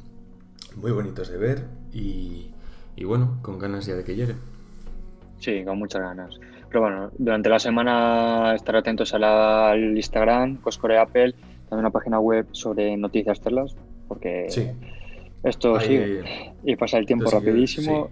muy 0.77 0.93
bonitos 0.93 1.29
de 1.29 1.39
ver 1.39 1.65
y, 1.93 2.51
y 2.97 3.05
bueno, 3.05 3.39
con 3.43 3.59
ganas 3.59 3.87
ya 3.87 3.95
de 3.95 4.05
que 4.05 4.15
llegue. 4.15 4.35
Sí, 5.39 5.65
con 5.65 5.79
muchas 5.79 6.03
ganas. 6.03 6.39
Pero 6.69 6.83
bueno, 6.83 7.11
durante 7.19 7.49
la 7.49 7.59
semana 7.59 8.55
estar 8.55 8.77
atentos 8.77 9.13
al 9.15 9.97
Instagram, 9.97 10.59
Coscore 10.59 10.99
Apple, 10.99 11.33
también 11.69 11.81
una 11.81 11.91
página 11.91 12.21
web 12.21 12.47
sobre 12.53 12.97
noticias 12.97 13.41
telas, 13.41 13.75
porque 14.07 14.47
esto 15.43 15.81
sigue 15.81 16.53
y 16.63 16.77
pasa 16.77 16.99
el 16.99 17.07
tiempo 17.07 17.31
rapidísimo. 17.31 18.11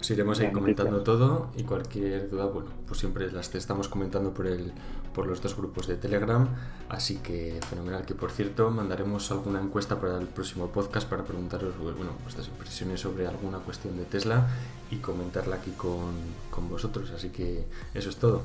Os 0.00 0.10
iremos 0.10 0.38
ahí 0.38 0.52
comentando 0.52 1.02
todo 1.02 1.50
y 1.56 1.64
cualquier 1.64 2.30
duda, 2.30 2.46
bueno, 2.46 2.70
pues 2.86 3.00
siempre 3.00 3.30
las 3.32 3.52
estamos 3.54 3.88
comentando 3.88 4.32
por 4.32 4.46
el, 4.46 4.72
por 5.12 5.26
los 5.26 5.42
dos 5.42 5.56
grupos 5.56 5.88
de 5.88 5.96
Telegram, 5.96 6.48
así 6.88 7.16
que 7.16 7.58
fenomenal. 7.68 8.06
Que 8.06 8.14
por 8.14 8.30
cierto, 8.30 8.70
mandaremos 8.70 9.30
alguna 9.32 9.60
encuesta 9.60 10.00
para 10.00 10.18
el 10.18 10.26
próximo 10.26 10.68
podcast 10.68 11.08
para 11.08 11.24
preguntaros, 11.24 11.76
bueno, 11.78 12.12
vuestras 12.22 12.46
impresiones 12.46 13.00
sobre 13.00 13.26
alguna 13.26 13.58
cuestión 13.58 13.96
de 13.96 14.04
Tesla 14.04 14.46
y 14.90 14.96
comentarla 14.96 15.56
aquí 15.56 15.72
con, 15.72 16.12
con 16.50 16.68
vosotros. 16.68 17.10
Así 17.10 17.30
que 17.30 17.66
eso 17.92 18.08
es 18.08 18.16
todo. 18.16 18.42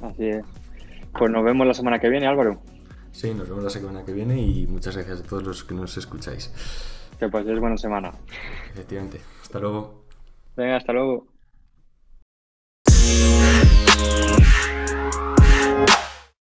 Así 0.00 0.28
es. 0.28 0.44
Pues 1.18 1.32
nos 1.32 1.44
vemos 1.44 1.66
la 1.66 1.74
semana 1.74 1.98
que 1.98 2.08
viene, 2.08 2.28
Álvaro. 2.28 2.60
Sí, 3.10 3.34
nos 3.34 3.48
vemos 3.48 3.64
la 3.64 3.70
semana 3.70 4.04
que 4.04 4.12
viene 4.12 4.40
y 4.40 4.68
muchas 4.68 4.94
gracias 4.94 5.20
a 5.20 5.22
todos 5.24 5.42
los 5.42 5.64
que 5.64 5.74
nos 5.74 5.96
escucháis. 5.96 6.52
Que 7.18 7.28
paséis 7.28 7.58
buena 7.58 7.76
semana. 7.76 8.12
Efectivamente. 8.72 9.20
Hasta 9.42 9.58
luego. 9.58 9.97
Venga, 10.58 10.76
hasta 10.76 10.92
luego. 10.92 11.28